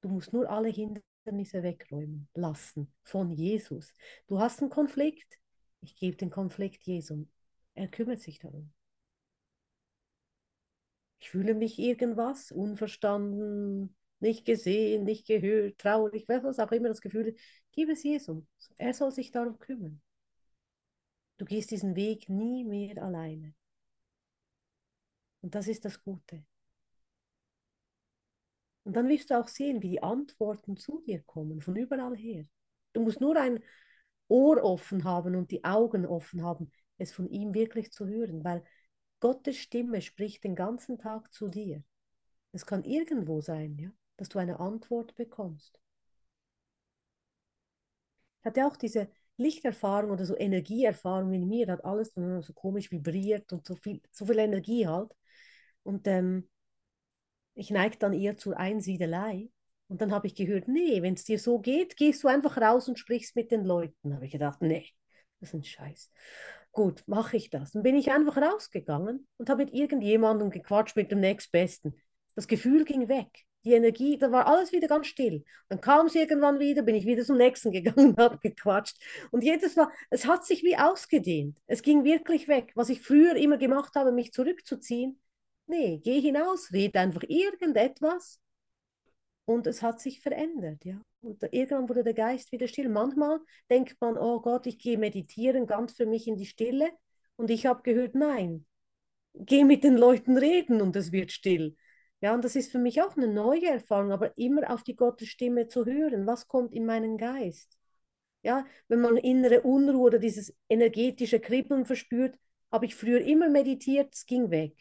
Du 0.00 0.08
musst 0.08 0.32
nur 0.32 0.48
alle 0.48 0.68
Hindernisse 0.68 1.15
wegräumen 1.26 2.28
lassen 2.34 2.92
von 3.02 3.32
Jesus. 3.32 3.92
Du 4.26 4.38
hast 4.40 4.60
einen 4.60 4.70
Konflikt. 4.70 5.38
Ich 5.80 5.96
gebe 5.96 6.16
den 6.16 6.30
Konflikt 6.30 6.84
Jesum. 6.84 7.28
Er 7.74 7.88
kümmert 7.88 8.20
sich 8.20 8.38
darum. 8.38 8.72
Ich 11.20 11.30
fühle 11.30 11.54
mich 11.54 11.78
irgendwas, 11.78 12.52
unverstanden, 12.52 13.96
nicht 14.20 14.44
gesehen, 14.44 15.04
nicht 15.04 15.26
gehört, 15.26 15.78
traurig, 15.78 16.24
was 16.28 16.58
auch 16.58 16.72
immer 16.72 16.88
das 16.88 17.00
Gefühl 17.00 17.28
ist. 17.28 17.40
Gib 17.72 17.90
es 17.90 18.02
Jesum. 18.02 18.46
Er 18.76 18.94
soll 18.94 19.10
sich 19.12 19.30
darum 19.30 19.58
kümmern. 19.58 20.00
Du 21.38 21.44
gehst 21.44 21.70
diesen 21.70 21.96
Weg 21.96 22.28
nie 22.28 22.64
mehr 22.64 23.02
alleine. 23.02 23.54
Und 25.42 25.54
das 25.54 25.68
ist 25.68 25.84
das 25.84 26.02
Gute. 26.02 26.44
Und 28.86 28.94
dann 28.94 29.08
wirst 29.08 29.30
du 29.30 29.40
auch 29.40 29.48
sehen, 29.48 29.82
wie 29.82 29.90
die 29.90 30.02
Antworten 30.04 30.76
zu 30.76 31.00
dir 31.00 31.20
kommen, 31.24 31.60
von 31.60 31.74
überall 31.74 32.16
her. 32.16 32.44
Du 32.92 33.00
musst 33.00 33.20
nur 33.20 33.36
ein 33.36 33.58
Ohr 34.28 34.62
offen 34.62 35.02
haben 35.02 35.34
und 35.34 35.50
die 35.50 35.64
Augen 35.64 36.06
offen 36.06 36.44
haben, 36.44 36.70
es 36.96 37.10
von 37.10 37.28
ihm 37.28 37.52
wirklich 37.52 37.90
zu 37.90 38.06
hören, 38.06 38.44
weil 38.44 38.62
Gottes 39.18 39.56
Stimme 39.56 40.00
spricht 40.02 40.44
den 40.44 40.54
ganzen 40.54 40.98
Tag 40.98 41.34
zu 41.34 41.48
dir. 41.48 41.82
Es 42.52 42.64
kann 42.64 42.84
irgendwo 42.84 43.40
sein, 43.40 43.76
ja, 43.76 43.90
dass 44.18 44.28
du 44.28 44.38
eine 44.38 44.60
Antwort 44.60 45.16
bekommst. 45.16 45.80
Ich 48.38 48.46
hatte 48.46 48.66
auch 48.68 48.76
diese 48.76 49.08
Lichterfahrung 49.36 50.12
oder 50.12 50.24
so 50.24 50.36
Energieerfahrung 50.36 51.32
in 51.32 51.48
mir, 51.48 51.66
hat 51.66 51.84
alles 51.84 52.12
so 52.14 52.52
komisch 52.52 52.92
vibriert 52.92 53.52
und 53.52 53.66
so 53.66 53.74
viel, 53.74 54.00
so 54.12 54.26
viel 54.26 54.38
Energie 54.38 54.86
halt. 54.86 55.10
Und 55.82 56.06
ähm, 56.06 56.48
ich 57.56 57.70
neige 57.70 57.96
dann 57.98 58.12
eher 58.12 58.36
zur 58.36 58.56
Einsiedelei. 58.56 59.48
Und 59.88 60.00
dann 60.00 60.12
habe 60.12 60.26
ich 60.26 60.34
gehört, 60.34 60.68
nee, 60.68 61.02
wenn 61.02 61.14
es 61.14 61.24
dir 61.24 61.38
so 61.38 61.58
geht, 61.58 61.96
gehst 61.96 62.22
du 62.22 62.28
einfach 62.28 62.58
raus 62.58 62.88
und 62.88 62.98
sprichst 62.98 63.34
mit 63.34 63.50
den 63.50 63.64
Leuten. 63.64 64.14
Habe 64.14 64.26
ich 64.26 64.32
gedacht, 64.32 64.60
nee, 64.60 64.86
das 65.40 65.50
ist 65.50 65.54
ein 65.54 65.64
Scheiß. 65.64 66.12
Gut, 66.72 67.02
mache 67.06 67.36
ich 67.36 67.50
das. 67.50 67.72
Dann 67.72 67.82
bin 67.82 67.96
ich 67.96 68.10
einfach 68.12 68.36
rausgegangen 68.36 69.26
und 69.38 69.48
habe 69.48 69.64
mit 69.64 69.74
irgendjemandem 69.74 70.50
gequatscht, 70.50 70.96
mit 70.96 71.10
dem 71.10 71.20
Nächstbesten. 71.20 71.96
Das 72.34 72.46
Gefühl 72.46 72.84
ging 72.84 73.08
weg. 73.08 73.28
Die 73.64 73.72
Energie, 73.72 74.18
da 74.18 74.30
war 74.30 74.46
alles 74.46 74.72
wieder 74.72 74.86
ganz 74.86 75.06
still. 75.06 75.42
Dann 75.68 75.80
kam 75.80 76.06
es 76.06 76.14
irgendwann 76.14 76.60
wieder, 76.60 76.82
bin 76.82 76.94
ich 76.94 77.06
wieder 77.06 77.24
zum 77.24 77.38
nächsten 77.38 77.72
gegangen 77.72 78.10
und 78.10 78.18
habe 78.18 78.38
gequatscht. 78.38 78.96
Und 79.30 79.42
jedes 79.42 79.74
Mal, 79.76 79.88
es 80.10 80.26
hat 80.26 80.44
sich 80.44 80.62
wie 80.62 80.76
ausgedehnt. 80.76 81.58
Es 81.66 81.82
ging 81.82 82.04
wirklich 82.04 82.46
weg. 82.46 82.72
Was 82.74 82.90
ich 82.90 83.00
früher 83.00 83.34
immer 83.36 83.56
gemacht 83.56 83.94
habe, 83.94 84.12
mich 84.12 84.32
zurückzuziehen, 84.32 85.18
Nee, 85.66 86.00
geh 86.02 86.20
hinaus, 86.20 86.72
red 86.72 86.96
einfach 86.96 87.22
irgendetwas 87.28 88.40
und 89.44 89.66
es 89.66 89.82
hat 89.82 90.00
sich 90.00 90.20
verändert, 90.20 90.84
ja. 90.84 91.00
Und 91.22 91.42
irgendwann 91.52 91.88
wurde 91.88 92.04
der 92.04 92.14
Geist 92.14 92.52
wieder 92.52 92.68
still. 92.68 92.88
Manchmal 92.88 93.40
denkt 93.70 93.96
man, 94.00 94.16
oh 94.16 94.40
Gott, 94.40 94.66
ich 94.66 94.78
gehe 94.78 94.98
meditieren 94.98 95.66
ganz 95.66 95.92
für 95.94 96.06
mich 96.06 96.28
in 96.28 96.36
die 96.36 96.46
Stille 96.46 96.90
und 97.36 97.50
ich 97.50 97.66
habe 97.66 97.82
gehört, 97.82 98.14
nein, 98.14 98.66
geh 99.34 99.64
mit 99.64 99.84
den 99.84 99.96
Leuten 99.96 100.38
reden 100.38 100.82
und 100.82 100.96
es 100.96 101.12
wird 101.12 101.32
still. 101.32 101.76
Ja, 102.20 102.34
und 102.34 102.44
das 102.44 102.56
ist 102.56 102.72
für 102.72 102.78
mich 102.78 103.02
auch 103.02 103.16
eine 103.16 103.28
neue 103.28 103.66
Erfahrung, 103.66 104.12
aber 104.12 104.36
immer 104.38 104.70
auf 104.72 104.82
die 104.84 104.96
Gottesstimme 104.96 105.68
zu 105.68 105.86
hören. 105.86 106.26
Was 106.26 106.48
kommt 106.48 106.74
in 106.74 106.86
meinen 106.86 107.18
Geist? 107.18 107.78
Ja, 108.42 108.66
wenn 108.88 109.00
man 109.00 109.16
innere 109.16 109.62
Unruhe 109.62 110.06
oder 110.06 110.18
dieses 110.18 110.54
energetische 110.68 111.40
Kribbeln 111.40 111.86
verspürt, 111.86 112.36
habe 112.72 112.86
ich 112.86 112.94
früher 112.94 113.20
immer 113.20 113.48
meditiert, 113.50 114.14
es 114.14 114.26
ging 114.26 114.50
weg. 114.50 114.74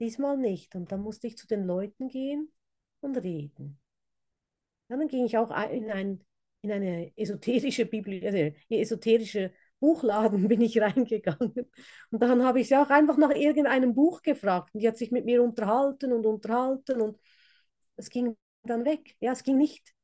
Diesmal 0.00 0.36
nicht. 0.36 0.74
Und 0.74 0.92
dann 0.92 1.00
musste 1.02 1.26
ich 1.26 1.36
zu 1.38 1.46
den 1.46 1.64
Leuten 1.64 2.08
gehen 2.08 2.52
und 3.00 3.16
reden. 3.16 3.78
Ja, 4.88 4.96
dann 4.96 5.08
ging 5.08 5.24
ich 5.24 5.36
auch 5.38 5.50
in, 5.70 5.90
ein, 5.90 6.24
in 6.62 6.70
eine 6.72 7.12
esoterische 7.16 7.86
Bibli 7.86 8.24
also 8.26 8.38
esoterische 8.68 9.52
Buchladen 9.80 10.48
bin 10.48 10.60
ich 10.60 10.80
reingegangen. 10.80 11.70
Und 12.10 12.22
dann 12.22 12.44
habe 12.44 12.60
ich 12.60 12.68
sie 12.68 12.76
auch 12.76 12.90
einfach 12.90 13.16
nach 13.16 13.30
irgendeinem 13.30 13.94
Buch 13.94 14.22
gefragt. 14.22 14.70
Und 14.74 14.80
die 14.80 14.88
hat 14.88 14.96
sich 14.96 15.10
mit 15.10 15.24
mir 15.24 15.42
unterhalten 15.42 16.12
und 16.12 16.26
unterhalten 16.26 17.00
und 17.00 17.18
es 17.96 18.10
ging 18.10 18.36
dann 18.62 18.84
weg. 18.84 19.16
Ja, 19.20 19.32
es 19.32 19.42
ging 19.42 19.58
nicht 19.58 19.94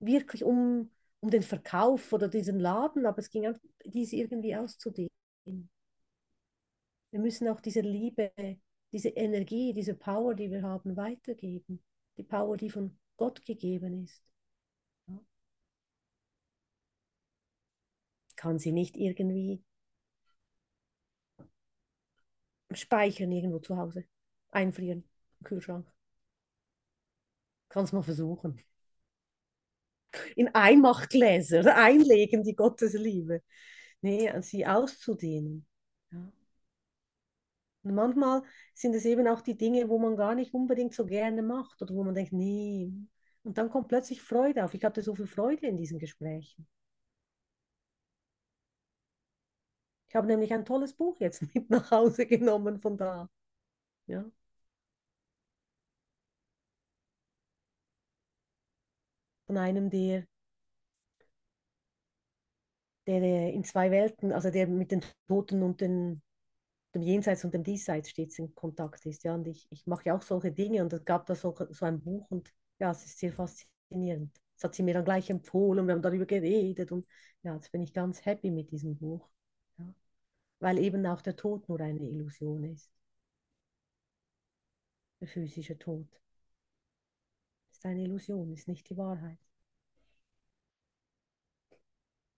wirklich 0.00 0.44
um, 0.44 0.90
um 1.20 1.30
den 1.30 1.42
Verkauf 1.42 2.12
oder 2.12 2.28
diesen 2.28 2.58
Laden, 2.58 3.06
aber 3.06 3.18
es 3.18 3.30
ging 3.30 3.46
einfach, 3.46 3.60
diese 3.84 4.16
irgendwie 4.16 4.56
auszudehnen. 4.56 5.10
Wir 7.10 7.20
müssen 7.20 7.48
auch 7.48 7.60
diese 7.60 7.80
Liebe 7.80 8.32
diese 8.92 9.08
Energie, 9.08 9.72
diese 9.72 9.94
Power, 9.94 10.34
die 10.34 10.50
wir 10.50 10.62
haben, 10.62 10.96
weitergeben. 10.96 11.82
Die 12.18 12.22
Power, 12.22 12.56
die 12.56 12.70
von 12.70 12.98
Gott 13.16 13.44
gegeben 13.44 14.04
ist. 14.04 14.22
Ja. 15.06 15.18
Kann 18.36 18.58
sie 18.58 18.72
nicht 18.72 18.96
irgendwie 18.96 19.64
speichern 22.74 23.32
irgendwo 23.32 23.58
zu 23.58 23.76
Hause, 23.76 24.04
einfrieren 24.50 25.08
im 25.40 25.44
Kühlschrank. 25.44 25.90
Kann 27.68 27.84
es 27.84 27.92
mal 27.92 28.02
versuchen. 28.02 28.60
In 30.36 30.48
Einmachgläser 30.54 31.74
einlegen, 31.74 32.42
die 32.42 32.54
Gottesliebe. 32.54 33.42
Nee, 34.02 34.30
sie 34.42 34.66
auszudehnen. 34.66 35.66
Und 37.84 37.94
manchmal 37.94 38.42
sind 38.74 38.94
es 38.94 39.04
eben 39.04 39.26
auch 39.28 39.40
die 39.40 39.56
Dinge, 39.56 39.88
wo 39.88 39.98
man 39.98 40.16
gar 40.16 40.34
nicht 40.34 40.54
unbedingt 40.54 40.94
so 40.94 41.04
gerne 41.06 41.42
macht 41.42 41.82
oder 41.82 41.94
wo 41.94 42.04
man 42.04 42.14
denkt, 42.14 42.32
nee. 42.32 42.92
Und 43.44 43.58
dann 43.58 43.70
kommt 43.70 43.88
plötzlich 43.88 44.22
Freude 44.22 44.64
auf. 44.64 44.74
Ich 44.74 44.84
hatte 44.84 45.02
so 45.02 45.14
viel 45.14 45.26
Freude 45.26 45.66
in 45.66 45.76
diesen 45.76 45.98
Gesprächen. 45.98 46.66
Ich 50.08 50.14
habe 50.14 50.26
nämlich 50.28 50.52
ein 50.52 50.64
tolles 50.64 50.92
Buch 50.94 51.16
jetzt 51.20 51.42
mit 51.54 51.68
nach 51.70 51.90
Hause 51.90 52.26
genommen 52.26 52.78
von 52.78 52.96
da. 52.96 53.28
Ja. 54.06 54.24
Von 59.46 59.56
einem, 59.56 59.88
der, 59.88 60.26
der 63.06 63.52
in 63.52 63.62
zwei 63.64 63.90
Welten, 63.92 64.32
also 64.32 64.50
der 64.50 64.66
mit 64.66 64.90
den 64.90 65.02
Toten 65.28 65.62
und 65.62 65.80
den 65.80 66.20
dem 66.94 67.02
Jenseits 67.02 67.44
und 67.44 67.54
dem 67.54 67.64
Diesseits 67.64 68.10
stets 68.10 68.38
in 68.38 68.54
Kontakt 68.54 69.06
ist. 69.06 69.24
Ja, 69.24 69.34
und 69.34 69.46
ich, 69.46 69.66
ich 69.70 69.86
mache 69.86 70.04
ja 70.06 70.16
auch 70.16 70.22
solche 70.22 70.52
Dinge 70.52 70.82
und 70.82 70.92
es 70.92 71.04
gab 71.04 71.26
da 71.26 71.34
so, 71.34 71.54
so 71.70 71.84
ein 71.86 72.00
Buch 72.02 72.30
und 72.30 72.52
ja, 72.78 72.90
es 72.90 73.04
ist 73.04 73.18
sehr 73.18 73.32
faszinierend. 73.32 74.36
Das 74.56 74.64
hat 74.64 74.74
sie 74.74 74.82
mir 74.82 74.94
dann 74.94 75.04
gleich 75.04 75.30
empfohlen 75.30 75.86
wir 75.86 75.94
haben 75.94 76.02
darüber 76.02 76.26
geredet 76.26 76.92
und 76.92 77.06
ja, 77.42 77.54
jetzt 77.54 77.72
bin 77.72 77.82
ich 77.82 77.92
ganz 77.92 78.24
happy 78.24 78.50
mit 78.50 78.70
diesem 78.70 78.96
Buch. 78.98 79.28
Ja. 79.78 79.94
Weil 80.60 80.78
eben 80.78 81.06
auch 81.06 81.22
der 81.22 81.36
Tod 81.36 81.68
nur 81.68 81.80
eine 81.80 82.00
Illusion 82.02 82.64
ist. 82.64 82.90
Der 85.20 85.28
physische 85.28 85.78
Tod 85.78 86.06
ist 87.72 87.84
eine 87.86 88.02
Illusion, 88.02 88.52
ist 88.52 88.68
nicht 88.68 88.88
die 88.88 88.96
Wahrheit. 88.96 89.38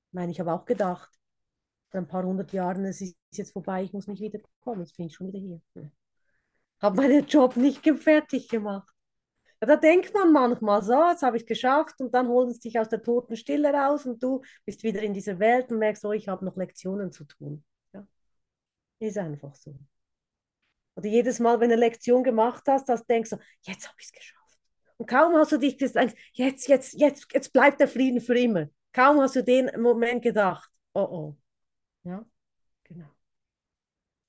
Ich 0.08 0.12
meine, 0.12 0.32
ich 0.32 0.40
habe 0.40 0.52
auch 0.52 0.64
gedacht, 0.64 1.10
vor 1.94 2.00
ein 2.00 2.08
paar 2.08 2.24
hundert 2.24 2.52
Jahren, 2.52 2.84
es 2.86 3.00
ist 3.00 3.16
jetzt 3.30 3.52
vorbei, 3.52 3.84
ich 3.84 3.92
muss 3.92 4.08
nicht 4.08 4.20
wieder 4.20 4.40
kommen, 4.60 4.80
jetzt 4.80 4.96
bin 4.96 5.06
ich 5.06 5.14
schon 5.14 5.28
wieder 5.28 5.38
hier. 5.38 5.60
Habe 6.82 6.96
meinen 6.96 7.24
Job 7.24 7.56
nicht 7.56 7.86
fertig 8.00 8.48
gemacht. 8.48 8.92
Ja, 9.60 9.68
da 9.68 9.76
denkt 9.76 10.12
man 10.12 10.32
manchmal 10.32 10.82
so, 10.82 11.08
jetzt 11.08 11.22
habe 11.22 11.36
ich 11.36 11.44
es 11.44 11.46
geschafft 11.46 12.00
und 12.00 12.12
dann 12.12 12.26
holen 12.26 12.52
sie 12.52 12.58
dich 12.58 12.80
aus 12.80 12.88
der 12.88 13.00
toten 13.00 13.36
Stille 13.36 13.72
raus 13.72 14.06
und 14.06 14.20
du 14.20 14.42
bist 14.64 14.82
wieder 14.82 15.02
in 15.02 15.14
dieser 15.14 15.38
Welt 15.38 15.70
und 15.70 15.78
merkst, 15.78 16.04
oh, 16.04 16.10
ich 16.10 16.26
habe 16.26 16.44
noch 16.44 16.56
Lektionen 16.56 17.12
zu 17.12 17.24
tun. 17.26 17.64
Ja? 17.92 18.04
Ist 18.98 19.16
einfach 19.16 19.54
so. 19.54 19.78
Oder 20.96 21.08
jedes 21.08 21.38
Mal, 21.38 21.60
wenn 21.60 21.68
du 21.68 21.74
eine 21.74 21.80
Lektion 21.80 22.24
gemacht 22.24 22.64
hast, 22.66 22.88
das 22.88 23.06
denkst 23.06 23.30
du, 23.30 23.36
jetzt 23.62 23.86
habe 23.86 23.96
ich 24.00 24.06
es 24.06 24.12
geschafft. 24.12 24.58
Und 24.96 25.06
kaum 25.06 25.36
hast 25.36 25.52
du 25.52 25.58
dich 25.58 25.78
gesagt, 25.78 26.16
jetzt, 26.32 26.66
jetzt, 26.66 26.94
jetzt, 26.94 27.32
jetzt 27.32 27.52
bleibt 27.52 27.78
der 27.78 27.88
Frieden 27.88 28.20
für 28.20 28.36
immer. 28.36 28.66
Kaum 28.92 29.20
hast 29.20 29.36
du 29.36 29.44
den 29.44 29.70
Moment 29.80 30.22
gedacht, 30.22 30.68
oh 30.92 31.00
oh, 31.00 31.36
ja, 32.04 32.24
genau. 32.84 33.10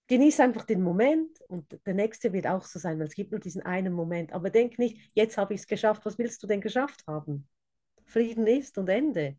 Genieß 0.07 0.39
einfach 0.39 0.65
den 0.65 0.82
Moment 0.84 1.41
und 1.47 1.80
der 1.88 1.93
nächste 1.95 2.32
wird 2.34 2.45
auch 2.47 2.63
so 2.65 2.78
sein, 2.80 2.99
weil 2.99 3.07
es 3.07 3.15
gibt 3.15 3.32
nur 3.32 3.39
diesen 3.39 3.63
einen 3.63 3.93
Moment. 3.93 4.34
Aber 4.34 4.49
denk 4.51 4.78
nicht, 4.78 4.99
jetzt 5.15 5.38
habe 5.38 5.53
ich 5.55 5.61
es 5.61 5.67
geschafft, 5.67 6.05
was 6.05 6.17
willst 6.19 6.43
du 6.43 6.47
denn 6.47 6.61
geschafft 6.61 7.05
haben? 7.07 7.47
Frieden 8.05 8.45
ist 8.47 8.78
und 8.78 8.89
Ende. 8.89 9.38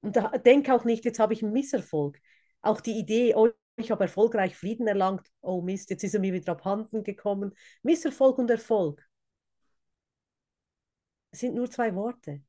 Und 0.00 0.16
da, 0.16 0.28
denk 0.38 0.68
auch 0.70 0.84
nicht, 0.84 1.04
jetzt 1.04 1.18
habe 1.18 1.32
ich 1.34 1.42
einen 1.42 1.52
Misserfolg. 1.52 2.18
Auch 2.60 2.80
die 2.80 2.98
Idee, 2.98 3.34
oh, 3.36 3.48
ich 3.76 3.90
habe 3.90 4.04
erfolgreich 4.04 4.56
Frieden 4.56 4.86
erlangt, 4.86 5.26
oh 5.40 5.62
Mist, 5.62 5.90
jetzt 5.90 6.04
ist 6.04 6.14
er 6.14 6.20
mir 6.20 6.32
wieder 6.32 6.52
abhanden 6.52 7.04
gekommen. 7.04 7.52
Misserfolg 7.82 8.38
und 8.38 8.50
Erfolg 8.50 9.02
sind 11.32 11.54
nur 11.54 11.70
zwei 11.70 11.94
Worte. 11.94 12.42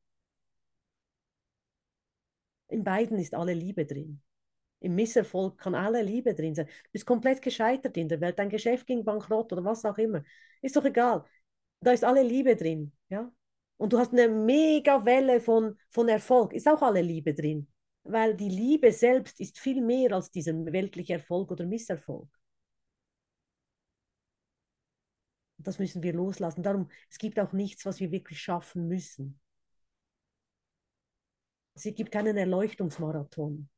In 2.74 2.84
beiden 2.84 3.19
ist 3.19 3.36
alle 3.36 3.53
Liebe 3.53 3.86
drin. 3.86 4.19
Im 4.80 4.95
Misserfolg 4.95 5.59
kann 5.59 5.76
alle 5.76 6.01
Liebe 6.01 6.34
drin 6.34 6.55
sein. 6.55 6.65
Du 6.65 6.91
bist 6.91 7.05
komplett 7.05 7.41
gescheitert 7.41 7.95
in 7.97 8.09
der 8.09 8.19
Welt, 8.19 8.39
dein 8.39 8.49
Geschäft 8.49 8.88
ging 8.88 9.05
bankrott 9.05 9.53
oder 9.53 9.63
was 9.63 9.86
auch 9.86 9.97
immer. 9.99 10.24
Ist 10.61 10.76
doch 10.76 10.84
egal. 10.84 11.24
Da 11.82 11.91
ist 11.91 12.03
alle 12.03 12.24
Liebe 12.24 12.55
drin. 12.55 12.91
Ja? 13.09 13.32
Und 13.78 13.93
du 13.93 13.99
hast 13.99 14.11
eine 14.11 14.28
mega 14.28 15.05
Welle 15.05 15.39
von, 15.39 15.78
von 15.89 16.09
Erfolg. 16.09 16.53
Ist 16.53 16.67
auch 16.67 16.82
alle 16.82 17.01
Liebe 17.01 17.36
drin. 17.36 17.67
Weil 18.03 18.36
die 18.36 18.49
Liebe 18.49 18.91
selbst 18.91 19.39
ist 19.39 19.59
viel 19.59 19.80
mehr 19.80 20.11
als 20.13 20.32
dieser 20.32 20.53
weltliche 20.65 21.13
Erfolg 21.13 21.51
oder 21.51 21.65
Misserfolg. 21.67 22.28
Das 25.59 25.78
müssen 25.78 26.01
wir 26.01 26.13
loslassen. 26.13 26.63
Darum, 26.63 26.89
es 27.09 27.19
gibt 27.19 27.39
auch 27.39 27.53
nichts, 27.53 27.86
was 27.86 27.99
wir 27.99 28.11
wirklich 28.11 28.41
schaffen 28.41 28.88
müssen. 28.88 29.39
Es 31.76 31.84
gibt 31.84 32.11
keinen 32.11 32.38
Erleuchtungsmarathon. 32.38 33.69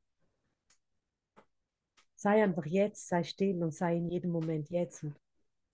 Sei 2.16 2.44
einfach 2.44 2.66
jetzt, 2.66 3.08
sei 3.08 3.24
still 3.24 3.64
und 3.64 3.74
sei 3.74 3.98
in 3.98 4.10
jedem 4.10 4.32
Moment 4.32 4.70
jetzt 4.70 5.04
und 5.04 5.16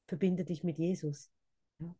verbinde 0.07 0.43
dich 0.43 0.63
mit 0.63 0.77
Jesus. 0.77 1.31
Ja. 1.79 1.95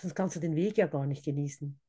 Sonst 0.00 0.14
kannst 0.14 0.36
du 0.36 0.40
den 0.40 0.56
Weg 0.56 0.76
ja 0.78 0.86
gar 0.86 1.06
nicht 1.06 1.24
genießen. 1.24 1.80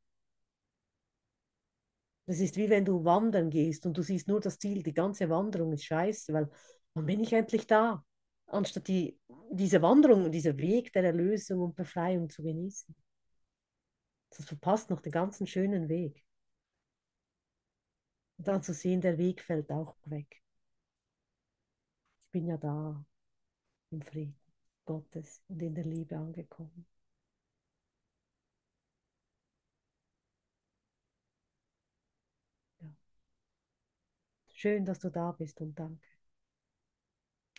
Das 2.27 2.39
ist 2.39 2.57
wie 2.57 2.69
wenn 2.69 2.85
du 2.85 3.03
wandern 3.03 3.49
gehst 3.51 3.85
und 3.85 3.97
du 3.97 4.01
siehst 4.01 4.27
nur 4.27 4.39
das 4.39 4.57
Ziel, 4.57 4.81
die 4.81 4.93
ganze 4.93 5.29
Wanderung 5.29 5.73
ist 5.73 5.85
scheiße, 5.85 6.33
weil 6.33 6.49
wann 6.95 7.05
bin 7.05 7.19
ich 7.19 7.33
endlich 7.33 7.67
da? 7.67 8.03
Anstatt 8.47 8.87
die, 8.87 9.19
diese 9.51 9.81
Wanderung 9.81 10.25
und 10.25 10.31
dieser 10.31 10.57
Weg 10.57 10.91
der 10.93 11.03
Erlösung 11.03 11.61
und 11.61 11.75
Befreiung 11.75 12.29
zu 12.29 12.41
genießen. 12.41 12.95
Das 14.35 14.45
verpasst 14.45 14.89
noch 14.89 15.01
den 15.01 15.11
ganzen 15.11 15.47
schönen 15.47 15.89
Weg. 15.89 16.23
Und 18.37 18.47
dann 18.47 18.63
zu 18.63 18.73
sehen, 18.73 19.01
der 19.01 19.17
Weg 19.17 19.41
fällt 19.41 19.71
auch 19.71 19.95
weg. 20.05 20.41
Ich 22.27 22.31
bin 22.31 22.45
ja 22.47 22.57
da, 22.57 23.03
im 23.91 24.01
Frieden 24.01 24.37
Gottes 24.85 25.41
und 25.49 25.61
in 25.61 25.75
der 25.75 25.85
Liebe 25.85 26.17
angekommen. 26.17 26.85
Ja. 32.79 32.87
Schön, 34.55 34.85
dass 34.85 34.97
du 34.99 35.11
da 35.11 35.31
bist 35.33 35.61
und 35.61 35.77
danke. 35.77 36.07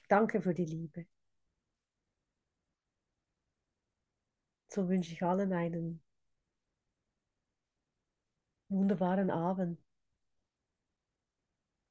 Danke 0.09 0.41
für 0.43 0.53
die 0.53 0.65
Liebe. 0.65 1.07
So 4.69 4.89
wünsche 4.89 5.13
ich 5.13 5.25
allen 5.25 5.53
einen 5.53 6.01
wunderbaren 8.69 9.31
Abend. 9.31 9.79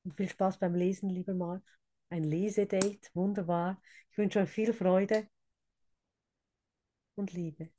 Und 0.03 0.15
viel 0.15 0.29
Spaß 0.29 0.59
beim 0.59 0.75
Lesen, 0.75 1.09
lieber 1.09 1.33
Marc. 1.33 1.63
Ein 2.09 2.23
Lesedate, 2.23 3.09
wunderbar. 3.13 3.81
Ich 4.11 4.17
wünsche 4.17 4.39
euch 4.39 4.49
viel 4.49 4.73
Freude 4.73 5.27
und 7.15 7.33
Liebe. 7.33 7.69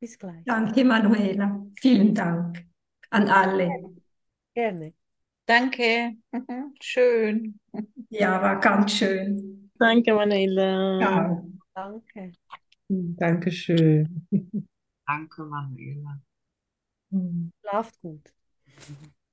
Bis 0.00 0.18
gleich. 0.18 0.44
Danke, 0.44 0.84
Manuela. 0.84 1.64
Vielen 1.80 2.14
Dank 2.14 2.66
an 3.10 3.28
alle. 3.28 3.70
Gerne. 4.54 4.92
Danke. 5.46 6.16
Schön. 6.80 7.58
Ja, 8.10 8.40
war 8.40 8.60
ganz 8.60 8.92
schön. 8.92 9.70
Danke, 9.78 10.14
Manuela. 10.14 11.00
Ja. 11.00 11.44
Danke. 11.74 12.32
Dankeschön. 12.88 14.26
Danke, 15.06 15.44
Manuela. 15.44 16.20
Schlaft 17.60 18.00
gut. 18.00 18.32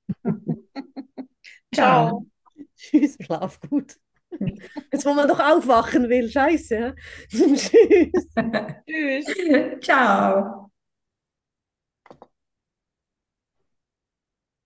Ciao. 1.74 2.26
Tschüss, 2.76 3.16
schlaf 3.20 3.60
gut. 3.60 3.96
Jetzt, 4.92 5.04
wo 5.06 5.14
man 5.14 5.28
doch 5.28 5.40
aufwachen 5.40 6.08
will, 6.08 6.28
scheiße. 6.30 6.94
Tschüss. 7.30 8.28
Tschüss. 8.86 9.80
Ciao. 9.80 10.71